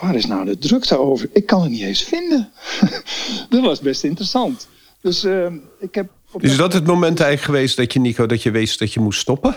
Waar 0.00 0.14
is 0.14 0.26
nou 0.26 0.44
de 0.44 0.58
drukte 0.58 0.98
over? 0.98 1.28
Ik 1.32 1.46
kan 1.46 1.62
het 1.62 1.70
niet 1.70 1.82
eens 1.82 2.02
vinden. 2.02 2.50
dat 3.50 3.60
was 3.60 3.80
best 3.80 4.04
interessant. 4.04 4.68
Dus 5.00 5.24
uh, 5.24 5.52
ik 5.78 5.94
heb 5.94 6.10
Is 6.38 6.56
dat 6.56 6.72
het 6.72 6.86
moment 6.86 7.20
eigenlijk 7.20 7.42
geweest 7.42 7.76
dat 7.76 7.92
je, 7.92 8.00
Nico, 8.00 8.26
dat 8.26 8.42
je 8.42 8.50
wist 8.50 8.78
dat 8.78 8.92
je 8.92 9.00
moest 9.00 9.20
stoppen? 9.20 9.56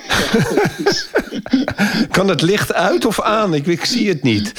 kan 2.11 2.27
het 2.27 2.41
licht 2.41 2.73
uit 2.73 3.05
of 3.05 3.21
aan? 3.21 3.53
Ik, 3.53 3.67
ik 3.67 3.85
zie 3.85 4.07
het 4.07 4.23
niet. 4.23 4.53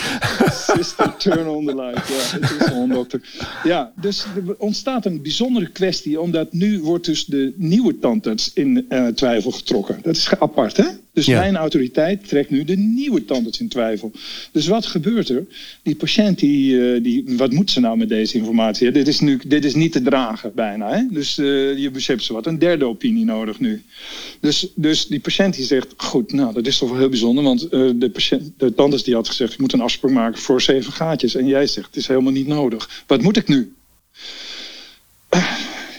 Sister, 0.77 1.17
turn 1.17 1.49
on 1.49 1.67
the 1.67 1.75
light. 1.75 2.09
Ja, 2.09 2.39
het 2.41 2.51
is 2.61 2.67
gewoon 2.67 2.89
dokter. 2.89 3.21
Ja, 3.65 3.93
dus 4.01 4.25
er 4.47 4.55
ontstaat 4.59 5.07
een 5.07 5.23
bijzondere 5.23 5.67
kwestie, 5.71 6.21
omdat 6.21 6.53
nu 6.53 6.81
wordt 6.81 7.05
dus 7.05 7.25
de 7.25 7.53
nieuwe 7.57 7.99
tandarts 7.99 8.51
in 8.55 8.85
eh, 8.89 9.07
twijfel 9.07 9.51
getrokken. 9.51 9.99
Dat 10.03 10.17
is 10.17 10.31
apart, 10.39 10.77
hè? 10.77 10.85
Dus 11.13 11.27
Ja. 11.27 11.39
mijn 11.41 11.57
autoriteit 11.57 12.29
trekt 12.29 12.51
nu 12.51 12.65
de 12.65 12.77
nieuwe 12.77 13.25
tandarts 13.25 13.61
in 13.61 13.69
twijfel. 13.69 14.13
Dus 14.53 14.67
wat 14.67 14.87
gebeurt 14.87 15.29
er? 15.29 15.45
Die 15.83 15.95
patiënt, 15.95 16.39
die, 16.39 16.95
eh, 16.95 17.03
die, 17.03 17.25
wat 17.37 17.53
moet 17.53 17.71
ze 17.71 17.81
nou 17.81 17.97
met 17.97 18.09
deze 18.09 18.37
informatie? 18.39 18.91
Dit 18.91 19.09
is, 19.09 19.21
nu, 19.21 19.41
dit 19.47 19.65
is 19.65 19.75
niet 19.75 19.93
te 19.93 20.03
dragen 20.03 20.53
bijna. 20.55 20.91
Hè? 20.93 21.03
Dus 21.11 21.39
eh, 21.39 21.45
je 21.79 21.91
beseft 21.93 22.25
ze 22.25 22.33
wat. 22.33 22.47
Een 22.47 22.59
derde 22.59 22.85
opinie 22.85 23.25
nodig 23.25 23.61
nu. 23.61 23.83
Dus, 24.41 24.67
dus 24.75 25.07
die 25.07 25.21
patiënt 25.21 25.42
die 25.51 25.65
zegt, 25.65 25.95
goed, 25.97 26.33
nou 26.33 26.53
dat 26.53 26.67
is 26.67 26.79
toch 26.79 26.89
wel 26.89 26.99
heel 26.99 27.09
bijzonder. 27.09 27.45
Want 27.45 27.63
eh, 27.69 27.91
de, 27.95 28.11
patiënt, 28.13 28.53
de 28.57 28.75
tandarts 28.75 29.05
die 29.05 29.15
had 29.15 29.29
gezegd, 29.29 29.53
je 29.53 29.61
moet 29.61 29.73
een 29.73 29.81
afspraak 29.81 30.13
maken 30.13 30.41
voor 30.41 30.61
zeven 30.61 30.93
gaatjes. 30.93 31.35
En 31.35 31.47
jij 31.47 31.67
zegt, 31.67 31.87
het 31.87 31.97
is 31.97 32.07
helemaal 32.07 32.33
niet 32.33 32.47
nodig. 32.47 33.03
Wat 33.07 33.23
moet 33.23 33.37
ik 33.37 33.49
nu? 33.49 33.73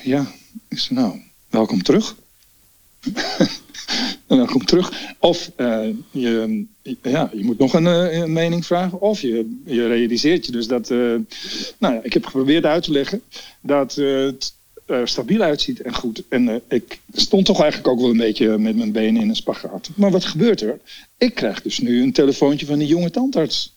Ja, 0.03 0.31
ik 0.67 0.79
zeg, 0.79 0.89
nou, 0.89 1.19
welkom 1.49 1.83
terug. 1.83 2.15
Komt 4.45 4.67
terug. 4.67 4.91
Of 5.19 5.51
eh, 5.55 5.87
je, 6.11 6.65
ja, 7.01 7.29
je 7.33 7.43
moet 7.43 7.57
nog 7.57 7.73
een, 7.73 7.87
eh, 7.87 8.23
mening 8.23 8.65
vragen. 8.65 9.01
Of 9.01 9.21
je, 9.21 9.61
je 9.65 9.87
realiseert 9.87 10.45
je 10.45 10.51
dus 10.51 10.67
dat. 10.67 10.89
eh, 10.89 10.97
nou 11.77 11.93
ja, 11.93 11.99
ik 12.03 12.13
heb 12.13 12.25
geprobeerd 12.25 12.65
uit 12.65 12.83
te 12.83 12.91
leggen 12.91 13.21
dat 13.61 14.01
er 14.85 15.07
stabiel 15.07 15.41
uitziet 15.41 15.81
en 15.81 15.93
goed. 15.93 16.23
En 16.29 16.49
eh, 16.49 16.55
ik 16.67 16.99
stond 17.13 17.45
toch 17.45 17.61
eigenlijk 17.61 17.91
ook 17.91 17.99
wel 17.99 18.09
een 18.09 18.17
beetje 18.17 18.57
met 18.57 18.75
mijn 18.75 18.91
benen 18.91 19.21
in 19.21 19.29
een 19.29 19.35
spagaat. 19.35 19.89
Maar 19.95 20.11
wat 20.11 20.25
gebeurt 20.25 20.61
er? 20.61 20.79
Ik 21.17 21.33
krijg 21.33 21.61
dus 21.61 21.79
nu 21.79 22.01
een 22.01 22.11
telefoontje 22.11 22.65
van 22.65 22.79
die 22.79 22.87
jonge 22.87 23.09
tandarts. 23.09 23.75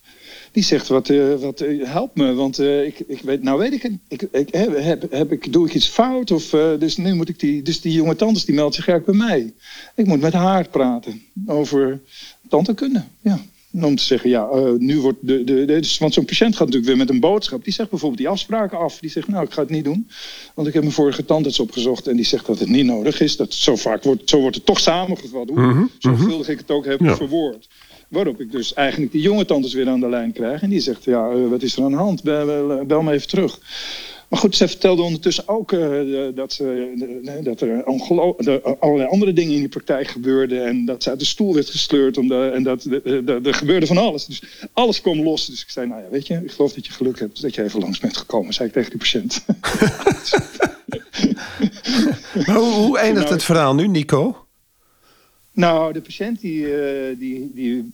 Die 0.53 0.65
zegt, 0.65 0.89
wat, 0.89 1.09
eh, 1.09 1.35
wat 1.35 1.65
help 1.83 2.17
me, 2.17 2.35
want 2.35 2.59
ik, 2.59 2.99
ik 3.07 3.21
weet, 3.21 3.43
nou 3.43 3.59
weet 3.59 3.73
ik 3.73 3.83
het. 3.83 3.93
Ik, 4.09 4.23
ik, 4.23 4.55
heb, 4.55 4.77
heb, 4.77 5.13
heb 5.13 5.33
ik, 5.33 5.53
doe 5.53 5.67
ik 5.67 5.75
iets 5.75 5.89
fout? 5.89 6.31
Of, 6.31 6.51
dus 6.79 6.97
nu 6.97 7.15
moet 7.15 7.29
ik 7.29 7.41
die, 7.41 7.63
dus 7.63 7.81
die 7.81 7.93
jonge 7.93 8.17
tandarts 8.17 8.45
die 8.45 8.55
meldt 8.55 8.75
zich 8.75 8.89
eigenlijk 8.89 9.19
bij 9.19 9.29
mij. 9.29 9.53
Ik 9.95 10.07
moet 10.07 10.21
met 10.21 10.33
haar 10.33 10.69
praten 10.69 11.23
over 11.47 12.01
tandheelkunde. 12.49 13.05
Ja. 13.21 13.41
Om 13.83 13.97
te 13.97 14.03
zeggen, 14.03 14.31
ja, 14.31 14.49
eh, 14.49 14.73
nu 14.79 15.01
wordt 15.01 15.19
de, 15.21 15.45
de, 15.45 15.65
de- 15.65 15.81
dus- 15.81 15.99
Want 15.99 16.15
zo'n 16.15 16.25
patiënt 16.25 16.53
gaat 16.57 16.67
natuurlijk 16.67 16.87
weer 16.87 16.97
met 16.97 17.11
een 17.11 17.21
boodschap. 17.21 17.65
Die 17.65 17.73
zegt 17.73 17.91
bijvoorbeeld 17.91 18.21
die 18.21 18.29
afspraken 18.31 18.79
af. 18.79 18.99
Die 18.99 19.11
zegt, 19.11 19.29
nou, 19.29 19.45
ik 19.45 19.53
ga 19.53 19.61
het 19.61 19.71
niet 19.71 19.85
doen. 19.85 20.09
Want 20.55 20.69
ik 20.69 20.75
heb 20.75 20.83
mijn 20.83 20.95
vorige 20.95 21.25
tandarts 21.25 21.61
opgezocht. 21.61 22.07
En 22.07 22.17
die 22.17 22.25
zegt 22.25 22.47
dat 22.47 22.59
het 22.59 22.69
niet 22.69 22.85
nodig 22.87 23.21
is. 23.21 23.37
Dat 23.37 23.55
zo 23.55 23.77
vaak 23.77 24.03
wordt, 24.03 24.31
zo 24.31 24.41
wordt 24.41 24.57
het 24.57 24.67
toch 24.67 24.81
samengevat. 24.81 25.49
Hoe 25.49 25.89
zorgvuldig 25.99 26.49
ik 26.49 26.59
het 26.59 26.71
ook 26.71 26.85
heb 26.85 27.01
Ja. 27.01 27.17
verwoord. 27.17 27.69
Waarop 28.09 28.41
ik 28.41 28.53
dus 28.53 28.75
eigenlijk 28.75 29.13
die 29.13 29.21
jonge 29.23 29.45
tandarts 29.45 29.75
weer 29.75 29.89
aan 29.89 30.01
de 30.01 30.09
lijn 30.09 30.33
krijg. 30.33 30.63
En 30.63 30.69
die 30.71 30.81
zegt, 30.81 31.05
ja, 31.05 31.31
eh, 31.31 31.49
wat 31.49 31.63
is 31.63 31.77
er 31.77 31.83
aan 31.85 31.91
de 31.91 31.97
hand? 31.97 32.23
Bel, 32.23 32.47
bel, 32.47 32.85
bel 32.85 33.03
me 33.03 33.13
even 33.13 33.29
terug. 33.29 33.59
Maar 34.29 34.39
goed, 34.39 34.57
ze 34.57 34.69
vertelde 34.69 35.03
ondertussen 35.03 35.49
ook 35.49 35.73
eh, 35.73 35.81
dat, 36.35 36.63
dat 37.43 37.61
er 37.61 37.85
allerlei 38.79 39.09
andere 39.09 39.33
dingen 39.33 39.53
in 39.53 39.59
die 39.59 39.69
praktijk 39.69 40.09
gebeurden. 40.09 40.67
En 40.67 40.85
dat 40.85 41.03
ze 41.03 41.11
uit 41.11 41.19
de 41.19 41.25
stoel 41.25 41.55
werd 41.55 41.71
gesleurd. 41.71 42.17
En 42.17 42.63
dat 42.63 42.85
er 43.45 43.55
gebeurde 43.55 43.87
van 43.87 43.97
alles. 43.97 44.27
Dus 44.27 44.43
alles 44.73 45.01
kwam 45.01 45.23
los. 45.23 45.47
Dus 45.47 45.63
ik 45.63 45.71
zei, 45.71 45.87
nou 45.87 46.03
ja, 46.03 46.09
weet 46.09 46.27
je, 46.27 46.41
ik 46.45 46.51
geloof 46.51 46.73
dat 46.73 46.87
je 46.87 46.93
geluk 46.93 47.19
hebt 47.19 47.43
dat 47.43 47.55
je 47.55 47.63
even 47.63 47.81
langs 47.81 47.99
bent 47.99 48.17
gekomen. 48.17 48.55
Zei 48.55 48.69
ik 48.69 48.75
tegen 48.75 48.91
die 48.91 48.99
patiënt. 48.99 49.45
Maar 52.47 52.57
hoe, 52.57 52.73
hoe 52.73 52.99
eindigt 52.99 53.25
Nou, 53.25 53.35
het 53.35 53.45
verhaal 53.45 53.75
nu, 53.75 53.87
Nico? 53.89 54.47
Nou, 55.53 55.93
de 55.93 56.01
patiënt 56.01 56.41
die, 56.41 56.77
eh, 56.77 57.19
die, 57.19 57.51
die. 57.55 57.93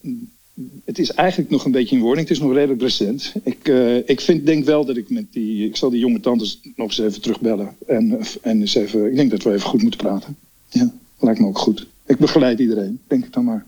Het 0.85 0.99
is 0.99 1.11
eigenlijk 1.13 1.51
nog 1.51 1.65
een 1.65 1.71
beetje 1.73 1.97
in 1.97 2.03
wording. 2.03 2.29
Het 2.29 2.37
is 2.37 2.43
nog 2.43 2.53
redelijk 2.53 2.81
recent. 2.81 3.33
Ik, 3.45 3.69
eh, 3.69 3.97
ik 4.09 4.21
vind, 4.21 4.47
denk 4.47 4.65
wel 4.65 4.85
dat 4.85 4.97
ik 4.97 5.11
met 5.11 5.33
die. 5.33 5.67
Ik 5.69 5.77
zal 5.77 5.91
die 5.91 5.99
jonge 6.01 6.21
tantes 6.21 6.61
nog 6.77 6.89
eens 6.89 6.99
even 6.99 7.21
terugbellen. 7.23 7.77
En, 7.87 8.19
en 8.43 8.61
eens 8.61 8.75
even. 8.75 9.07
Ik 9.11 9.17
denk 9.17 9.31
dat 9.31 9.43
we 9.43 9.51
even 9.53 9.69
goed 9.69 9.83
moeten 9.83 10.01
praten. 10.01 10.37
Ja, 10.69 10.93
lijkt 11.19 11.41
me 11.41 11.47
ook 11.47 11.59
goed. 11.59 11.87
Ik 12.07 12.19
begeleid 12.19 12.59
iedereen, 12.59 13.01
denk 13.07 13.25
ik 13.25 13.33
dan 13.33 13.45
maar. 13.45 13.67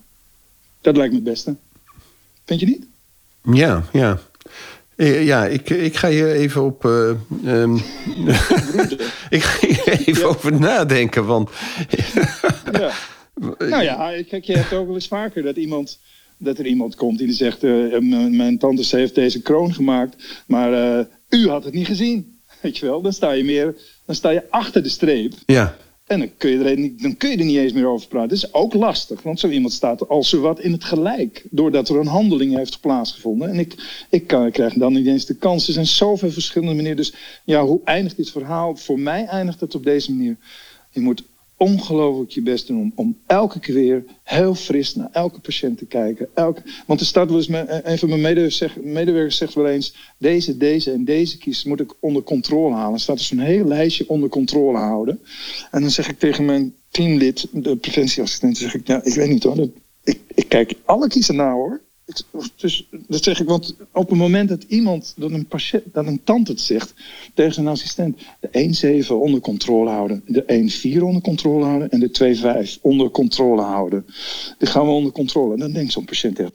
Dat 0.80 0.96
lijkt 0.96 1.12
me 1.12 1.18
het 1.18 1.28
beste. 1.28 1.56
Vind 2.44 2.60
je 2.60 2.66
niet? 2.66 2.86
Ja, 3.52 3.84
ja. 3.92 4.18
Eh, 4.96 5.24
Ja, 5.24 5.46
ik, 5.46 5.70
ik 5.70 5.96
ga 5.96 6.08
hier 6.08 6.32
even 6.32 6.62
op. 6.64 6.84
eh, 6.84 7.10
ehm, 7.44 7.74
ik 9.36 9.42
ga 9.42 9.66
hier 9.66 9.88
even 9.88 10.18
Ja. 10.22 10.26
over 10.26 10.60
nadenken. 10.60 11.24
Want 11.26 11.50
Ja. 12.72 12.92
nou 13.58 13.82
ja, 13.82 14.22
kijk, 14.28 14.44
je 14.44 14.56
hebt 14.56 14.72
ook 14.72 14.86
wel 14.86 14.94
eens 14.94 15.08
vaker 15.08 15.42
dat 15.42 15.56
iemand. 15.56 15.98
Dat 16.38 16.58
er 16.58 16.66
iemand 16.66 16.94
komt 16.94 17.18
die 17.18 17.32
zegt: 17.32 17.64
eh, 17.64 17.98
Mijn 18.30 18.58
tante 18.58 18.96
heeft 18.96 19.14
deze 19.14 19.42
kroon 19.42 19.74
gemaakt, 19.74 20.42
maar 20.46 20.98
eh, 20.98 21.04
u 21.28 21.48
had 21.48 21.64
het 21.64 21.74
niet 21.74 21.86
gezien. 21.86 22.38
Weet 22.62 22.78
je 22.78 22.86
wel, 22.86 23.02
dan 23.02 23.12
sta 23.12 23.30
je 23.32 23.44
meer. 23.44 23.76
Dan 24.06 24.14
sta 24.14 24.30
je 24.30 24.50
achter 24.50 24.82
de 24.82 24.88
streep. 24.88 25.32
ja, 25.46 25.76
En 26.06 26.18
dan 26.18 26.30
kun, 26.36 26.50
je 26.50 26.64
er, 26.64 26.78
niet- 26.78 27.02
dan 27.02 27.16
kun 27.16 27.30
je 27.30 27.36
er 27.36 27.44
niet 27.44 27.56
eens 27.56 27.72
meer 27.72 27.86
over 27.86 28.08
praten. 28.08 28.28
Dat 28.28 28.38
is 28.38 28.52
ook 28.54 28.74
lastig, 28.74 29.22
want 29.22 29.40
zo 29.40 29.48
iemand 29.48 29.72
staat 29.72 30.08
als 30.08 30.32
wat 30.32 30.60
in 30.60 30.72
het 30.72 30.84
gelijk. 30.84 31.44
Doordat 31.50 31.88
er 31.88 31.96
een 31.96 32.06
handeling 32.06 32.56
heeft 32.56 32.80
plaatsgevonden. 32.80 33.48
En 33.48 33.58
ik, 33.58 33.74
ik, 34.10 34.26
kan, 34.26 34.46
ik 34.46 34.52
krijg 34.52 34.74
dan 34.74 34.92
niet 34.92 35.06
eens 35.06 35.26
de 35.26 35.34
kans. 35.36 35.66
Er 35.66 35.72
zijn 35.72 35.86
zoveel 35.86 36.30
verschillende 36.30 36.74
manieren. 36.74 36.96
Dus 36.96 37.14
ja, 37.44 37.64
hoe 37.64 37.80
eindigt 37.84 38.16
dit 38.16 38.30
verhaal? 38.30 38.76
Voor 38.76 38.98
mij 38.98 39.24
eindigt 39.26 39.60
het 39.60 39.74
op 39.74 39.84
deze 39.84 40.12
manier. 40.14 40.36
Je 40.90 41.00
moet 41.00 41.22
ongelooflijk 41.64 42.30
je 42.30 42.42
best 42.42 42.66
doen 42.66 42.80
om, 42.80 42.92
om 42.94 43.18
elke 43.26 43.60
keer 43.60 43.74
weer 43.74 44.04
heel 44.22 44.54
fris 44.54 44.94
naar 44.94 45.08
elke 45.12 45.40
patiënt 45.40 45.78
te 45.78 45.86
kijken. 45.86 46.28
Elke, 46.34 46.62
want 46.86 47.00
er 47.00 47.06
staat 47.06 47.28
wel 47.28 47.36
eens, 47.36 47.46
me- 47.48 47.80
een 47.84 47.98
van 47.98 48.08
mijn 48.08 48.20
medewerkers 48.82 49.36
zegt, 49.36 49.54
wel 49.54 49.68
eens, 49.68 49.94
deze, 50.18 50.56
deze 50.56 50.92
en 50.92 51.04
deze 51.04 51.38
kies 51.38 51.64
moet 51.64 51.80
ik 51.80 51.94
onder 52.00 52.22
controle 52.22 52.74
halen. 52.74 52.94
Er 52.94 53.00
staat 53.00 53.16
dus 53.16 53.30
een 53.30 53.38
heel 53.38 53.64
lijstje 53.64 54.08
onder 54.08 54.28
controle 54.28 54.78
houden. 54.78 55.20
En 55.70 55.80
dan 55.80 55.90
zeg 55.90 56.08
ik 56.08 56.18
tegen 56.18 56.44
mijn 56.44 56.74
teamlid, 56.90 57.48
de 57.52 57.76
preventieassistent, 57.76 58.56
zeg 58.58 58.74
ik, 58.74 58.86
ja, 58.86 59.02
ik 59.04 59.14
weet 59.14 59.28
niet 59.28 59.42
hoor, 59.42 59.68
ik, 60.04 60.20
ik 60.34 60.48
kijk 60.48 60.74
alle 60.84 61.08
kiezen 61.08 61.36
na 61.36 61.52
hoor. 61.52 61.80
Dus, 62.56 62.88
dat 63.08 63.22
zeg 63.22 63.40
ik, 63.40 63.48
want 63.48 63.76
op 63.92 64.08
het 64.08 64.18
moment 64.18 64.48
dat 64.48 64.62
iemand, 64.62 65.14
dat 65.16 65.30
een 65.30 65.46
patiënt, 65.46 65.82
dat 65.92 66.06
een 66.06 66.24
tand 66.24 66.48
het 66.48 66.60
zegt 66.60 66.94
tegen 67.34 67.54
zijn 67.54 67.66
assistent, 67.66 68.20
de 68.40 69.04
1,7 69.04 69.08
onder 69.08 69.40
controle 69.40 69.90
houden, 69.90 70.22
de 70.26 70.70
1,4 70.96 71.02
onder 71.02 71.22
controle 71.22 71.64
houden 71.64 71.90
en 71.90 72.00
de 72.00 72.66
2,5 72.76 72.80
onder 72.80 73.10
controle 73.10 73.62
houden. 73.62 74.06
Die 74.58 74.68
gaan 74.68 74.84
we 74.84 74.90
onder 74.90 75.12
controle. 75.12 75.52
En 75.52 75.58
dan 75.58 75.72
denkt 75.72 75.92
zo'n 75.92 76.04
patiënt 76.04 76.38
echt, 76.38 76.52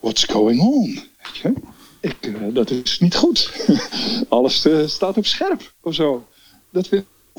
what's 0.00 0.24
going 0.24 0.60
on? 0.60 0.94
Weet 0.94 1.36
je? 1.42 1.52
Ik, 2.00 2.16
eh, 2.20 2.54
dat 2.54 2.70
is 2.70 3.00
niet 3.00 3.16
goed. 3.16 3.66
Alles 4.28 4.64
eh, 4.64 4.86
staat 4.86 5.16
op 5.16 5.26
scherp 5.26 5.74
of 5.82 5.94
zo. 5.94 6.26
Dat 6.72 6.88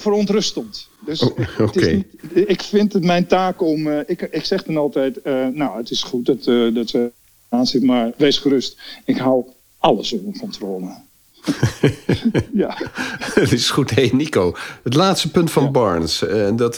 verontrustend. 0.02 0.88
Dus 1.06 1.22
Oh, 1.22 1.38
het 1.58 1.76
is 1.76 1.88
niet- 1.94 2.50
ik 2.50 2.62
vind 2.62 2.94
het 2.94 3.04
mijn 3.04 3.28
taak 3.28 3.62
om. 3.62 3.88
eh, 3.88 4.00
ik, 4.06 4.22
ik 4.22 4.46
zeg 4.46 4.64
dan 4.64 4.78
altijd: 4.78 5.22
eh, 5.22 5.48
Nou, 5.48 5.78
het 5.78 5.92
is 5.92 6.04
goed 6.04 6.26
dat, 6.26 6.48
eh 6.48 6.74
dat 6.74 6.92
we 6.92 7.12
aan 7.50 7.66
zitten, 7.66 7.90
maar 7.90 8.12
wees 8.18 8.38
gerust. 8.38 8.78
Ik 9.06 9.18
hou 9.18 9.46
alles 9.78 10.12
onder 10.14 10.40
controle. 10.40 10.90
ja. 12.54 12.78
dat 13.36 13.52
is 13.52 13.70
goed. 13.70 13.90
Hey, 13.92 14.10
Nico, 14.14 14.56
het 14.84 14.94
laatste 14.94 15.32
punt 15.32 15.52
van 15.52 15.72
Barnes. 15.72 16.24
eh, 16.28 16.50
dat, 16.56 16.76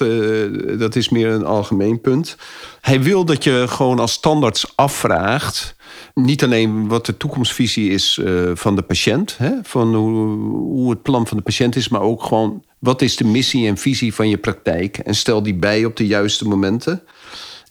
dat 0.80 0.96
is 0.96 1.10
meer 1.10 1.28
een 1.30 1.46
algemeen 1.46 2.02
punt. 2.02 2.36
Hij 2.82 3.02
wil 3.02 3.26
dat 3.26 3.44
je 3.44 3.64
gewoon 3.68 4.00
als 4.00 4.12
standaards 4.12 4.72
afvraagt. 4.76 5.76
Niet 6.14 6.44
alleen 6.44 6.88
wat 6.88 7.06
de 7.06 7.18
toekomstvisie 7.18 7.90
is 7.90 8.20
van 8.54 8.76
de 8.76 8.82
patiënt, 8.82 9.38
hè, 9.38 9.52
van 9.64 9.96
hoe, 9.96 10.38
hoe 10.50 10.90
het 10.90 11.02
plan 11.02 11.28
van 11.28 11.38
de 11.38 11.44
patiënt 11.44 11.76
is, 11.76 11.90
maar 11.90 12.02
ook 12.02 12.24
gewoon 12.24 12.64
wat 12.84 13.02
is 13.02 13.16
de 13.16 13.24
missie 13.24 13.68
en 13.68 13.78
visie 13.78 14.14
van 14.14 14.30
je 14.30 14.38
praktijk. 14.38 14.98
En 14.98 15.16
stel 15.16 15.44
die 15.44 15.56
bij 15.56 15.86
op 15.86 15.96
de 15.96 16.08
juiste 16.08 16.48
momenten. 16.48 17.04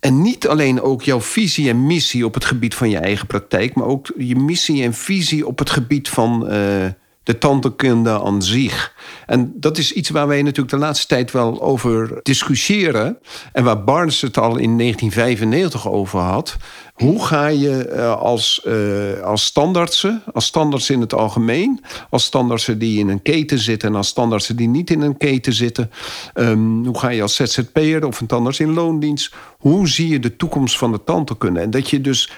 En 0.01 0.23
niet 0.23 0.49
alleen 0.49 0.81
ook 0.81 1.03
jouw 1.03 1.21
visie 1.21 1.69
en 1.69 1.87
missie 1.87 2.25
op 2.25 2.35
het 2.35 2.45
gebied 2.45 2.75
van 2.75 2.91
je 2.91 2.99
eigen 2.99 3.27
praktijk, 3.27 3.75
maar 3.75 3.87
ook 3.87 4.13
je 4.17 4.37
missie 4.37 4.83
en 4.83 4.95
visie 4.95 5.47
op 5.47 5.59
het 5.59 5.71
gebied 5.71 6.09
van 6.09 6.49
eh, 6.49 6.87
de 7.23 7.39
tandheelkunde 7.39 8.23
aan 8.23 8.43
zich. 8.43 8.95
En 9.27 9.53
dat 9.55 9.79
is 9.79 9.93
iets 9.93 10.11
waar 10.11 10.27
wij 10.27 10.43
natuurlijk 10.43 10.71
de 10.71 10.77
laatste 10.77 11.07
tijd 11.07 11.31
wel 11.31 11.63
over 11.63 12.21
discussiëren. 12.23 13.19
En 13.53 13.65
waar 13.65 13.85
Barnes 13.85 14.21
het 14.21 14.39
al 14.39 14.57
in 14.57 14.79
1995 14.79 15.89
over 15.89 16.21
had. 16.21 16.57
Hoe 16.95 17.25
ga 17.25 17.47
je 17.47 17.85
eh, 17.85 18.17
als, 18.17 18.63
eh, 18.63 19.21
als 19.21 19.45
standaardsen, 19.45 20.23
als 20.33 20.45
standaards 20.45 20.91
in 20.91 21.01
het 21.01 21.15
algemeen, 21.15 21.85
als 22.11 22.25
standaardsen 22.25 22.79
die 22.79 22.99
in 22.99 23.09
een 23.09 23.23
keten 23.23 23.59
zitten 23.59 23.89
en 23.89 23.95
als 23.95 24.09
standaardsen 24.09 24.57
die 24.57 24.69
niet 24.69 24.91
in 24.91 25.01
een 25.01 25.17
keten 25.17 25.53
zitten, 25.53 25.91
ehm, 26.35 26.85
hoe 26.85 26.99
ga 26.99 27.09
je 27.09 27.23
als 27.23 27.35
ZZP'er 27.35 28.07
of 28.07 28.21
een 28.21 28.27
tandarts 28.27 28.61
in 28.61 28.73
loondienst, 28.73 29.35
hoe 29.59 29.89
zie 29.89 30.09
je 30.09 30.19
de 30.19 30.37
toekomst 30.37 30.79
van 30.79 30.93
de 30.93 31.05
tandheelkunde? 31.05 31.61
En 31.61 31.71
dat 31.71 31.91
je 31.91 32.01
dus 32.01 32.31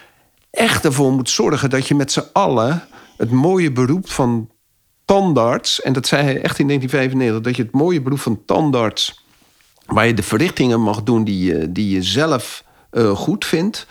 echt 0.51 0.85
ervoor 0.85 1.13
moet 1.13 1.31
zorgen 1.31 1.71
dat 1.71 1.89
je 1.89 1.95
met 1.95 2.13
z'n 2.13 2.25
allen 2.33 2.83
het 3.17 3.31
mooie 3.31 3.73
beroep 3.73 4.11
van 4.11 4.49
tandarts, 5.05 5.83
en 5.83 5.93
dat 5.93 6.07
zei 6.07 6.23
hij 6.23 6.41
echt 6.43 6.59
in 6.59 6.67
1995, 6.67 7.41
dat 7.41 7.57
je 7.57 7.63
het 7.63 7.73
mooie 7.73 8.03
beroep 8.03 8.21
van 8.21 8.45
tandarts, 8.45 9.25
waar 9.87 10.07
je 10.07 10.15
de 10.15 10.23
verrichtingen 10.23 10.81
mag 10.81 11.03
doen 11.03 11.25
die 11.25 11.45
je, 11.45 11.73
die 11.73 11.91
je 11.91 12.03
zelf 12.03 12.65
uh, 12.93 13.11
goed 13.11 13.45
vindt, 13.45 13.87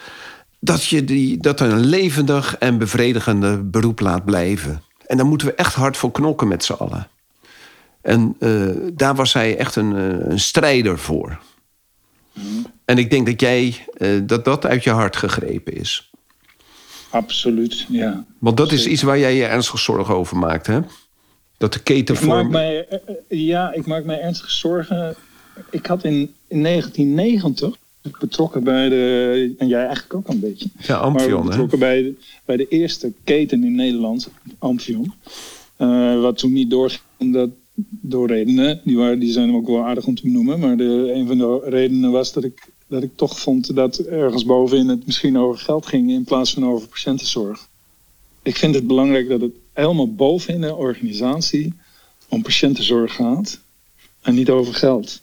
dat 0.59 0.85
je 0.85 1.03
die, 1.03 1.37
dat 1.37 1.59
een 1.59 1.79
levendig 1.79 2.57
en 2.57 2.77
bevredigende 2.77 3.57
beroep 3.57 3.99
laat 3.99 4.25
blijven. 4.25 4.81
En 5.05 5.17
daar 5.17 5.25
moeten 5.25 5.47
we 5.47 5.53
echt 5.53 5.73
hard 5.73 5.97
voor 5.97 6.11
knokken 6.11 6.47
met 6.47 6.63
z'n 6.63 6.73
allen. 6.73 7.07
En 8.01 8.35
uh, 8.39 8.69
daar 8.93 9.15
was 9.15 9.33
hij 9.33 9.57
echt 9.57 9.75
een, 9.75 9.91
een 10.31 10.39
strijder 10.39 10.99
voor. 10.99 11.39
En 12.85 12.97
ik 12.97 13.09
denk 13.09 13.25
dat 13.25 13.41
jij 13.41 13.85
uh, 13.97 14.21
dat 14.23 14.45
dat 14.45 14.65
uit 14.65 14.83
je 14.83 14.89
hart 14.89 15.15
gegrepen 15.15 15.73
is. 15.73 16.11
Absoluut, 17.09 17.85
ja. 17.89 18.25
Want 18.39 18.57
dat 18.57 18.71
is 18.71 18.87
iets 18.87 19.01
waar 19.01 19.19
jij 19.19 19.35
je 19.35 19.45
ernstig 19.45 19.79
zorgen 19.79 20.15
over 20.15 20.37
maakt, 20.37 20.67
hè? 20.67 20.79
Dat 21.63 21.73
de 21.73 21.83
ketenvorm... 21.83 22.37
Ik 22.37 22.43
maak 22.43 22.51
mij, 22.51 22.87
uh, 23.29 23.39
ja, 23.47 23.73
ik 23.73 23.85
maak 23.85 24.03
mij 24.03 24.21
ernstig 24.21 24.49
zorgen. 24.51 25.15
Ik 25.69 25.85
had 25.85 26.03
in, 26.03 26.33
in 26.47 26.63
1990 26.63 27.75
betrokken 28.19 28.63
bij 28.63 28.89
de... 28.89 29.55
En 29.57 29.67
jij 29.67 29.85
eigenlijk 29.85 30.13
ook 30.13 30.27
een 30.27 30.39
beetje. 30.39 30.69
Ja, 30.79 30.97
Amphion, 30.97 31.45
betrokken 31.45 31.79
bij 31.79 32.01
de, 32.01 32.15
bij 32.45 32.57
de 32.57 32.67
eerste 32.67 33.13
keten 33.23 33.63
in 33.63 33.75
Nederland, 33.75 34.29
Amphion. 34.59 35.13
Uh, 35.77 36.21
wat 36.21 36.37
toen 36.37 36.53
niet 36.53 36.69
doorging, 36.69 37.01
omdat 37.17 37.49
door 38.01 38.27
redenen. 38.27 38.81
Die, 38.83 38.97
waren, 38.97 39.19
die 39.19 39.31
zijn 39.31 39.55
ook 39.55 39.67
wel 39.67 39.85
aardig 39.85 40.05
om 40.05 40.15
te 40.15 40.23
benoemen. 40.23 40.59
Maar 40.59 40.77
de, 40.77 41.11
een 41.13 41.27
van 41.27 41.37
de 41.37 41.61
redenen 41.63 42.11
was 42.11 42.33
dat 42.33 42.43
ik, 42.43 42.69
dat 42.87 43.03
ik 43.03 43.11
toch 43.15 43.39
vond 43.39 43.75
dat 43.75 43.97
ergens 43.97 44.45
bovenin 44.45 44.87
het 44.87 45.05
misschien 45.05 45.37
over 45.37 45.59
geld 45.59 45.85
ging 45.85 46.11
in 46.11 46.23
plaats 46.23 46.53
van 46.53 46.65
over 46.65 46.87
patiëntenzorg. 46.87 47.67
Ik 48.41 48.55
vind 48.55 48.75
het 48.75 48.87
belangrijk 48.87 49.29
dat 49.29 49.41
het 49.41 49.53
helemaal 49.73 50.13
bovenin 50.13 50.61
de 50.61 50.75
organisatie 50.75 51.73
om 52.29 52.41
patiëntenzorg 52.41 53.15
gaat 53.15 53.59
en 54.21 54.35
niet 54.35 54.49
over 54.49 54.73
geld. 54.73 55.21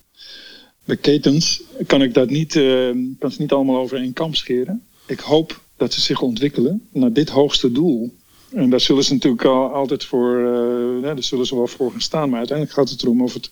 Bij 0.85 0.97
ketens 0.97 1.63
kan 1.87 2.03
ik 2.03 2.15
dat 2.15 2.31
niet, 2.31 2.55
uh, 2.55 3.15
kan 3.19 3.33
ze 3.33 3.41
niet 3.41 3.53
allemaal 3.53 3.81
over 3.81 3.99
één 3.99 4.13
kam 4.13 4.35
scheren. 4.35 4.83
Ik 5.07 5.21
hoop 5.21 5.61
dat 5.77 5.93
ze 5.93 6.01
zich 6.01 6.21
ontwikkelen 6.21 6.89
naar 6.93 7.13
dit 7.13 7.29
hoogste 7.29 7.73
doel. 7.73 8.15
En 8.51 8.71
daar 8.71 8.81
zullen 8.81 9.05
ze 9.05 9.13
natuurlijk 9.13 9.45
al, 9.45 9.73
altijd 9.73 10.05
voor, 10.05 10.39
uh, 10.39 11.03
daar 11.03 11.23
zullen 11.23 11.47
ze 11.47 11.57
wel 11.57 11.67
voor 11.67 11.91
gaan 11.91 12.01
staan. 12.01 12.29
Maar 12.29 12.39
uiteindelijk 12.39 12.79
gaat 12.79 12.91
het 12.91 13.03
erom 13.03 13.23
of 13.23 13.35
het, 13.35 13.51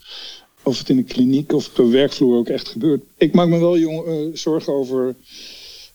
het 0.62 0.88
in 0.88 0.96
de 0.96 1.02
kliniek 1.02 1.52
of 1.52 1.68
op 1.68 1.76
de 1.76 1.88
werkvloer 1.88 2.38
ook 2.38 2.48
echt 2.48 2.68
gebeurt. 2.68 3.02
Ik 3.16 3.34
maak 3.34 3.48
me 3.48 3.58
wel 3.58 3.78
jong, 3.78 4.06
uh, 4.06 4.14
zorgen 4.32 4.72
over 4.72 5.14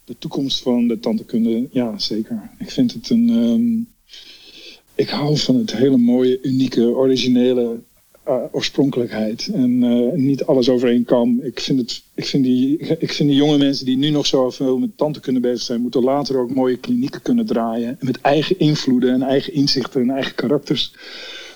de 0.06 0.16
toekomst 0.18 0.62
van 0.62 0.88
de 0.88 1.00
tandheelkunde. 1.00 1.68
Ja, 1.72 2.00
zeker. 2.00 2.50
Ik 2.60 2.72
vind 2.72 2.94
het 2.94 3.10
een. 3.10 3.30
Um, 3.30 3.93
ik 4.96 5.10
hou 5.10 5.38
van 5.38 5.56
het 5.56 5.76
hele 5.76 5.98
mooie, 5.98 6.40
unieke, 6.42 6.82
originele 6.82 7.80
uh, 8.28 8.36
oorspronkelijkheid. 8.52 9.50
En 9.54 9.84
uh, 9.84 10.14
niet 10.14 10.44
alles 10.44 10.70
over 10.70 10.90
één 10.90 11.06
kam. 11.06 11.40
Ik 11.42 11.60
vind, 11.60 11.80
het, 11.80 12.04
ik, 12.14 12.26
vind 12.26 12.44
die, 12.44 12.78
ik 12.78 13.14
vind 13.14 13.30
die 13.30 13.38
jonge 13.38 13.58
mensen 13.58 13.86
die 13.86 13.98
nu 13.98 14.10
nog 14.10 14.26
zo 14.26 14.50
veel 14.50 14.78
met 14.78 14.98
tanden 14.98 15.22
kunnen 15.22 15.42
bezig 15.42 15.62
zijn, 15.62 15.82
moeten 15.82 16.04
later 16.04 16.38
ook 16.38 16.54
mooie 16.54 16.78
klinieken 16.78 17.22
kunnen 17.22 17.46
draaien. 17.46 17.98
Met 18.00 18.22
eigen 18.22 18.60
invloeden 18.60 19.14
en 19.14 19.22
eigen 19.22 19.54
inzichten 19.54 20.02
en 20.02 20.10
eigen 20.10 20.36
karakters. 20.36 20.94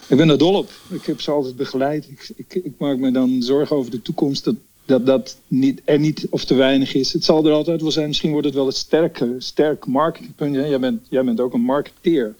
Ik 0.07 0.17
ben 0.17 0.29
er 0.29 0.37
dol 0.37 0.53
op. 0.53 0.69
Ik 0.89 1.05
heb 1.05 1.21
ze 1.21 1.31
altijd 1.31 1.55
begeleid. 1.55 2.07
Ik, 2.09 2.29
ik, 2.35 2.53
ik 2.63 2.73
maak 2.77 2.97
me 2.97 3.11
dan 3.11 3.41
zorgen 3.41 3.75
over 3.75 3.91
de 3.91 4.01
toekomst. 4.01 4.43
Dat 4.43 4.55
dat, 4.87 5.05
dat 5.05 5.37
niet, 5.47 5.81
er 5.85 5.99
niet 5.99 6.27
of 6.29 6.45
te 6.45 6.55
weinig 6.55 6.93
is. 6.93 7.13
Het 7.13 7.23
zal 7.23 7.45
er 7.45 7.51
altijd 7.51 7.81
wel 7.81 7.91
zijn. 7.91 8.07
Misschien 8.07 8.31
wordt 8.31 8.45
het 8.45 8.55
wel 8.55 8.65
het 8.65 8.75
sterke, 8.75 9.35
sterk 9.37 9.85
marketingpunt. 9.85 10.55
Jij 10.55 10.79
bent, 10.79 11.01
jij 11.09 11.23
bent 11.23 11.39
ook 11.39 11.53
een 11.53 11.61
marketeer. 11.61 12.35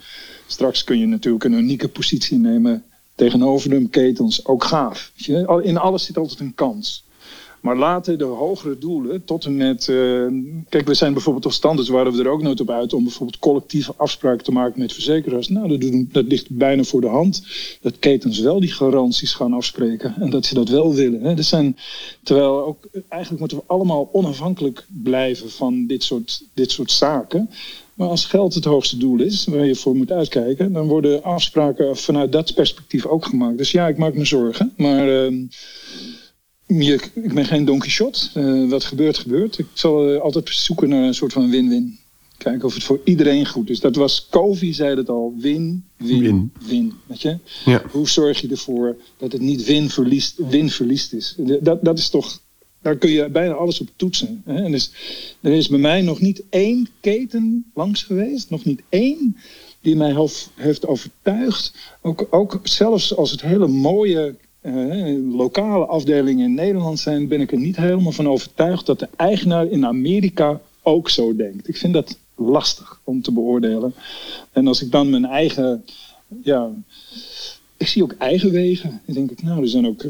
Straks 0.48 0.84
kun 0.84 1.00
je 1.00 1.06
natuurlijk 1.06 1.44
een 1.44 1.54
unieke 1.54 1.88
positie 1.88 2.38
nemen 2.38 2.84
tegenover 3.16 3.70
de 3.70 3.90
ketens 3.90 4.46
ook 4.46 4.64
gaaf. 4.64 5.12
In 5.62 5.78
alles 5.78 6.06
zit 6.06 6.18
altijd 6.18 6.40
een 6.40 6.56
kans. 6.56 7.06
Maar 7.62 7.78
laten 7.78 8.18
de 8.18 8.24
hogere 8.24 8.78
doelen 8.78 9.24
tot 9.24 9.46
en 9.46 9.56
met. 9.56 9.88
Uh, 9.88 10.28
kijk, 10.70 10.88
we 10.88 10.94
zijn 10.94 11.14
bijvoorbeeld 11.14 11.46
op 11.46 11.52
standaards 11.52 11.90
waren 11.90 12.14
we 12.14 12.24
er 12.24 12.30
ook 12.30 12.42
nooit 12.42 12.60
op 12.60 12.70
uit 12.70 12.94
om 12.94 13.04
bijvoorbeeld 13.04 13.40
collectieve 13.40 13.94
afspraken 13.98 14.44
te 14.44 14.52
maken 14.52 14.80
met 14.80 14.94
verzekeraars. 14.94 15.48
Nou, 15.50 15.78
dat, 15.78 16.04
dat 16.12 16.26
ligt 16.26 16.50
bijna 16.50 16.84
voor 16.84 17.02
de 17.02 17.08
hand. 17.08 17.44
Dat 17.82 18.00
ketens 18.00 18.40
wel 18.40 18.60
die 18.60 18.72
garanties 18.72 19.34
gaan 19.34 19.54
afspreken 19.54 20.16
en 20.20 20.30
dat 20.30 20.46
ze 20.46 20.54
dat 20.54 20.70
wel 20.70 20.94
willen. 20.94 21.22
Hè. 21.22 21.34
Dat 21.34 21.46
zijn, 21.46 21.78
terwijl 22.24 22.66
ook 22.66 22.88
eigenlijk 23.08 23.40
moeten 23.40 23.58
we 23.58 23.64
allemaal 23.68 24.10
onafhankelijk 24.12 24.86
blijven 25.04 25.50
van 25.50 25.88
dit 25.88 26.04
soort, 26.04 26.44
dit 26.54 26.72
soort 26.72 26.92
zaken. 26.92 27.50
Maar 27.98 28.08
als 28.08 28.26
geld 28.26 28.54
het 28.54 28.66
hoogste 28.66 28.98
doel 28.98 29.20
is, 29.20 29.46
waar 29.46 29.66
je 29.66 29.76
voor 29.76 29.96
moet 29.96 30.12
uitkijken, 30.12 30.74
dan 30.74 30.88
worden 30.88 31.24
afspraken 31.24 31.98
vanuit 31.98 32.32
dat 32.32 32.54
perspectief 32.54 33.06
ook 33.06 33.26
gemaakt. 33.26 33.58
Dus 33.58 33.72
ja, 33.72 33.88
ik 33.88 33.98
maak 33.98 34.14
me 34.14 34.26
zorgen. 34.26 34.74
Maar 34.76 35.08
uh, 35.08 35.48
je, 36.66 37.00
ik 37.14 37.34
ben 37.34 37.46
geen 37.46 37.66
Don 37.66 37.80
Quixote. 37.80 38.20
Uh, 38.36 38.70
wat 38.70 38.84
gebeurt, 38.84 39.18
gebeurt. 39.18 39.58
Ik 39.58 39.66
zal 39.74 40.14
uh, 40.14 40.22
altijd 40.22 40.50
zoeken 40.50 40.90
naar 40.90 41.04
een 41.04 41.14
soort 41.14 41.34
van 41.34 41.50
win-win. 41.50 42.00
Kijken 42.38 42.68
of 42.68 42.74
het 42.74 42.84
voor 42.84 43.00
iedereen 43.04 43.46
goed 43.46 43.70
is. 43.70 43.80
Dat 43.80 43.96
was, 43.96 44.28
Covey 44.30 44.74
zei 44.74 44.96
het 44.96 45.10
al, 45.10 45.34
win, 45.38 45.86
win, 45.96 46.22
win. 46.22 46.52
win 46.68 46.94
weet 47.06 47.22
je? 47.22 47.38
Ja. 47.66 47.82
Hoe 47.92 48.10
zorg 48.10 48.42
je 48.42 48.48
ervoor 48.48 48.98
dat 49.18 49.32
het 49.32 49.42
niet 49.42 49.66
win-verliest 49.66 50.38
win 50.50 50.70
-verliest 50.70 51.14
is? 51.14 51.36
Dat, 51.62 51.84
dat 51.84 51.98
is 51.98 52.10
toch 52.10 52.42
daar 52.88 52.98
kun 52.98 53.12
je 53.12 53.30
bijna 53.30 53.54
alles 53.54 53.82
op 53.82 53.88
toetsen. 53.96 54.42
Hè? 54.46 54.64
En 54.64 54.72
dus, 54.72 54.92
er 55.42 55.52
is 55.52 55.68
bij 55.68 55.80
mij 55.80 56.02
nog 56.02 56.22
niet 56.22 56.44
één 56.50 56.88
keten 57.00 57.72
langs 57.74 58.04
geweest, 58.04 58.50
nog 58.50 58.66
niet 58.66 58.82
één 58.90 59.38
die 59.82 59.96
mij 59.96 60.30
heeft 60.56 60.88
overtuigd. 60.88 61.74
Ook, 62.02 62.28
ook 62.30 62.60
zelfs 62.64 63.16
als 63.16 63.32
het 63.32 63.42
hele 63.42 63.68
mooie 63.68 64.36
uh, 64.62 65.36
lokale 65.36 65.86
afdelingen 65.86 66.46
in 66.46 66.54
Nederland 66.54 67.00
zijn, 67.00 67.28
ben 67.28 67.42
ik 67.42 67.52
er 67.52 67.60
niet 67.60 67.78
helemaal 67.78 68.12
van 68.12 68.30
overtuigd 68.30 68.86
dat 68.86 69.00
de 69.00 69.10
eigenaar 69.16 69.68
in 69.68 69.86
Amerika 69.86 70.62
ook 70.82 71.10
zo 71.10 71.36
denkt. 71.36 71.68
Ik 71.68 71.78
vind 71.78 71.94
dat 71.94 72.18
lastig 72.36 73.02
om 73.04 73.22
te 73.22 73.32
beoordelen. 73.32 73.94
En 74.52 74.68
als 74.68 74.82
ik 74.82 74.92
dan 74.92 75.10
mijn 75.10 75.26
eigen, 75.26 75.86
ja, 76.44 76.72
ik 77.78 77.88
zie 77.88 78.04
ook 78.04 78.16
eigen 78.18 78.52
wegen. 78.52 79.02
Ik 79.06 79.14
denk, 79.14 79.42
nou, 79.42 79.62
er 79.62 79.70
zijn 79.70 79.88
ook 79.88 80.04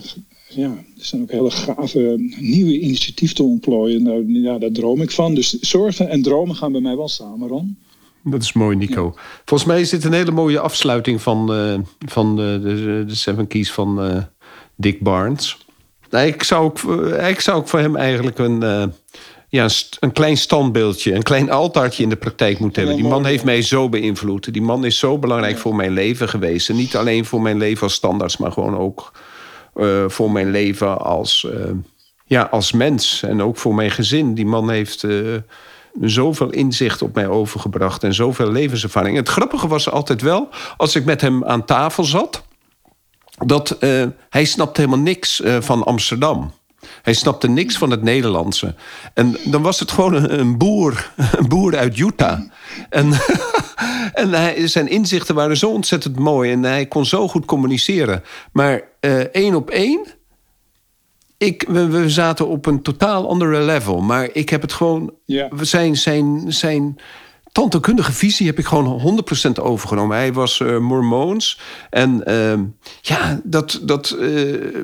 ja, 0.50 0.70
er 0.70 1.06
zijn 1.06 1.22
ook 1.22 1.32
hele 1.32 1.52
gave 1.52 2.16
nieuwe 2.40 2.80
initiatieven 2.80 3.36
te 3.36 3.44
ontplooien. 3.44 4.04
Nou, 4.04 4.32
ja, 4.42 4.58
daar 4.58 4.72
droom 4.72 5.02
ik 5.02 5.12
van. 5.12 5.36
Dus 5.36 5.60
zorgen 5.60 6.10
en 6.10 6.22
dromen 6.22 6.56
gaan 6.56 6.72
bij 6.72 6.82
mij 6.82 6.96
wel 6.96 7.08
samen, 7.08 7.48
Ron. 7.48 7.78
Dat 8.24 8.42
is 8.42 8.54
mooi, 8.54 8.76
Nico. 8.76 9.12
Ja. 9.16 9.22
Volgens 9.46 9.70
mij 9.70 9.82
is 9.82 9.90
dit 9.90 10.04
een 10.04 10.14
hele 10.14 10.32
mooie 10.32 10.60
afsluiting 10.60 11.22
van, 11.22 11.56
uh, 11.56 11.80
van 12.06 12.36
de, 12.36 12.60
de, 12.64 13.04
de 13.08 13.16
Seven 13.16 13.48
Keys 13.48 13.72
van 13.72 14.06
uh, 14.06 14.18
Dick 14.76 15.02
Barnes. 15.02 15.66
Nou, 16.10 16.28
ik, 16.28 16.44
zou 16.44 16.66
ook, 16.66 16.80
ik 17.30 17.40
zou 17.40 17.58
ook 17.58 17.68
voor 17.68 17.80
hem 17.80 17.96
eigenlijk 17.96 18.38
een, 18.38 18.64
uh, 18.64 18.84
ja, 19.50 19.70
een 20.00 20.12
klein 20.12 20.38
standbeeldje, 20.38 21.14
een 21.14 21.24
klein 21.24 21.52
altaartje 21.52 22.04
in 22.04 22.10
de 22.10 22.16
praktijk 22.16 22.60
moeten 22.60 22.82
hebben. 22.82 23.02
Die 23.02 23.12
man 23.12 23.26
heeft 23.26 23.44
mij 23.44 23.62
zo 23.62 23.90
beïnvloed. 23.90 24.54
Die 24.54 24.62
man 24.62 24.86
is 24.86 25.00
zo 25.00 25.18
belangrijk 25.18 25.56
ja. 25.56 25.62
voor 25.62 25.76
mijn 25.76 25.92
leven 25.92 26.30
geweest. 26.30 26.70
En 26.70 26.76
niet 26.76 26.96
alleen 26.96 27.26
voor 27.26 27.42
mijn 27.42 27.58
leven 27.58 27.84
als 27.84 27.94
standaards, 27.94 28.38
maar 28.38 28.52
gewoon 28.52 28.78
ook 28.78 29.12
voor 30.08 30.32
mijn 30.32 30.52
leven 30.52 31.00
als, 31.00 31.46
uh, 31.54 31.72
ja, 32.26 32.42
als 32.52 32.72
mens. 32.72 33.24
En 33.24 33.42
ook 33.42 33.58
voor 33.58 33.76
mijn 33.76 33.92
gezin. 33.92 34.34
Die 34.34 34.46
man 34.46 34.70
heeft 34.70 35.04
uh, 35.04 35.36
zoveel 36.02 36.50
inzicht 36.50 37.02
op 37.02 37.16
mij 37.16 37.28
overgebracht 37.28 38.04
en 38.04 38.14
zoveel 38.14 38.52
levenservaring. 38.52 39.18
Het 39.18 39.30
grappige 39.30 39.68
was 39.68 39.90
altijd 39.90 40.22
wel, 40.22 40.50
als 40.78 40.96
ik 40.96 41.06
met 41.06 41.22
hem 41.22 41.46
aan 41.46 41.66
tafel 41.66 42.04
zat, 42.04 42.44
dat 43.46 43.78
hij 44.30 44.46
snapte 44.46 44.82
helemaal 44.82 45.04
niks 45.04 45.42
van 45.60 45.84
Amsterdam. 45.84 46.54
Hij 47.02 47.14
snapte 47.14 47.50
niks 47.50 47.78
van 47.78 47.92
het 47.92 48.02
Nederlandse. 48.02 48.76
En 49.14 49.38
dan 49.44 49.62
was 49.62 49.80
het 49.80 49.92
gewoon 49.92 50.14
een, 50.14 50.40
een 50.40 50.58
boer, 50.58 51.12
een 51.38 51.48
boer 51.48 51.78
uit 51.78 51.98
Utah. 51.98 52.40
En, 52.90 53.12
en 54.14 54.34
hij, 54.34 54.68
zijn 54.68 54.88
inzichten 54.88 55.36
waren 55.36 55.58
zo 55.58 55.70
ontzettend 55.70 56.20
mooi 56.20 56.52
en 56.52 56.64
hij 56.64 56.86
kon 56.86 57.06
zo 57.06 57.28
goed 57.28 57.46
communiceren. 57.46 58.24
Maar 58.52 58.82
uh, 59.02 59.20
één 59.20 59.56
op 59.56 59.70
één, 59.70 60.06
ik, 61.38 61.66
we, 61.68 61.88
we, 61.88 62.10
zaten 62.10 62.48
op 62.48 62.66
een 62.66 62.82
totaal 62.82 63.30
andere 63.30 63.62
level. 63.62 64.02
Maar 64.02 64.30
ik 64.34 64.50
heb 64.50 64.62
het 64.62 64.74
gewoon. 64.74 65.14
Ja. 65.26 65.50
Zijn, 65.62 65.96
zijn, 65.96 66.54
zijn 66.54 66.98
tandheelkundige 67.58 68.12
visie 68.12 68.48
heb 68.48 68.60
ik 68.60 68.66
gewoon 68.66 69.22
100% 69.50 69.62
overgenomen. 69.62 70.18
Hij 70.18 70.34
was 70.34 70.60
uh, 70.60 70.78
Mormoons. 70.78 71.60
En 71.90 72.24
uh, 72.28 72.60
ja, 73.02 73.42
dat. 73.44 73.80
dat 73.84 74.16
uh, 74.20 74.76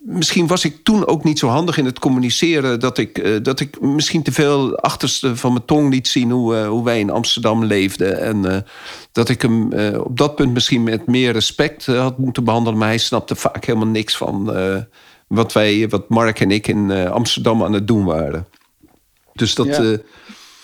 misschien 0.00 0.46
was 0.46 0.64
ik 0.64 0.84
toen 0.84 1.06
ook 1.06 1.24
niet 1.24 1.38
zo 1.38 1.46
handig 1.46 1.76
in 1.76 1.84
het 1.84 1.98
communiceren. 1.98 2.80
Dat 2.80 2.98
ik, 2.98 3.18
uh, 3.18 3.42
dat 3.42 3.60
ik 3.60 3.80
misschien 3.80 4.22
te 4.22 4.32
veel 4.32 4.76
achterste 4.76 5.36
van 5.36 5.52
mijn 5.52 5.64
tong 5.64 5.92
liet 5.92 6.08
zien 6.08 6.30
hoe, 6.30 6.56
hoe 6.56 6.84
wij 6.84 6.98
in 6.98 7.10
Amsterdam 7.10 7.64
leefden. 7.64 8.20
En 8.20 8.66
dat 9.12 9.28
ik 9.28 9.42
hem 9.42 9.72
op 9.98 10.16
dat 10.16 10.34
punt 10.34 10.52
misschien 10.52 10.82
met 10.82 11.06
meer 11.06 11.32
respect 11.32 11.86
had 11.86 12.18
moeten 12.18 12.44
behandelen. 12.44 12.78
Maar 12.78 12.88
hij 12.88 12.98
snapte 12.98 13.36
vaak 13.36 13.64
helemaal 13.64 13.88
niks 13.88 14.16
van 14.16 14.52
wat 15.26 15.52
wij, 15.52 15.88
wat 15.88 16.08
Mark 16.08 16.40
en 16.40 16.50
ik 16.50 16.66
in 16.66 16.90
Amsterdam 16.90 17.64
aan 17.64 17.72
het 17.72 17.86
doen 17.86 18.04
waren. 18.04 18.46
Dus 19.32 19.54
dat. 19.54 19.66
Ja. 19.66 19.96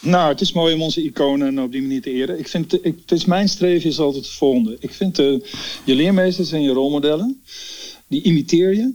Nou, 0.05 0.29
het 0.29 0.41
is 0.41 0.53
mooi 0.53 0.75
om 0.75 0.83
onze 0.83 1.03
iconen 1.03 1.59
op 1.59 1.73
die 1.73 1.83
manier 1.83 2.03
te 2.03 2.11
eren. 2.11 2.39
Ik 2.39 2.49
vind, 2.49 2.73
het 2.73 3.13
is 3.13 3.25
mijn 3.25 3.49
streven 3.49 3.91
is 3.91 3.99
altijd 3.99 4.25
het 4.25 4.35
volgende. 4.35 4.77
Ik 4.81 4.91
vind 4.91 5.19
uh, 5.19 5.41
je 5.85 5.95
leermeesters 5.95 6.53
en 6.53 6.63
je 6.63 6.71
rolmodellen, 6.71 7.43
die 8.07 8.23
imiteer 8.23 8.75
je 8.75 8.93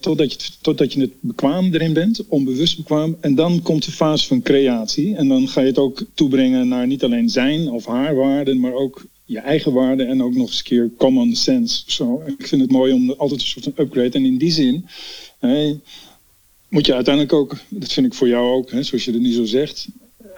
totdat 0.00 0.32
je, 0.32 0.50
totdat 0.60 0.92
je 0.92 1.00
het 1.00 1.12
bekwaam 1.20 1.74
erin 1.74 1.92
bent, 1.92 2.26
onbewust 2.28 2.76
bekwaam. 2.76 3.16
En 3.20 3.34
dan 3.34 3.62
komt 3.62 3.84
de 3.84 3.92
fase 3.92 4.26
van 4.26 4.42
creatie. 4.42 5.16
En 5.16 5.28
dan 5.28 5.48
ga 5.48 5.60
je 5.60 5.66
het 5.66 5.78
ook 5.78 6.02
toebrengen 6.14 6.68
naar 6.68 6.86
niet 6.86 7.04
alleen 7.04 7.28
zijn 7.28 7.70
of 7.70 7.86
haar 7.86 8.14
waarden, 8.14 8.60
maar 8.60 8.72
ook 8.72 9.06
je 9.24 9.38
eigen 9.38 9.72
waarden 9.72 10.08
en 10.08 10.22
ook 10.22 10.34
nog 10.34 10.46
eens 10.46 10.58
een 10.58 10.64
keer 10.64 10.90
common 10.96 11.34
sense. 11.34 11.82
Zo. 11.86 12.22
Ik 12.38 12.46
vind 12.46 12.60
het 12.60 12.70
mooi 12.70 12.92
om 12.92 13.10
altijd 13.10 13.40
een 13.40 13.46
soort 13.46 13.64
van 13.64 13.84
upgrade. 13.84 14.10
En 14.10 14.24
in 14.24 14.38
die 14.38 14.52
zin 14.52 14.86
moet 16.68 16.86
je 16.86 16.94
uiteindelijk 16.94 17.34
ook, 17.34 17.56
dat 17.68 17.92
vind 17.92 18.06
ik 18.06 18.14
voor 18.14 18.28
jou 18.28 18.56
ook, 18.56 18.70
hè, 18.70 18.82
zoals 18.82 19.04
je 19.04 19.12
het 19.12 19.20
nu 19.20 19.32
zo 19.32 19.44
zegt. 19.44 19.88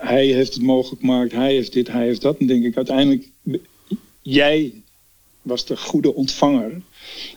Hij 0.01 0.27
heeft 0.27 0.55
het 0.55 0.63
mogelijk 0.63 1.01
gemaakt, 1.01 1.33
hij 1.33 1.53
heeft 1.53 1.73
dit, 1.73 1.89
hij 1.89 2.05
heeft 2.05 2.21
dat. 2.21 2.39
En 2.39 2.47
denk 2.47 2.65
ik 2.65 2.77
uiteindelijk, 2.77 3.29
jij 4.23 4.73
was 5.43 5.67
de 5.67 5.77
goede 5.77 6.15
ontvanger. 6.15 6.83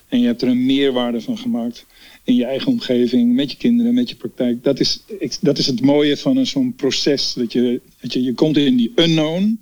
En 0.07 0.20
je 0.20 0.26
hebt 0.26 0.41
er 0.41 0.47
een 0.47 0.66
meerwaarde 0.66 1.22
van 1.22 1.38
gemaakt 1.38 1.86
in 2.24 2.36
je 2.36 2.45
eigen 2.45 2.72
omgeving, 2.72 3.36
met 3.36 3.51
je 3.51 3.57
kinderen, 3.57 3.93
met 3.93 4.09
je 4.09 4.16
praktijk. 4.16 4.64
Dat 4.64 4.80
is, 4.80 5.03
dat 5.41 5.57
is 5.57 5.68
het 5.68 5.82
mooie 5.82 6.18
van 6.18 6.45
zo'n 6.45 6.74
proces. 6.76 7.34
Dat 7.34 7.53
je, 7.53 7.82
dat 8.01 8.14
je, 8.14 8.24
je 8.24 8.34
komt 8.34 8.57
in 8.57 8.76
die 8.76 8.91
unknown. 8.95 9.59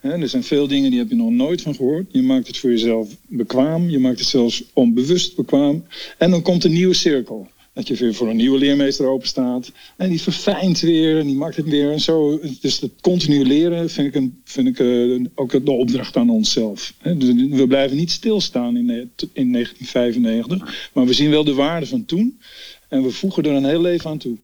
Hè, 0.00 0.20
er 0.20 0.28
zijn 0.28 0.44
veel 0.44 0.66
dingen 0.68 0.90
die 0.90 0.98
heb 0.98 1.08
je 1.08 1.16
nog 1.16 1.30
nooit 1.30 1.62
van 1.62 1.74
gehoord. 1.74 2.06
Je 2.10 2.22
maakt 2.22 2.46
het 2.46 2.58
voor 2.58 2.70
jezelf 2.70 3.16
bekwaam. 3.26 3.88
Je 3.88 3.98
maakt 3.98 4.18
het 4.18 4.28
zelfs 4.28 4.64
onbewust 4.72 5.36
bekwaam. 5.36 5.84
En 6.18 6.30
dan 6.30 6.42
komt 6.42 6.64
een 6.64 6.72
nieuwe 6.72 6.94
cirkel. 6.94 7.48
Dat 7.78 7.88
je 7.88 7.94
weer 7.94 8.14
voor 8.14 8.28
een 8.28 8.36
nieuwe 8.36 8.58
leermeester 8.58 9.06
open 9.06 9.28
staat. 9.28 9.72
En 9.96 10.08
die 10.08 10.20
verfijnt 10.20 10.80
weer 10.80 11.18
en 11.18 11.26
die 11.26 11.36
maakt 11.36 11.56
het 11.56 11.68
weer. 11.68 11.92
En 11.92 12.00
zo. 12.00 12.40
Dus 12.60 12.78
dat 12.78 12.90
continu 13.00 13.44
leren 13.44 13.90
vind 13.90 14.08
ik, 14.08 14.14
een, 14.14 14.40
vind 14.44 14.68
ik 14.68 14.78
uh, 14.78 15.26
ook 15.34 15.64
de 15.64 15.70
opdracht 15.70 16.16
aan 16.16 16.30
onszelf. 16.30 16.92
Dus 17.02 17.34
we 17.50 17.66
blijven 17.66 17.96
niet 17.96 18.10
stilstaan 18.10 18.76
in, 18.76 19.10
in 19.32 19.52
1995. 19.52 20.90
Maar 20.92 21.06
we 21.06 21.12
zien 21.12 21.30
wel 21.30 21.44
de 21.44 21.54
waarde 21.54 21.86
van 21.86 22.04
toen. 22.04 22.40
En 22.88 23.02
we 23.02 23.10
voegen 23.10 23.42
er 23.42 23.52
een 23.52 23.64
heel 23.64 23.80
leven 23.80 24.10
aan 24.10 24.18
toe. 24.18 24.38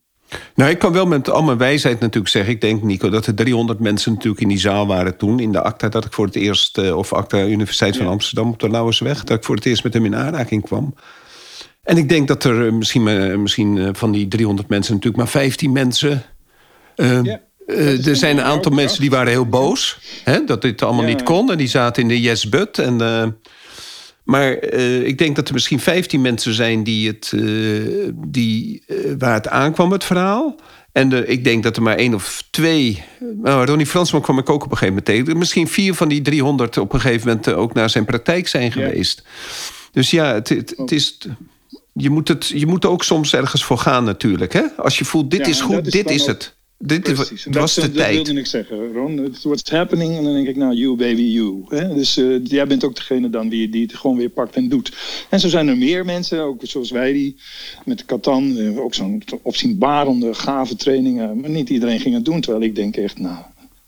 Nou, 0.55 0.70
ik 0.70 0.78
kan 0.78 0.93
wel 0.93 1.07
met 1.07 1.30
al 1.30 1.43
mijn 1.43 1.59
wijsheid 1.59 2.01
natuurlijk 2.01 2.32
zeggen. 2.32 2.53
Ik 2.53 2.61
denk, 2.61 2.82
Nico, 2.82 3.09
dat 3.09 3.26
er 3.26 3.35
300 3.35 3.78
mensen 3.78 4.12
natuurlijk 4.12 4.43
in 4.43 4.49
die 4.49 4.59
zaal 4.59 4.87
waren 4.87 5.16
toen. 5.16 5.41
In 5.41 5.53
de 5.53 5.62
ACTA 5.62 5.89
dat 5.89 6.05
ik 6.05 6.12
voor 6.12 6.26
het 6.26 6.37
eerst, 6.37 6.78
uh, 6.78 6.97
of 6.97 7.12
ACTA 7.12 7.45
Universiteit 7.45 7.97
van 7.97 8.07
Amsterdam 8.07 8.49
op 8.49 8.61
de 8.61 8.70
Lauwersweg. 8.70 9.24
Dat 9.24 9.37
ik 9.37 9.45
voor 9.45 9.55
het 9.55 9.66
eerst 9.66 9.85
met 9.85 9.95
hem 9.95 10.05
in 10.05 10.16
aanraking 10.16 10.62
kwam. 10.62 10.95
En 11.85 11.97
ik 11.97 12.09
denk 12.09 12.28
dat 12.28 12.45
er 12.45 12.66
eh, 12.66 12.72
misschien, 12.72 13.09
eh, 13.09 13.37
misschien 13.37 13.78
eh, 13.78 13.89
van 13.93 14.12
die 14.12 14.28
300 14.28 14.68
mensen 14.68 14.95
natuurlijk 14.95 15.22
maar 15.22 15.32
15 15.32 15.72
mensen. 15.72 16.22
Uh, 16.97 18.07
er 18.07 18.16
zijn 18.16 18.39
een 18.39 18.45
aantal 18.45 18.72
mensen 18.72 19.01
die 19.01 19.11
waren 19.11 19.28
heel 19.28 19.47
boos. 19.47 19.99
Hè, 20.24 20.45
dat 20.45 20.62
dit 20.62 20.82
allemaal 20.82 21.05
niet 21.05 21.22
kon. 21.22 21.51
En 21.51 21.57
die 21.57 21.66
zaten 21.66 22.03
in 22.03 22.09
de 22.09 22.20
yes 22.20 22.49
but. 22.49 22.78
En, 22.78 22.97
maar 24.24 24.53
ik 25.05 25.18
denk 25.18 25.37
dat 25.37 25.49
er 25.49 25.55
misschien 25.55 25.80
15 25.80 26.20
mensen 26.20 26.55
zijn 26.55 26.85
die 26.85 27.09
het, 27.09 27.32
die, 28.14 28.82
waar 29.18 29.35
het 29.35 29.49
aankwam, 29.49 29.93
het 29.93 30.05
verhaal. 30.05 30.57
En 30.93 31.09
de, 31.09 31.26
ik 31.26 31.45
denk 31.45 31.62
dat 31.62 31.76
er 31.76 31.82
maar 31.82 31.97
één 31.97 32.14
of 32.14 32.45
twee. 32.51 33.03
Nou, 33.43 33.66
Ronnie 33.66 33.87
Fransman 33.87 34.22
kwam 34.22 34.39
ik 34.39 34.51
ook 34.51 34.64
op 34.64 34.70
een 34.70 34.76
gegeven 34.76 35.03
moment 35.05 35.26
tegen. 35.26 35.39
Misschien 35.39 35.68
vier 35.68 35.95
van 35.95 36.09
die 36.09 36.22
300 36.22 36.78
op 36.78 36.93
een 36.93 37.01
gegeven 37.01 37.28
moment 37.28 37.53
ook 37.53 37.74
naar 37.74 37.91
zijn 37.91 38.05
praktijk 38.05 38.49
zijn 38.49 38.72
geweest. 38.72 39.22
Dus 39.93 40.11
ja, 40.11 40.35
het, 40.35 40.49
het, 40.49 40.74
het 40.76 40.93
is 40.93 41.18
je 41.95 42.11
moet, 42.11 42.28
het, 42.28 42.47
je 42.47 42.66
moet 42.66 42.84
er 42.84 42.90
ook 42.90 43.05
soms 43.05 43.34
ergens 43.34 43.64
voor 43.64 43.78
gaan 43.78 44.05
natuurlijk. 44.05 44.53
Hè? 44.53 44.62
Als 44.76 44.99
je 44.99 45.05
voelt, 45.05 45.30
dit 45.30 45.47
is 45.47 45.61
goed, 45.61 45.92
dit 45.92 46.11
is 46.11 46.26
het. 46.26 46.55
Dit 46.78 47.03
Precies. 47.03 47.47
was 47.51 47.74
de 47.74 47.80
dat, 47.80 47.95
tijd. 47.95 48.16
Dat 48.16 48.26
wilde 48.26 48.40
ik 48.40 48.47
zeggen, 48.47 48.92
Ron. 48.92 49.34
What's 49.42 49.70
happening? 49.70 50.16
En 50.16 50.24
dan 50.24 50.32
denk 50.32 50.49
ik, 50.49 50.57
nou, 50.57 50.74
you 50.74 50.97
baby, 50.97 51.22
you. 51.22 51.64
Hè? 51.68 51.95
Dus 51.95 52.18
uh, 52.18 52.45
jij 52.45 52.66
bent 52.66 52.84
ook 52.84 52.97
degene 52.97 53.30
dan 53.30 53.49
die, 53.49 53.68
die 53.68 53.82
het 53.82 53.95
gewoon 53.95 54.16
weer 54.16 54.28
pakt 54.28 54.57
en 54.57 54.68
doet. 54.68 54.92
En 55.28 55.40
zo 55.40 55.49
zijn 55.49 55.68
er 55.68 55.76
meer 55.76 56.05
mensen, 56.05 56.40
ook 56.40 56.61
zoals 56.62 56.90
wij 56.90 57.12
die 57.12 57.36
met 57.84 58.05
Catan... 58.05 58.57
Uh, 58.57 58.78
ook 58.78 58.95
zo'n 58.95 59.22
opzienbarende, 59.42 60.34
gave 60.34 60.76
trainingen. 60.76 61.40
Maar 61.40 61.51
niet 61.51 61.70
iedereen 61.70 62.01
ging 62.01 62.14
het 62.14 62.24
doen. 62.24 62.40
Terwijl 62.40 62.64
ik 62.64 62.74
denk 62.74 62.97
echt, 62.97 63.18
nou, 63.18 63.38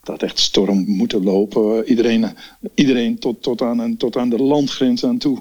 dat 0.03 0.23
echt 0.23 0.39
storm 0.39 0.85
moeten 0.87 1.23
lopen. 1.23 1.89
Iedereen, 1.89 2.27
iedereen 2.75 3.19
tot, 3.19 3.43
tot, 3.43 3.63
aan, 3.63 3.97
tot 3.97 4.17
aan 4.17 4.29
de 4.29 4.43
landgrens 4.43 5.05
aan 5.05 5.19
toe 5.19 5.39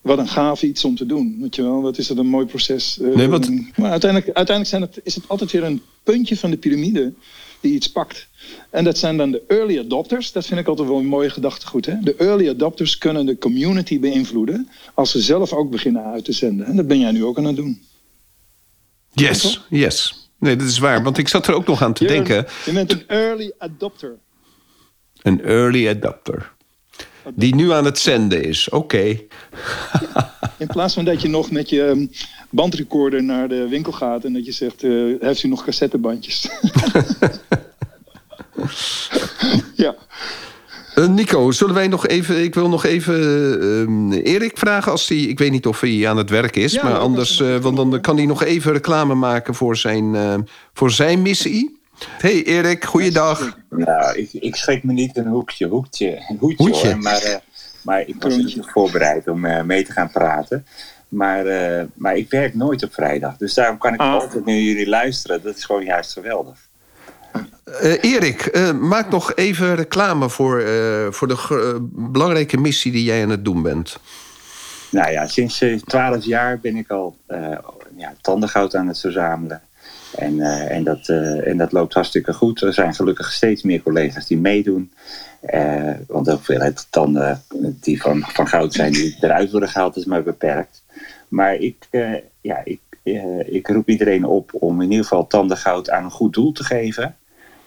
wat 0.00 0.18
een 0.18 0.28
gaaf 0.28 0.62
iets 0.62 0.84
om 0.84 0.96
te 0.96 1.06
doen. 1.06 1.36
Weet 1.40 1.54
je 1.54 1.62
wel, 1.62 1.82
wat 1.82 1.98
is 1.98 2.08
het 2.08 2.18
een 2.18 2.26
mooi 2.26 2.46
proces. 2.46 2.98
Uh, 3.00 3.16
nee, 3.16 3.28
wat... 3.28 3.48
Maar 3.76 3.90
uiteindelijk, 3.90 4.36
uiteindelijk 4.36 4.66
zijn 4.66 4.82
het, 4.82 5.00
is 5.02 5.14
het 5.14 5.24
altijd 5.28 5.52
weer 5.52 5.64
een 5.64 5.82
puntje 6.02 6.36
van 6.36 6.50
de 6.50 6.56
piramide 6.56 7.12
die 7.60 7.74
iets 7.74 7.92
pakt. 7.92 8.28
En 8.70 8.84
dat 8.84 8.98
zijn 8.98 9.16
dan 9.16 9.30
de 9.30 9.42
early 9.48 9.78
adopters. 9.78 10.32
Dat 10.32 10.46
vind 10.46 10.60
ik 10.60 10.66
altijd 10.66 10.88
wel 10.88 10.98
een 10.98 11.06
mooie 11.06 11.30
gedachtegoed. 11.30 11.86
Hè? 11.86 11.94
De 12.00 12.14
early 12.14 12.48
adopters 12.48 12.98
kunnen 12.98 13.26
de 13.26 13.38
community 13.38 14.00
beïnvloeden 14.00 14.68
als 14.94 15.10
ze 15.10 15.20
zelf 15.20 15.52
ook 15.52 15.70
beginnen 15.70 16.04
uit 16.04 16.24
te 16.24 16.32
zenden. 16.32 16.66
En 16.66 16.76
dat 16.76 16.86
ben 16.86 16.98
jij 16.98 17.12
nu 17.12 17.24
ook 17.24 17.38
aan 17.38 17.44
het 17.44 17.56
doen. 17.56 17.82
Yes, 19.12 19.60
yes. 19.68 20.30
Nee, 20.38 20.56
dat 20.56 20.68
is 20.68 20.78
waar. 20.78 21.02
Want 21.02 21.18
ik 21.18 21.28
zat 21.28 21.46
er 21.46 21.54
ook 21.54 21.66
nog 21.66 21.82
aan 21.82 21.92
te 21.92 22.04
denken. 22.04 22.46
je 22.64 22.72
bent 22.72 22.92
een 22.92 23.08
early 23.08 23.52
adopter. 23.58 24.18
Een 25.22 25.44
early 25.44 25.88
adopter. 25.88 26.52
Die 27.34 27.54
nu 27.54 27.72
aan 27.72 27.84
het 27.84 27.98
zenden 27.98 28.44
is. 28.44 28.68
Oké. 28.68 29.04
In 30.58 30.66
plaats 30.66 30.94
van 30.94 31.04
dat 31.04 31.22
je 31.22 31.28
nog 31.28 31.50
met 31.50 31.68
je 31.68 31.84
ehm, 31.84 32.06
bandrecorder 32.50 33.22
naar 33.22 33.48
de 33.48 33.68
winkel 33.68 33.92
gaat 33.92 34.24
en 34.24 34.32
dat 34.32 34.46
je 34.46 34.52
zegt: 34.52 34.82
uh, 34.82 35.14
Heeft 35.20 35.42
u 35.42 35.48
nog 35.48 35.64
cassettebandjes? 35.64 36.48
ja. 39.84 39.94
Uh, 40.94 41.08
Nico, 41.08 41.50
zullen 41.50 41.74
wij 41.74 41.88
nog 41.88 42.06
even. 42.06 42.42
Ik 42.42 42.54
wil 42.54 42.68
nog 42.68 42.84
even 42.84 43.20
uh, 44.10 44.32
Erik 44.34 44.58
vragen 44.58 44.92
als 44.92 45.08
hij. 45.08 45.18
Ik 45.18 45.38
weet 45.38 45.50
niet 45.50 45.66
of 45.66 45.80
hij 45.80 46.08
aan 46.08 46.16
het 46.16 46.30
werk 46.30 46.56
is, 46.56 46.72
ja, 46.72 46.82
maar 46.82 46.98
anders. 46.98 47.40
Uh, 47.40 47.56
want 47.56 47.76
dan 47.76 48.00
kan 48.00 48.16
hij 48.16 48.26
nog 48.26 48.42
even 48.44 48.72
reclame 48.72 49.14
maken 49.14 49.54
voor 49.54 49.76
zijn, 49.76 50.16
voor 50.72 50.90
zijn 50.90 51.22
missie. 51.22 51.77
Hey 52.06 52.44
Erik, 52.44 52.84
goeiedag. 52.84 53.58
Nou, 53.70 54.16
ik, 54.16 54.32
ik 54.32 54.56
schrik 54.56 54.84
me 54.84 54.92
niet 54.92 55.16
een 55.16 55.26
hoekje, 55.26 55.66
hoekje, 55.66 56.24
een 56.28 56.36
hoedje, 56.38 56.64
hoedje. 56.64 56.88
Hoor, 56.88 56.98
maar, 56.98 57.24
uh, 57.24 57.34
maar 57.82 58.00
ik 58.00 58.14
was 58.18 58.36
niet 58.36 58.58
voorbereid 58.60 59.28
om 59.28 59.44
uh, 59.44 59.62
mee 59.62 59.84
te 59.84 59.92
gaan 59.92 60.10
praten. 60.10 60.66
Maar, 61.08 61.46
uh, 61.46 61.82
maar 61.94 62.16
ik 62.16 62.30
werk 62.30 62.54
nooit 62.54 62.82
op 62.82 62.94
vrijdag. 62.94 63.36
Dus 63.36 63.54
daarom 63.54 63.78
kan 63.78 63.94
ik 63.94 64.00
ah. 64.00 64.12
altijd 64.12 64.44
naar 64.44 64.54
jullie 64.54 64.88
luisteren. 64.88 65.42
Dat 65.42 65.56
is 65.56 65.64
gewoon 65.64 65.84
juist 65.84 66.12
geweldig. 66.12 66.66
Erik, 68.00 68.72
maak 68.80 69.10
nog 69.10 69.34
even 69.34 69.74
reclame 69.74 70.28
voor, 70.28 70.62
voor 71.10 71.28
de 71.28 71.76
belangrijke 71.92 72.56
missie 72.56 72.92
die 72.92 73.04
jij 73.04 73.22
aan 73.22 73.30
het 73.30 73.44
doen 73.44 73.62
bent. 73.62 73.98
Nou 74.90 75.10
ja, 75.10 75.26
sinds 75.26 75.64
twaalf 75.84 76.24
jaar 76.24 76.58
ben 76.60 76.76
ik 76.76 76.90
al 76.90 77.16
ja, 77.96 78.14
tandengoud 78.20 78.74
aan 78.74 78.86
het 78.86 79.00
verzamelen. 79.00 79.62
En, 80.18 80.36
uh, 80.36 80.70
en, 80.70 80.84
dat, 80.84 81.08
uh, 81.08 81.46
en 81.46 81.56
dat 81.56 81.72
loopt 81.72 81.94
hartstikke 81.94 82.32
goed. 82.32 82.62
Er 82.62 82.74
zijn 82.74 82.94
gelukkig 82.94 83.32
steeds 83.32 83.62
meer 83.62 83.82
collega's 83.82 84.26
die 84.26 84.38
meedoen. 84.38 84.92
Uh, 85.54 85.90
want 86.06 86.24
de 86.24 86.30
hoeveelheid 86.30 86.86
tanden 86.90 87.42
die 87.80 88.00
van, 88.00 88.22
van 88.26 88.48
goud 88.48 88.74
zijn, 88.74 88.92
die 88.92 89.16
eruit 89.20 89.50
worden 89.50 89.68
gehaald, 89.68 89.96
is 89.96 90.04
maar 90.04 90.22
beperkt. 90.22 90.82
Maar 91.28 91.54
ik, 91.54 91.88
ja, 92.40 92.60
ik, 92.64 92.80
ik 93.46 93.68
roep 93.68 93.88
iedereen 93.88 94.24
op 94.24 94.50
om 94.54 94.82
in 94.82 94.90
ieder 94.90 95.06
geval 95.06 95.26
tandengoud 95.26 95.90
aan 95.90 96.04
een 96.04 96.10
goed 96.10 96.34
doel 96.34 96.52
te 96.52 96.64
geven. 96.64 97.16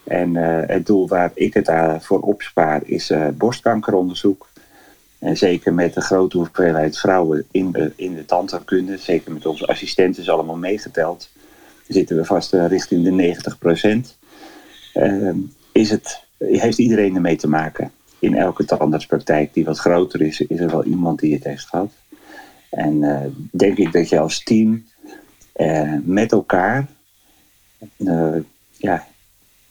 En 0.03 0.35
het 0.67 0.85
doel 0.85 1.07
waar 1.07 1.31
ik 1.33 1.53
het 1.53 1.71
voor 1.99 2.19
opspaar 2.19 2.81
is 2.85 3.11
borstkankeronderzoek. 3.33 4.49
En 5.19 5.37
zeker 5.37 5.73
met 5.73 5.93
de 5.93 6.01
grote 6.01 6.37
hoeveelheid 6.37 6.99
vrouwen 6.99 7.45
in 7.51 7.71
de, 7.71 7.93
in 7.95 8.15
de 8.15 8.97
zeker 8.97 9.31
met 9.31 9.45
onze 9.45 9.67
assistenten, 9.67 10.21
is 10.21 10.29
allemaal 10.29 10.57
meegeteld 10.57 11.29
zitten 11.93 12.15
we 12.15 12.25
vast 12.25 12.53
uh, 12.53 12.67
richting 12.67 13.03
de 13.03 13.11
90 13.11 13.57
procent. 13.57 14.17
Uh, 14.93 15.35
is 15.71 15.89
het, 15.89 16.23
heeft 16.37 16.77
iedereen 16.77 17.15
ermee 17.15 17.35
te 17.35 17.47
maken. 17.47 17.91
In 18.19 18.35
elke 18.35 18.65
tandartspraktijk 18.65 19.53
die 19.53 19.65
wat 19.65 19.79
groter 19.79 20.21
is, 20.21 20.41
is 20.41 20.59
er 20.59 20.69
wel 20.69 20.83
iemand 20.83 21.19
die 21.19 21.33
het 21.33 21.43
heeft 21.43 21.65
gehad. 21.65 21.91
En 22.69 22.95
uh, 22.95 23.19
denk 23.51 23.77
ik 23.77 23.91
dat 23.91 24.09
je 24.09 24.19
als 24.19 24.43
team 24.43 24.85
eh, 25.53 25.93
met 26.03 26.31
elkaar 26.31 26.87
ja, 28.77 29.07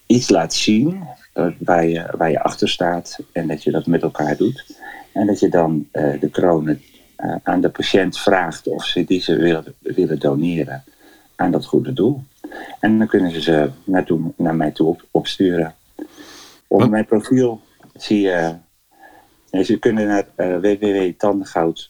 iets 0.07 0.29
laat 0.29 0.55
zien 0.55 1.03
waar, 1.59 1.87
je, 1.87 2.15
waar 2.17 2.31
je 2.31 2.43
achter 2.43 2.69
staat 2.69 3.19
en 3.33 3.47
dat 3.47 3.63
je 3.63 3.71
dat 3.71 3.87
met 3.87 4.03
elkaar 4.03 4.37
doet. 4.37 4.79
En 5.13 5.27
dat 5.27 5.41
je 5.41 5.49
dan 5.49 5.89
de 5.93 6.29
kronen 6.31 6.83
aan 7.43 7.61
de 7.61 7.69
patiënt 7.71 8.19
vraagt 8.19 8.67
of 8.67 8.85
ze 8.85 9.05
die 9.05 9.25
willen, 9.27 9.75
willen 9.81 10.19
doneren 10.19 10.85
aan 11.41 11.51
dat 11.51 11.65
goede 11.67 11.93
doel. 11.93 12.23
En 12.81 12.99
dan 12.99 13.07
kunnen 13.07 13.31
ze 13.33 13.43
ze 13.43 13.71
naartoe, 13.85 14.21
naar 14.37 14.55
mij 14.55 14.71
toe 14.71 14.97
opsturen. 15.11 15.75
Op 16.67 16.89
mijn 16.89 17.07
profiel 17.07 17.61
zie 17.95 18.21
je. 18.21 18.55
ze 19.51 19.79
kunnen 19.79 20.07
naar 20.07 20.27
uh, 20.37 20.57
www.tandengoud 20.57 21.89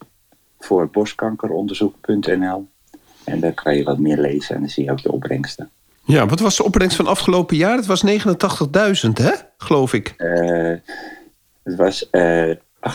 En 3.24 3.40
daar 3.40 3.52
kan 3.52 3.76
je 3.76 3.84
wat 3.84 3.98
meer 3.98 4.18
lezen 4.18 4.54
en 4.54 4.60
dan 4.60 4.70
zie 4.70 4.84
je 4.84 4.90
ook 4.90 5.02
de 5.02 5.12
opbrengsten. 5.12 5.70
Ja, 6.04 6.26
wat 6.26 6.40
was 6.40 6.56
de 6.56 6.64
opbrengst 6.64 6.96
van 6.96 7.06
afgelopen 7.06 7.56
jaar? 7.56 7.76
Het 7.76 7.86
was 7.86 8.04
89.000, 8.06 8.12
hè? 9.12 9.32
Geloof 9.56 9.92
ik. 9.92 10.14
Eh, 10.16 10.74
het 11.62 11.76
was 11.76 12.10
eh 12.10 12.54
78.587. 12.80 12.92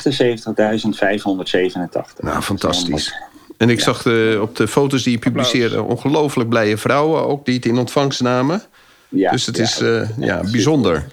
Nou, 2.18 2.42
fantastisch. 2.42 3.16
En 3.58 3.70
ik 3.70 3.80
zag 3.80 4.04
de, 4.04 4.40
op 4.42 4.56
de 4.56 4.68
foto's 4.68 5.04
die 5.04 5.12
je 5.12 5.20
publiceerde... 5.20 5.84
ongelooflijk 5.84 6.50
blije 6.50 6.78
vrouwen 6.78 7.28
ook 7.28 7.46
die 7.46 7.56
het 7.56 7.66
in 7.66 7.78
ontvangst 7.78 8.22
namen. 8.22 8.62
Ja, 9.10 9.32
dus 9.32 9.46
het 9.46 9.58
ja, 9.58 9.64
is 9.64 9.80
eh, 9.80 10.18
ja, 10.18 10.42
bijzonder. 10.52 11.06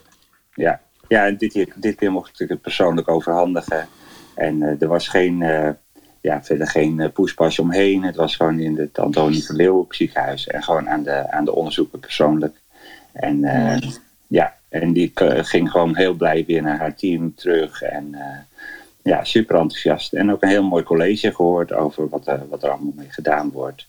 Ja, 0.54 0.80
ja 1.08 1.26
en 1.26 1.36
dit, 1.36 1.52
keer, 1.52 1.68
dit 1.74 1.96
keer 1.96 2.12
mocht 2.12 2.40
ik 2.40 2.48
het 2.48 2.60
persoonlijk 2.60 3.08
overhandigen. 3.08 3.88
En 4.34 4.62
eh, 4.62 4.82
er 4.82 4.88
was 4.88 5.08
geen, 5.08 5.42
eh, 5.42 5.70
ja, 6.20 6.42
verder 6.42 6.66
geen 6.66 7.10
poespas 7.12 7.58
omheen. 7.58 8.02
Het 8.02 8.16
was 8.16 8.36
gewoon 8.36 8.58
in 8.58 8.76
het 8.78 8.98
Antonie 8.98 9.44
van 9.44 9.86
ziekenhuis. 9.88 10.46
En 10.46 10.62
gewoon 10.62 10.88
aan 10.88 11.02
de, 11.02 11.30
aan 11.30 11.44
de 11.44 11.54
onderzoeker 11.54 11.98
persoonlijk. 11.98 12.60
En 13.12 13.44
eh, 13.44 13.90
ja, 14.26 14.54
en 14.68 14.92
die 14.92 15.12
ging 15.24 15.70
gewoon 15.70 15.96
heel 15.96 16.14
blij 16.14 16.44
weer 16.46 16.62
naar 16.62 16.78
haar 16.78 16.94
team 16.94 17.34
terug. 17.34 17.82
En 17.82 18.14
eh, 18.14 18.38
ja, 19.02 19.24
super 19.24 19.56
enthousiast. 19.56 20.12
En 20.12 20.32
ook 20.32 20.42
een 20.42 20.48
heel 20.48 20.62
mooi 20.62 20.82
college 20.82 21.32
gehoord 21.34 21.72
over 21.72 22.08
wat, 22.08 22.26
er 22.26 22.42
wat 22.48 22.62
er 22.62 22.70
allemaal 22.70 22.92
mee 22.96 23.10
gedaan 23.10 23.50
wordt. 23.50 23.86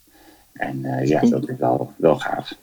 En 0.52 0.84
eh, 0.84 1.08
ja, 1.08 1.20
dat 1.20 1.48
is 1.48 1.56
wel, 1.58 1.92
wel 1.96 2.18
gaaf. 2.18 2.54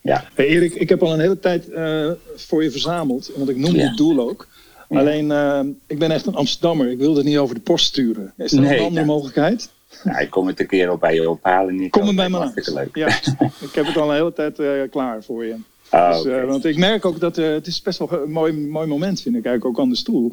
Ja, 0.00 0.24
Hey 0.34 0.46
Erik, 0.46 0.74
ik 0.74 0.88
heb 0.88 1.02
al 1.02 1.12
een 1.12 1.20
hele 1.20 1.38
tijd 1.38 1.68
eh, 1.70 2.10
voor 2.36 2.62
je 2.62 2.70
verzameld, 2.70 3.30
want 3.36 3.48
ik 3.48 3.56
noemde 3.56 3.78
Ja. 3.78 3.88
het 3.88 3.96
doel 3.96 4.28
ook. 4.28 4.48
Ja. 4.88 4.98
Alleen, 4.98 5.78
ik 5.86 5.98
ben 5.98 6.10
echt 6.10 6.26
een 6.26 6.34
Amsterdammer. 6.34 6.90
Ik 6.90 6.98
wil 6.98 7.16
het 7.16 7.24
niet 7.24 7.38
over 7.38 7.54
de 7.54 7.60
post 7.60 7.86
sturen. 7.86 8.32
Is 8.36 8.52
er 8.52 8.60
nog 8.60 8.68
Nee, 8.68 8.78
een 8.78 8.84
andere 8.84 9.00
ja. 9.06 9.12
mogelijkheid? 9.12 9.70
nou, 10.04 10.20
ik 10.20 10.30
kom 10.30 10.46
het 10.46 10.60
een 10.60 10.66
keer 10.66 10.90
op 10.90 11.00
bij 11.00 11.14
je 11.14 11.30
ophalen. 11.30 11.90
Kom 11.90 12.08
er 12.08 12.14
bij 12.14 12.28
me 12.28 12.52
leuk. 12.54 12.96
Ja, 12.96 13.06
ik 13.60 13.72
heb 13.72 13.86
het 13.86 13.96
al 13.96 14.08
een 14.10 14.14
hele 14.16 14.32
tijd 14.32 14.90
klaar 14.90 15.22
voor 15.22 15.44
je. 15.44 15.54
Ah, 15.90 16.12
Dus, 16.22 16.24
eh, 16.24 16.44
want 16.44 16.64
ik 16.64 16.76
merk 16.76 17.04
ook 17.04 17.20
dat 17.20 17.38
eh, 17.38 17.48
het 17.50 17.66
is 17.66 17.82
best 17.82 17.98
wel 17.98 18.12
een 18.12 18.30
mooi, 18.30 18.52
mooi 18.52 18.86
moment, 18.86 19.20
vind 19.22 19.36
ik 19.36 19.44
eigenlijk 19.44 19.78
ook 19.78 19.84
aan 19.84 19.90
de 19.90 19.96
stoel. 19.96 20.32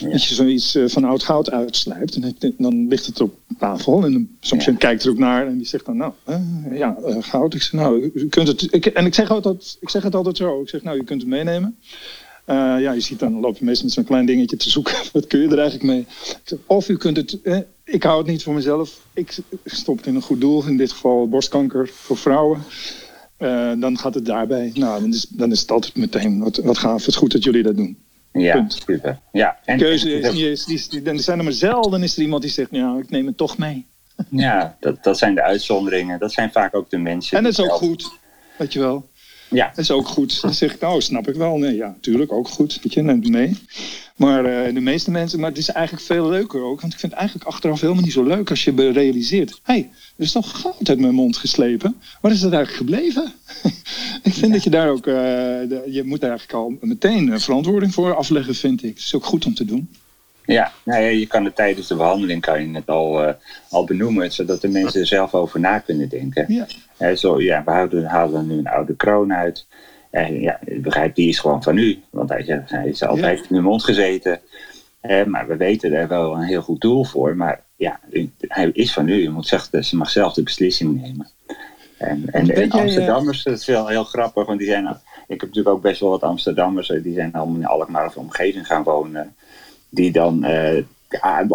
Dat 0.00 0.24
je 0.24 0.34
zoiets 0.34 0.74
eh, 0.74 0.84
van 0.86 1.04
oud 1.04 1.22
goud 1.22 1.50
uitslijpt 1.50 2.14
en 2.14 2.22
het- 2.22 2.52
dan 2.58 2.88
ligt 2.88 3.06
het 3.06 3.20
op 3.20 3.34
tafel. 3.58 4.04
En 4.04 4.36
soms 4.40 4.64
Ja. 4.64 4.72
kijkt 4.74 5.04
er 5.04 5.10
ook 5.10 5.18
naar 5.18 5.46
en 5.46 5.56
die 5.56 5.66
zegt 5.66 5.86
dan, 5.86 5.96
nou, 5.96 6.12
ja, 6.72 6.96
goud. 7.20 7.54
Ik 7.54 7.62
zeg, 7.62 7.72
nou, 7.72 8.10
u 8.14 8.28
kunt 8.28 8.48
het. 8.48 8.68
Ik, 8.70 8.86
en 8.86 9.06
ik 9.06 9.14
zeg, 9.14 9.30
altijd, 9.30 9.76
ik 9.80 9.88
zeg 9.88 10.02
het 10.02 10.14
altijd 10.14 10.36
zo. 10.36 10.60
Ik 10.60 10.68
zeg, 10.68 10.82
nou, 10.82 10.96
je 10.96 11.04
kunt 11.04 11.20
het 11.20 11.30
meenemen. 11.30 11.76
Ja, 12.46 12.92
je 12.92 13.00
ziet 13.00 13.18
dan, 13.18 13.40
loop 13.40 13.58
je 13.58 13.64
meestal 13.64 13.84
met 13.84 13.94
zo'n 13.94 14.04
klein 14.04 14.26
dingetje 14.26 14.56
te 14.56 14.70
zoeken. 14.70 14.94
Wat 15.12 15.26
kun 15.26 15.40
je 15.40 15.48
er 15.48 15.58
eigenlijk 15.58 15.82
mee? 15.90 16.00
Ik 16.00 16.38
zeg, 16.44 16.58
of 16.66 16.88
u 16.88 16.96
kunt 16.96 17.16
het, 17.16 17.38
eh, 17.42 17.58
ik 17.84 18.02
hou 18.02 18.18
het 18.18 18.26
niet 18.26 18.42
voor 18.42 18.54
mezelf. 18.54 19.00
Ik 19.14 19.38
stop 19.64 19.96
het 19.96 20.06
in 20.06 20.14
een 20.14 20.22
goed 20.22 20.40
doel. 20.40 20.66
In 20.66 20.76
dit 20.76 20.92
geval 20.92 21.28
borstkanker 21.28 21.88
voor 21.92 22.16
vrouwen. 22.16 22.62
Eh, 23.38 23.72
dan 23.78 23.98
gaat 23.98 24.14
het 24.14 24.24
daarbij. 24.24 24.70
Nou, 24.74 25.00
dan 25.00 25.08
is, 25.10 25.26
dan 25.28 25.50
is 25.50 25.60
het 25.60 25.70
altijd 25.70 25.96
meteen 25.96 26.38
wat, 26.38 26.56
wat 26.56 26.78
gaaf. 26.78 26.98
Het 26.98 27.08
is 27.08 27.16
goed 27.16 27.32
dat 27.32 27.44
jullie 27.44 27.62
dat 27.62 27.76
doen. 27.76 27.98
Ja, 28.32 28.54
Punt. 28.54 28.72
super. 28.86 29.18
Ja, 29.32 29.58
en, 29.64 29.78
Keuze 29.78 30.20
en- 30.20 30.34
is 30.36 30.66
niet 30.66 31.06
eens. 31.06 31.24
Zijn 31.24 31.38
er 31.38 31.44
maar 31.44 31.52
zelden 31.52 32.02
is 32.02 32.16
er 32.16 32.22
iemand 32.22 32.42
die 32.42 32.50
zegt, 32.50 32.68
ja, 32.70 32.96
ik 32.98 33.10
neem 33.10 33.26
het 33.26 33.36
toch 33.36 33.58
mee. 33.58 33.86
Ja, 34.30 34.76
dat, 34.80 35.04
dat 35.04 35.18
zijn 35.18 35.34
de 35.34 35.42
uitzonderingen. 35.42 36.18
Dat 36.18 36.32
zijn 36.32 36.52
vaak 36.52 36.74
ook 36.74 36.90
de 36.90 36.98
mensen. 36.98 37.36
En 37.36 37.42
dat 37.42 37.52
is 37.52 37.60
ook 37.60 37.66
zelf- 37.66 37.78
goed. 37.78 38.10
Weet 38.58 38.72
je 38.72 38.78
wel. 38.78 39.08
Ja, 39.50 39.66
Dat 39.68 39.78
is 39.78 39.90
ook 39.90 40.08
goed. 40.08 40.40
Dan 40.40 40.54
zeg 40.54 40.74
ik, 40.74 40.80
nou, 40.80 41.00
snap 41.00 41.28
ik 41.28 41.34
wel. 41.34 41.56
Nee, 41.56 41.76
ja, 41.76 41.96
tuurlijk, 42.00 42.32
ook 42.32 42.48
goed. 42.48 42.78
Weet 42.82 42.92
je, 42.92 43.02
neemt 43.02 43.24
het 43.24 43.32
mee. 43.32 43.56
Maar 44.16 44.44
eh, 44.44 44.74
de 44.74 44.80
meeste 44.80 45.10
mensen, 45.10 45.40
maar 45.40 45.48
het 45.48 45.58
is 45.58 45.68
eigenlijk 45.68 46.06
veel 46.06 46.28
leuker 46.28 46.60
ook. 46.62 46.80
Want 46.80 46.92
ik 46.92 46.98
vind 46.98 47.12
het 47.12 47.20
eigenlijk 47.20 47.50
achteraf 47.50 47.80
helemaal 47.80 48.02
niet 48.02 48.12
zo 48.12 48.22
leuk 48.24 48.50
als 48.50 48.64
je 48.64 48.90
realiseert. 48.92 49.50
Hé, 49.62 49.72
hey, 49.74 49.90
er 50.16 50.24
is 50.24 50.32
toch 50.32 50.60
goud 50.60 50.88
uit 50.88 50.98
mijn 50.98 51.14
mond 51.14 51.36
geslepen. 51.36 51.96
Waar 52.20 52.32
is 52.32 52.40
dat 52.40 52.52
eigenlijk 52.52 52.84
gebleven? 52.90 53.32
ik 54.28 54.32
vind 54.32 54.52
dat 54.52 54.64
je 54.64 54.70
daar 54.70 54.88
ook, 54.90 55.06
eh, 55.06 55.14
de- 55.14 55.84
je 55.90 56.02
moet 56.04 56.20
daar 56.20 56.30
eigenlijk 56.30 56.58
al 56.58 56.76
meteen 56.80 57.32
eh, 57.32 57.38
verantwoording 57.38 57.94
voor 57.94 58.14
afleggen, 58.14 58.54
vind 58.54 58.82
ik. 58.82 58.88
Het 58.94 58.98
is 59.04 59.14
ook 59.14 59.24
goed 59.24 59.46
om 59.46 59.54
te 59.54 59.64
doen. 59.64 59.88
Ja. 60.54 60.72
Nou 60.84 61.02
ja, 61.02 61.08
je 61.08 61.26
kan 61.26 61.44
het 61.44 61.56
tijdens 61.56 61.86
de 61.88 61.94
behandeling 61.96 62.40
kan 62.40 62.68
je 62.68 62.74
het 62.74 62.88
al, 62.88 63.24
eh, 63.24 63.34
al 63.70 63.84
benoemen, 63.84 64.32
zodat 64.32 64.60
de 64.60 64.68
mensen 64.68 65.00
er 65.00 65.06
zelf 65.06 65.34
over 65.34 65.60
na 65.60 65.78
kunnen 65.78 66.08
denken. 66.08 66.66
Ja. 66.98 67.14
Zo, 67.14 67.40
ja, 67.40 67.62
we 67.64 67.70
houden, 67.70 68.04
halen 68.04 68.46
nu 68.46 68.58
een 68.58 68.66
oude 68.68 68.96
kroon 68.96 69.34
uit. 69.34 69.66
En 70.10 70.40
ja, 70.40 70.58
ik 70.64 70.82
begrijp, 70.82 71.14
die 71.14 71.28
is 71.28 71.38
gewoon 71.38 71.62
van 71.62 71.76
u. 71.76 71.98
Want 72.10 72.28
hij, 72.28 72.62
hij 72.64 72.88
is 72.88 73.02
altijd 73.02 73.46
in 73.50 73.56
uw 73.56 73.62
mond 73.62 73.84
gezeten. 73.84 74.40
Maar 75.26 75.46
we 75.48 75.56
weten 75.56 75.92
er 75.92 76.08
wel 76.08 76.34
een 76.34 76.42
heel 76.42 76.62
goed 76.62 76.80
doel 76.80 77.04
voor. 77.04 77.36
Maar 77.36 77.62
ja, 77.76 78.00
hij 78.40 78.70
is 78.72 78.92
van 78.92 79.08
u. 79.08 79.22
U 79.22 79.30
moet 79.30 79.46
zeggen, 79.46 79.84
ze 79.84 79.96
mag 79.96 80.10
zelf 80.10 80.32
de 80.32 80.42
beslissing 80.42 81.00
nemen. 81.02 81.28
En, 81.98 82.24
en, 82.30 82.50
eh, 82.50 82.70
Amsterdammers, 82.70 83.42
dat 83.42 83.58
is 83.58 83.66
wel 83.66 83.86
heel 83.86 84.04
grappig. 84.04 84.46
Want 84.46 84.58
die 84.58 84.68
zijn, 84.68 84.86
ik 85.26 85.40
heb 85.40 85.40
natuurlijk 85.40 85.68
ook 85.68 85.82
best 85.82 86.00
wel 86.00 86.10
wat 86.10 86.22
Amsterdammers. 86.22 86.90
eh, 86.90 87.02
Die 87.02 87.14
zijn 87.14 87.32
allemaal 87.32 87.60
in 87.60 87.66
Alkmaar 87.66 88.06
of 88.06 88.16
omgeving 88.16 88.66
gaan 88.66 88.82
wonen. 88.82 89.36
Die 89.90 90.12
dan, 90.12 90.44
eh, 90.44 90.84
ja, 91.08 91.46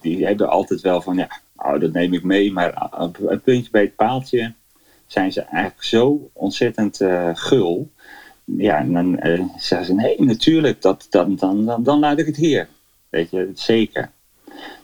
die 0.00 0.26
hebben 0.26 0.48
altijd 0.50 0.80
wel 0.80 1.02
van, 1.02 1.16
ja, 1.16 1.40
nou, 1.56 1.78
dat 1.78 1.92
neem 1.92 2.14
ik 2.14 2.22
mee. 2.22 2.52
Maar 2.52 2.90
een 3.20 3.40
puntje 3.40 3.70
bij 3.70 3.82
het 3.82 3.96
paaltje 3.96 4.52
zijn 5.06 5.32
ze 5.32 5.40
eigenlijk 5.40 5.84
zo 5.84 6.30
ontzettend 6.32 7.00
eh, 7.00 7.30
gul. 7.34 7.90
Ja, 8.44 8.78
en 8.78 8.92
dan 8.92 9.18
eh, 9.18 9.42
zeggen 9.56 9.86
ze, 9.86 9.94
nee, 9.94 10.22
natuurlijk, 10.22 10.82
dat, 10.82 11.06
dan, 11.10 11.36
dan, 11.36 11.64
dan, 11.64 11.82
dan 11.82 11.98
laat 11.98 12.18
ik 12.18 12.26
het 12.26 12.36
hier. 12.36 12.68
Weet 13.08 13.30
je, 13.30 13.50
zeker. 13.54 14.10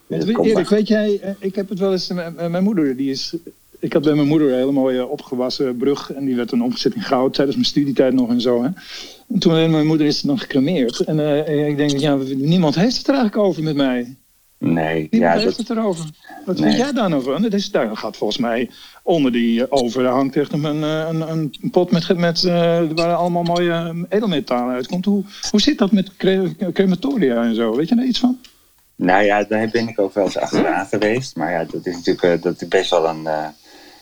Erik, 0.09 0.69
weet 0.69 0.89
jij, 0.89 1.37
ik 1.39 1.55
heb 1.55 1.69
het 1.69 1.79
wel 1.79 1.93
eens, 1.93 2.09
mijn 2.37 2.65
moeder, 2.65 2.97
die 2.97 3.11
is, 3.11 3.37
ik 3.81 3.93
had 3.93 4.03
bij 4.03 4.15
mijn 4.15 4.29
moeder 4.29 4.49
een 4.53 4.59
hele 4.59 4.73
mooie 4.73 5.07
opgewassen 5.07 5.77
brug 5.77 6.13
en 6.13 6.25
die 6.25 6.37
werd 6.37 6.51
dan 6.51 6.63
omgezet 6.63 6.95
in 6.95 7.03
goud 7.03 7.35
tijdens 7.35 7.57
mijn 7.57 7.69
studietijd 7.69 8.13
nog 8.13 8.29
en 8.29 8.41
zo. 8.41 8.63
Hè. 8.63 8.69
En 9.29 9.39
toen 9.39 9.71
mijn 9.71 9.87
moeder 9.87 10.07
is 10.07 10.21
dan 10.21 10.39
gecremeerd 10.39 11.01
en 11.01 11.47
eh, 11.47 11.69
ik 11.69 11.77
denk, 11.77 11.91
ja, 11.91 12.17
niemand 12.37 12.75
heeft 12.75 12.97
het 12.97 13.09
er 13.09 13.15
eigenlijk 13.15 13.45
over 13.47 13.63
met 13.63 13.77
mij. 13.77 14.15
Nee, 14.59 15.09
Niemand 15.11 15.11
ja, 15.33 15.33
heeft 15.33 15.45
dat, 15.57 15.69
het 15.69 15.71
erover. 15.79 16.05
Wat 16.45 16.59
Nee. 16.59 16.69
vind 16.69 16.81
jij 16.83 16.93
daar 16.93 17.09
nou 17.09 17.23
van? 17.23 17.43
Dat 17.43 17.53
is, 17.53 17.71
daar 17.71 17.97
gaat 17.97 18.17
volgens 18.17 18.39
mij 18.39 18.71
onder 19.03 19.33
die 19.33 19.61
eh, 19.61 19.67
over 19.69 20.03
daar 20.03 20.13
hangt 20.13 20.37
echt 20.37 20.53
een, 20.53 20.65
een, 20.65 21.31
een, 21.31 21.55
pot 21.71 21.91
met, 21.91 22.17
met 22.17 22.45
eh, 22.45 22.81
waar 22.95 23.15
allemaal 23.15 23.43
mooie 23.43 24.07
edelmetalen 24.09 24.75
uitkomt. 24.75 25.05
Hoe, 25.05 25.25
hoe 25.51 25.61
zit 25.61 25.79
dat 25.79 25.93
met 25.93 26.17
cre- 26.17 26.55
crematoria 26.73 27.43
en 27.45 27.55
zo? 27.55 27.77
Weet 27.77 27.89
je 27.89 27.95
daar 27.95 28.05
iets 28.07 28.19
van? 28.21 28.39
nou 28.97 29.25
ja, 29.25 29.45
daar 29.45 29.69
ben 29.73 29.89
ik 29.89 30.01
ook 30.01 30.15
wel 30.15 30.25
eens 30.25 30.39
achteraan 30.39 30.87
geweest. 30.87 31.37
Maar 31.37 31.51
ja, 31.51 31.65
dat 31.71 31.87
is 31.87 31.95
natuurlijk 31.97 32.43
dat 32.43 32.63
is 32.63 32.69
best 32.69 32.91
wel 32.91 33.09
een 33.09 33.27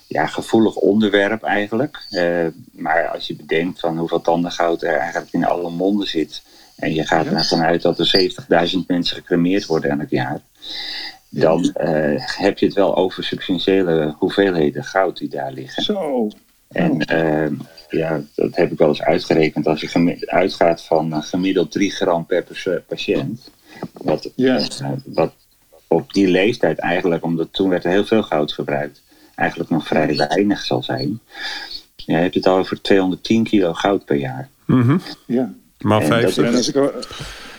ja, 0.09 0.27
gevoelig 0.27 0.75
onderwerp 0.75 1.43
eigenlijk. 1.43 2.07
Eh, 2.11 2.47
maar 2.71 3.09
als 3.09 3.27
je 3.27 3.37
bedenkt 3.37 3.81
van 3.81 3.99
hoeveel 3.99 4.21
tandengoud 4.21 4.83
er 4.83 4.97
eigenlijk 4.97 5.33
in 5.33 5.45
alle 5.45 5.71
monden 5.71 6.09
zit... 6.09 6.43
en 6.77 6.95
je 6.95 7.07
gaat 7.07 7.27
ervan 7.27 7.61
uit 7.61 7.83
dat 7.83 7.99
er 7.99 8.31
70.000 8.71 8.79
mensen 8.87 9.17
gecremeerd 9.17 9.67
worden 9.67 10.01
elk 10.01 10.11
jaar... 10.11 10.41
dan 11.29 11.73
eh, 11.73 12.15
heb 12.17 12.59
je 12.59 12.67
het 12.67 12.75
wel 12.75 12.97
over 12.97 13.25
substantiële 13.25 14.15
hoeveelheden 14.19 14.85
goud 14.85 15.19
die 15.19 15.29
daar 15.29 15.53
liggen. 15.53 15.83
Zo. 15.83 16.29
En 16.69 17.01
eh, 17.01 17.51
ja, 17.89 18.21
dat 18.35 18.57
heb 18.57 18.73
ik 18.73 18.79
wel 18.79 18.89
eens 18.89 19.03
uitgerekend. 19.03 19.67
Als 19.67 19.81
je 19.81 20.27
uitgaat 20.27 20.83
van 20.83 21.23
gemiddeld 21.23 21.73
3 21.73 21.91
gram 21.91 22.27
per 22.27 22.45
patiënt. 22.87 23.51
Wat, 23.93 24.31
wat 25.05 25.33
op 25.87 26.13
die 26.13 26.29
leeftijd 26.29 26.79
eigenlijk, 26.79 27.25
omdat 27.25 27.49
toen 27.53 27.69
werd 27.69 27.85
er 27.85 27.91
heel 27.91 28.05
veel 28.05 28.23
goud 28.23 28.53
gebruikt, 28.53 29.03
eigenlijk 29.39 29.71
nog 29.71 29.87
vrij 29.87 30.17
weinig 30.17 30.61
zal 30.65 30.83
zijn. 30.83 31.21
Ja, 31.97 32.17
je 32.17 32.23
hebt 32.23 32.35
het 32.35 32.47
al 32.47 32.57
over 32.59 32.83
210 32.83 33.45
kilo 33.45 33.73
goud 33.73 34.05
per 34.05 34.17
jaar. 34.17 34.49
Mhm. 34.65 34.99
Ja. 35.27 35.55
Maar 35.79 36.01
En 36.01 36.07
50. 36.07 36.45
En 36.47 36.55
als, 36.55 36.69
ik, 36.69 36.77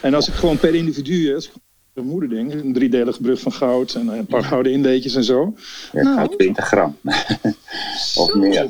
en 0.01 0.13
als 0.13 0.27
ik 0.27 0.33
gewoon 0.33 0.57
per 0.57 0.75
individu, 0.75 1.35
als 1.35 1.45
ik 1.47 1.53
moeder 2.03 2.29
denk, 2.29 2.53
een 2.53 2.73
driedelige 2.73 3.21
brug 3.21 3.39
van 3.39 3.51
goud 3.51 3.93
en 3.93 4.07
een 4.07 4.25
paar 4.25 4.43
gouden 4.43 4.71
inleetjes 4.71 5.15
en 5.15 5.23
zo. 5.23 5.55
Ja, 5.91 6.01
Nou. 6.01 6.15
goud 6.15 6.37
20 6.37 6.65
gram. 6.65 6.97
of 8.21 8.33
meer. 8.35 8.69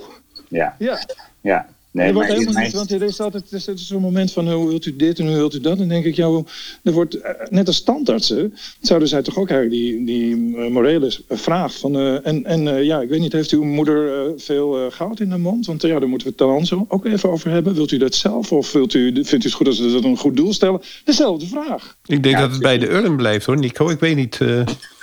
Ja, 0.50 0.76
Ja, 0.80 1.00
ja. 1.42 1.68
Nee, 1.92 2.14
wordt 2.14 2.28
maar 2.28 2.38
helemaal 2.38 2.54
mijn- 2.54 2.66
niet, 2.66 2.76
want 2.76 2.92
er 2.92 3.04
is 3.04 3.20
altijd 3.20 3.52
er 3.52 3.74
is 3.74 3.88
zo'n 3.88 4.02
moment 4.02 4.32
van 4.32 4.52
hoe 4.52 4.68
wilt 4.68 4.86
u 4.86 4.96
dit 4.96 5.20
en 5.20 5.28
hoe 5.28 5.36
wilt 5.36 5.56
u 5.56 5.60
dat. 5.60 5.72
En 5.72 5.78
dan 5.78 5.88
denk 5.88 6.06
ik, 6.06 6.16
ja, 6.16 6.42
er 6.84 6.92
wordt, 6.92 7.16
eh, 7.22 7.32
net 7.50 7.68
als 7.68 7.76
standaardsen, 7.76 8.54
zouden 8.82 9.08
zij 9.08 9.22
toch 9.22 9.38
ook 9.38 9.50
eigenlijk 9.50 9.82
die, 9.82 10.06
die 10.06 10.56
eh, 10.58 10.70
morele 10.72 11.12
vraag 11.30 11.78
van, 11.78 11.96
eh, 11.96 12.28
en, 12.28 12.46
en 12.46 12.68
eh, 12.68 12.84
ja, 12.84 13.02
ik 13.02 13.10
weet 13.10 13.20
niet, 13.20 13.34
heeft 13.34 13.52
uw 13.52 13.64
moeder 13.64 14.14
eh, 14.26 14.32
veel 14.38 14.78
eh, 14.78 14.92
goud 14.92 15.20
in 15.20 15.30
de 15.30 15.38
mond? 15.38 15.66
Want 15.66 15.84
eh, 15.84 15.90
ja, 15.90 16.00
daar 16.00 16.10
moeten 16.10 16.28
we 16.28 16.34
het 16.38 16.48
dan 16.48 16.66
zo 16.66 16.86
ook 16.88 17.06
even 17.06 17.30
over 17.30 17.50
hebben. 17.52 17.74
Wilt 17.74 17.92
u 17.92 17.98
dat 17.98 18.16
zelf 18.16 18.52
of 18.52 18.72
wilt 18.72 18.94
u, 18.94 19.12
vindt 19.14 19.32
u 19.46 19.48
het 19.48 19.54
goed 19.54 19.68
als 19.68 19.80
we 19.80 19.92
dat 19.92 20.04
een 20.04 20.18
goed 20.18 20.36
doel 20.38 20.54
stellen? 20.54 20.82
Dezelfde 21.06 21.48
vraag. 21.48 21.98
Ik 22.06 22.24
denk 22.24 22.36
Ja, 22.36 22.42
dat 22.42 22.52
het 22.52 22.62
bij 22.62 22.78
de 22.78 22.90
urn 22.90 23.16
blijft 23.16 23.46
hoor, 23.46 23.58
Nico. 23.58 23.90
Ik 23.90 24.00
weet 24.00 24.16
niet. 24.16 24.38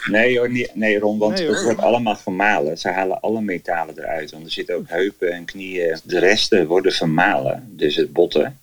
Eh, 0.06 0.12
Nee 0.12 0.38
hoor, 0.38 0.50
niet, 0.50 0.70
nee 0.74 0.98
Ron, 0.98 1.18
want 1.18 1.34
Nee, 1.38 1.46
hoor. 1.46 1.54
het 1.54 1.64
wordt 1.64 1.80
allemaal 1.80 2.14
gemalen. 2.14 2.78
Ze 2.78 2.88
halen 2.88 3.20
alle 3.20 3.40
metalen 3.40 3.98
eruit. 3.98 4.30
Want 4.30 4.44
er 4.44 4.52
zitten 4.52 4.76
ook 4.76 4.88
heupen 4.88 5.32
en 5.32 5.44
knieën. 5.44 5.98
De 6.04 6.18
resten 6.18 6.66
worden 6.66 6.92
vermalen, 6.92 7.68
dus 7.76 7.96
het 7.96 8.12
botten. 8.12 8.58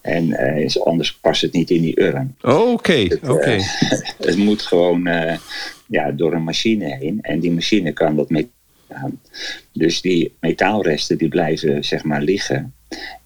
En 0.00 0.32
eh, 0.32 0.64
is, 0.64 0.80
anders 0.84 1.14
past 1.14 1.42
het 1.42 1.52
niet 1.52 1.70
in 1.70 1.82
die 1.82 2.00
urn. 2.00 2.36
oh, 2.42 2.72
Oké, 2.72 3.06
oké. 3.28 3.58
Het 4.26 4.36
moet 4.36 4.62
gewoon 4.62 5.06
eh, 5.06 5.36
ja, 5.86 6.10
door 6.10 6.32
een 6.32 6.44
machine 6.44 6.96
heen. 6.96 7.18
En 7.22 7.40
die 7.40 7.50
machine 7.50 7.92
kan 7.92 8.16
dat 8.16 8.30
aan. 8.88 9.20
Dus 9.72 10.00
die 10.00 10.36
metaalresten 10.40 11.18
die 11.18 11.28
blijven 11.28 11.84
zeg 11.84 12.04
maar 12.04 12.22
liggen. 12.22 12.74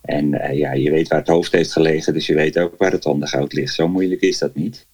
En 0.01 0.35
eh, 0.35 0.59
ja, 0.59 0.73
je 0.73 0.91
weet 0.91 1.09
waar 1.09 1.19
het 1.19 1.29
hoofd 1.29 1.53
heeft 1.53 1.73
gelegen, 1.73 2.13
dus 2.13 2.27
je 2.27 2.35
weet 2.35 2.59
ook 2.59 2.75
waar 2.79 2.93
het 2.93 3.03
tandengoud 3.03 3.53
ligt. 3.53 3.75
Zo 3.75 3.89
moeilijk 3.89 4.21
is 4.21 4.39
dat 4.39 4.55
niet. 4.55 4.87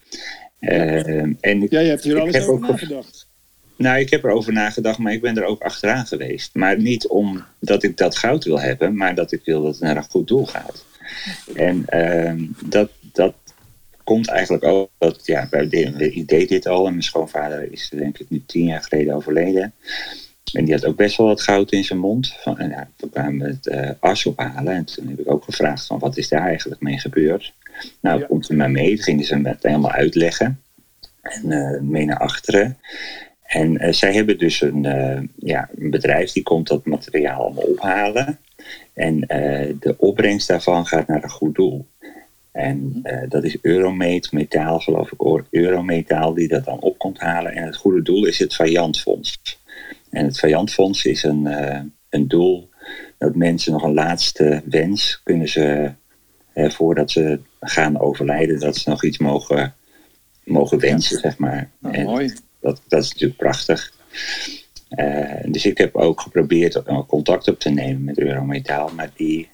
Uh, 0.61 1.21
en 1.41 1.63
ik, 1.63 1.71
ja, 1.71 1.81
je 1.81 1.89
hebt 1.89 2.05
hier 2.05 2.21
alles 2.21 2.47
over 2.47 2.69
nagedacht. 2.69 3.29
Nou, 3.77 3.99
ik 3.99 4.11
heb 4.11 4.25
erover 4.25 4.53
nagedacht, 4.53 4.99
maar 4.99 5.13
ik 5.13 5.21
ben 5.21 5.37
er 5.37 5.45
ook 5.45 5.63
achteraan 5.63 6.07
geweest. 6.07 6.55
Maar 6.55 6.79
niet 6.79 7.07
omdat 7.07 7.83
ik 7.83 7.97
dat 7.97 8.17
goud 8.17 8.45
wil 8.45 8.61
hebben, 8.61 8.97
maar 8.97 9.15
dat 9.15 9.33
ik 9.33 9.41
wil 9.45 9.63
dat 9.63 9.73
het 9.73 9.83
naar 9.83 9.97
een 9.97 10.11
goed 10.11 10.29
doel 10.29 10.47
gaat. 10.47 10.85
En 11.55 11.85
uh, 11.95 12.49
dat, 12.65 12.91
dat 13.13 13.35
komt 14.05 14.29
eigenlijk 14.29 14.65
ook, 14.65 14.91
dat, 14.99 15.27
ja, 15.27 15.49
ik 15.51 16.29
deed 16.29 16.49
dit 16.49 16.67
al 16.67 16.87
en 16.87 16.93
mijn 16.93 17.03
schoonvader 17.03 17.73
is 17.73 17.89
denk 17.89 18.19
ik 18.19 18.31
nu 18.31 18.43
tien 18.47 18.65
jaar 18.65 18.83
geleden 18.83 19.15
overleden. 19.15 19.73
En 20.53 20.65
die 20.65 20.75
had 20.75 20.85
ook 20.85 20.97
best 20.97 21.17
wel 21.17 21.27
wat 21.27 21.43
goud 21.43 21.73
in 21.73 21.85
zijn 21.85 21.99
mond. 21.99 22.37
Van, 22.41 22.59
en 22.59 22.71
ja, 22.71 22.89
we 22.97 23.09
kwamen 23.11 23.47
het 23.47 23.67
uh, 23.67 23.91
as 23.99 24.27
ophalen. 24.27 24.75
En 24.75 24.85
toen 24.85 25.09
heb 25.09 25.19
ik 25.19 25.31
ook 25.31 25.45
gevraagd 25.45 25.87
van 25.87 25.99
wat 25.99 26.17
is 26.17 26.29
daar 26.29 26.47
eigenlijk 26.47 26.81
mee 26.81 26.99
gebeurd. 26.99 27.55
Nou, 28.01 28.21
ja. 28.21 28.27
komt 28.27 28.47
ze 28.47 28.55
maar 28.55 28.71
mee. 28.71 28.95
Toen 28.95 29.05
gingen 29.05 29.25
ze 29.25 29.41
het 29.43 29.63
helemaal 29.63 29.91
uitleggen. 29.91 30.61
En 31.21 31.47
uh, 31.47 31.81
mee 31.81 32.05
naar 32.05 32.19
achteren. 32.19 32.79
En 33.43 33.85
uh, 33.85 33.93
zij 33.93 34.15
hebben 34.15 34.39
dus 34.39 34.61
een, 34.61 34.83
ja, 35.37 35.69
een 35.79 35.91
bedrijf 35.91 36.33
die 36.33 36.43
komt 36.43 36.69
dat 36.69 36.85
materiaal 36.85 37.43
allemaal 37.43 37.65
ophalen. 37.65 38.39
En 38.95 39.21
de 39.81 39.95
opbrengst 39.99 40.49
daarvan 40.49 40.87
gaat 40.87 41.07
naar 41.07 41.23
een 41.23 41.31
goed 41.31 41.55
doel. 41.55 41.87
En 42.53 43.03
dat 43.29 43.45
is 43.45 43.57
Euromate 43.63 44.29
metaal, 44.31 44.81
geloof 44.81 45.13
ik, 45.13 45.45
Eurometaal 45.51 46.35
die 46.35 46.49
dat 46.49 46.65
dan 46.65 46.81
op 46.81 46.99
komt 46.99 47.19
halen. 47.19 47.53
En 47.53 47.65
het 47.65 47.77
goede 47.77 48.03
doel 48.03 48.27
is 48.27 48.39
het 48.39 48.55
Vijandfonds. 48.55 49.60
En 50.11 50.25
het 50.25 50.39
Vijandfonds 50.39 51.05
is 51.05 51.23
een, 51.23 51.47
uh, 51.47 51.81
een 52.09 52.29
doel 52.29 52.69
dat 53.19 53.35
mensen 53.35 53.73
nog 53.73 53.83
een 53.83 53.95
laatste 53.95 54.63
wens 54.65 55.21
kunnen 55.25 55.49
ze, 55.49 55.93
uh, 56.55 56.71
voordat 56.71 57.11
ze 57.11 57.41
gaan 57.61 58.01
overlijden, 58.01 58.61
dat 58.61 58.77
ze 58.77 58.89
nog 58.89 59.05
iets 59.05 59.19
mogen, 59.19 59.75
mogen 60.45 60.79
wensen, 60.79 61.19
zeg 61.19 61.39
maar. 61.39 61.71
Nou, 61.79 61.95
en 61.95 62.05
mooi. 62.05 62.35
Dat, 62.61 62.83
dat 62.89 63.03
is 63.03 63.13
natuurlijk 63.13 63.39
prachtig. 63.39 63.93
Uh, 64.91 65.35
dus 65.47 65.67
ik 65.67 65.79
heb 65.79 65.97
ook 65.97 66.21
geprobeerd 66.21 66.83
contact 67.07 67.49
op 67.49 67.59
te 67.59 67.71
nemen 67.71 68.05
met 68.05 68.19
Eurometaal, 68.19 68.91
maar 68.95 69.11
die, 69.17 69.49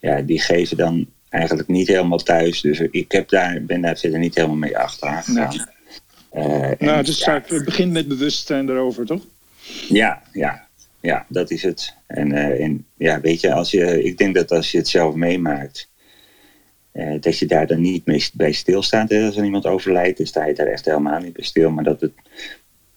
ja, 0.00 0.22
die 0.22 0.40
geven 0.40 0.76
dan 0.76 1.06
eigenlijk 1.28 1.68
niet 1.68 1.88
helemaal 1.88 2.18
thuis. 2.18 2.60
Dus 2.60 2.80
ik 2.80 3.12
heb 3.12 3.28
daar, 3.28 3.62
ben 3.62 3.80
daar 3.80 3.96
verder 3.96 4.18
niet 4.18 4.34
helemaal 4.34 4.56
mee 4.56 4.78
achteraan 4.78 5.22
gegaan. 5.22 5.66
Nee. 6.32 6.76
nou, 6.78 7.04
dus 7.04 7.24
ja, 7.24 7.42
het 7.46 7.64
begint 7.64 7.92
met 7.92 8.08
bewustzijn 8.08 8.68
erover, 8.68 9.06
toch? 9.06 9.22
Ja, 9.88 10.22
ja, 10.32 10.68
ja, 11.00 11.26
dat 11.28 11.50
is 11.50 11.62
het. 11.62 11.94
En, 12.06 12.30
uh, 12.30 12.64
en 12.64 12.86
ja, 12.96 13.20
weet 13.20 13.40
je, 13.40 13.52
als 13.52 13.70
je, 13.70 14.02
ik 14.02 14.18
denk 14.18 14.34
dat 14.34 14.50
als 14.50 14.70
je 14.70 14.78
het 14.78 14.88
zelf 14.88 15.14
meemaakt, 15.14 15.88
uh, 16.92 17.20
dat 17.20 17.38
je 17.38 17.46
daar 17.46 17.66
dan 17.66 17.80
niet 17.80 18.06
mee, 18.06 18.28
bij 18.32 18.52
stilstaat. 18.52 19.10
Hè? 19.10 19.26
Als 19.26 19.36
er 19.36 19.44
iemand 19.44 19.66
overlijdt, 19.66 20.18
dan 20.18 20.26
sta 20.26 20.46
je 20.46 20.54
daar 20.54 20.66
echt 20.66 20.84
helemaal 20.84 21.20
niet 21.20 21.32
bij 21.32 21.44
stil. 21.44 21.70
Maar 21.70 21.84
dat 21.84 22.00
het 22.00 22.12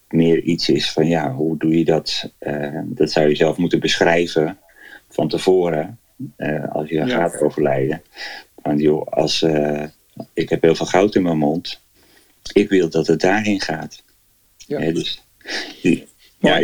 meer 0.09 0.41
iets 0.41 0.69
is 0.69 0.91
van, 0.91 1.07
ja, 1.07 1.33
hoe 1.33 1.57
doe 1.57 1.77
je 1.77 1.85
dat? 1.85 2.31
Uh, 2.39 2.79
dat 2.85 3.11
zou 3.11 3.27
je 3.27 3.35
zelf 3.35 3.57
moeten 3.57 3.79
beschrijven 3.79 4.57
van 5.09 5.27
tevoren, 5.27 5.99
als 6.71 6.89
je 6.89 6.95
ja. 6.95 7.07
gaat 7.07 7.41
overlijden. 7.41 8.01
Van, 8.63 8.77
joh, 8.77 9.07
als, 9.07 9.45
ik 10.33 10.49
heb 10.49 10.61
heel 10.61 10.75
veel 10.75 10.85
goud 10.85 11.15
in 11.15 11.21
mijn 11.21 11.37
mond, 11.37 11.81
ik 12.53 12.69
wil 12.69 12.89
dat 12.89 13.07
het 13.07 13.19
daarin 13.19 13.61
gaat. 13.61 14.03
Ja. 14.57 14.91
dus, 14.91 15.23
die, 15.81 16.07
ja, 16.41 16.63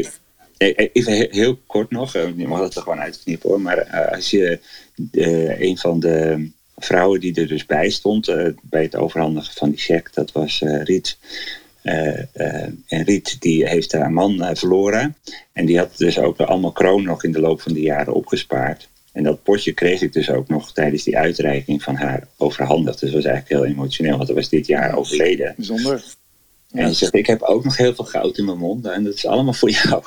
even 0.93 1.27
heel 1.31 1.59
kort 1.65 1.91
nog, 1.91 2.13
je 2.13 2.47
mag 2.47 2.59
het 2.59 2.75
er 2.75 2.81
gewoon 2.81 2.99
uitknippen 2.99 3.49
hoor, 3.49 3.61
maar 3.61 4.09
als 4.09 4.29
je 4.29 4.59
een 5.57 5.77
van 5.77 5.99
de 5.99 6.49
vrouwen 6.75 7.19
die 7.19 7.35
er 7.35 7.47
dus 7.47 7.65
bij 7.65 7.89
stond 7.89 8.25
bij 8.61 8.81
het 8.81 8.95
overhandigen 8.95 9.53
van 9.53 9.69
die 9.69 9.79
cheque, 9.79 10.11
dat 10.13 10.31
was 10.31 10.61
Riet. 10.83 11.17
en 11.81 13.03
Riet 13.03 13.41
die 13.41 13.67
heeft 13.67 13.91
haar 13.91 14.11
man 14.11 14.55
verloren 14.57 15.15
en 15.53 15.65
die 15.65 15.77
had 15.77 15.97
dus 15.97 16.19
ook 16.19 16.39
allemaal 16.39 16.71
kroon 16.71 17.03
nog 17.03 17.23
in 17.23 17.31
de 17.31 17.39
loop 17.39 17.61
van 17.61 17.73
de 17.73 17.81
jaren 17.81 18.13
opgespaard. 18.13 18.89
En 19.11 19.23
dat 19.23 19.43
potje 19.43 19.73
kreeg 19.73 20.01
ik 20.01 20.13
dus 20.13 20.29
ook 20.29 20.47
nog 20.47 20.73
tijdens 20.73 21.03
die 21.03 21.17
uitreiking 21.17 21.83
van 21.83 21.95
haar 21.95 22.27
overhandigd. 22.37 22.99
Dus 22.99 23.11
dat 23.11 23.23
was 23.23 23.31
eigenlijk 23.31 23.61
heel 23.61 23.73
emotioneel, 23.73 24.15
want 24.15 24.27
dat 24.27 24.35
was 24.35 24.49
dit 24.49 24.67
jaar 24.67 24.97
overleden. 24.97 25.53
Bijzonder. 25.55 26.03
En 26.71 26.87
ze 26.89 26.95
zegt, 26.95 27.13
ik 27.13 27.27
heb 27.27 27.41
ook 27.41 27.63
nog 27.63 27.77
heel 27.77 27.95
veel 27.95 28.05
goud 28.05 28.37
in 28.37 28.45
mijn 28.45 28.57
mond 28.57 28.85
en 28.85 29.03
dat 29.03 29.13
is 29.13 29.25
allemaal 29.25 29.53
voor 29.53 29.69
jou. 29.69 30.03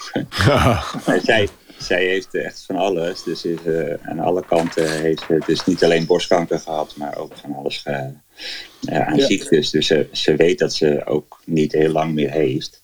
zij, 1.23 1.49
zij 1.79 2.05
heeft 2.05 2.35
echt 2.35 2.65
van 2.67 2.77
alles. 2.77 3.23
Dus 3.23 3.45
is, 3.45 3.59
uh, 3.67 3.95
aan 4.03 4.19
alle 4.19 4.45
kanten 4.47 5.01
heeft 5.01 5.25
ze 5.27 5.43
dus 5.47 5.65
niet 5.65 5.85
alleen 5.85 6.07
borstkanker 6.07 6.59
gehad, 6.59 6.97
maar 6.97 7.17
ook 7.17 7.33
van 7.37 7.55
alles 7.55 7.85
uh, 7.89 7.95
aan 7.95 9.17
ja. 9.17 9.27
ziektes. 9.27 9.71
Dus 9.71 9.87
ze, 9.87 10.09
ze 10.13 10.37
weet 10.37 10.59
dat 10.59 10.75
ze 10.75 11.03
ook 11.07 11.41
niet 11.45 11.73
heel 11.73 11.93
lang 11.93 12.15
meer 12.15 12.31
heeft. 12.31 12.81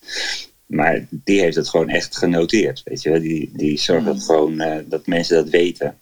Maar 0.65 1.05
die 1.09 1.39
heeft 1.39 1.55
het 1.55 1.69
gewoon 1.69 1.89
echt 1.89 2.17
genoteerd. 2.17 2.81
Weet 2.85 3.01
je? 3.01 3.19
Die, 3.19 3.51
die 3.53 3.79
zorgt 3.79 4.05
dat 4.05 4.23
gewoon 4.23 4.61
uh, 4.61 4.75
dat 4.85 5.07
mensen 5.07 5.35
dat 5.35 5.49
weten. 5.49 5.97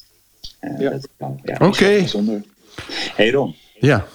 ja. 0.60 1.00
ja 1.44 1.54
Oké. 1.54 1.66
Okay. 1.66 2.08
Hey 3.16 3.32
Ron. 3.32 3.56
Ja. 3.80 4.08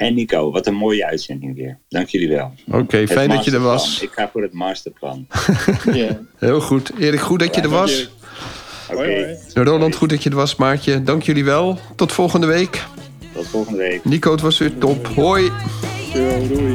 En 0.00 0.14
Nico, 0.14 0.50
wat 0.50 0.66
een 0.66 0.74
mooie 0.74 1.06
uitzending 1.06 1.56
weer. 1.56 1.78
Dank 1.88 2.08
jullie 2.08 2.28
wel. 2.28 2.52
Oké, 2.66 2.78
okay, 2.78 3.08
fijn 3.08 3.28
dat 3.28 3.44
je 3.44 3.50
er 3.50 3.60
was. 3.60 4.02
Ik 4.02 4.10
ga 4.12 4.28
voor 4.32 4.42
het 4.42 4.52
masterplan. 4.52 5.26
yeah. 5.92 6.10
Heel 6.38 6.60
goed. 6.60 6.92
Erik, 6.98 7.20
goed 7.20 7.38
dat 7.38 7.54
je 7.54 7.60
er 7.60 7.68
was. 7.68 8.10
Oké. 8.90 8.98
Okay. 8.98 9.38
Roland, 9.54 9.94
goed 9.94 10.10
dat 10.10 10.22
je 10.22 10.30
er 10.30 10.36
was. 10.36 10.56
Maartje, 10.56 11.02
dank 11.02 11.22
jullie 11.22 11.44
wel. 11.44 11.78
Tot 11.96 12.12
volgende 12.12 12.46
week. 12.46 12.84
Tot 13.32 13.46
volgende 13.46 13.78
week. 13.78 14.04
Nico, 14.04 14.32
het 14.32 14.40
was 14.40 14.58
weer 14.58 14.78
top. 14.78 15.06
Hoi. 15.06 15.50
Doei. 16.12 16.48
doei. 16.48 16.74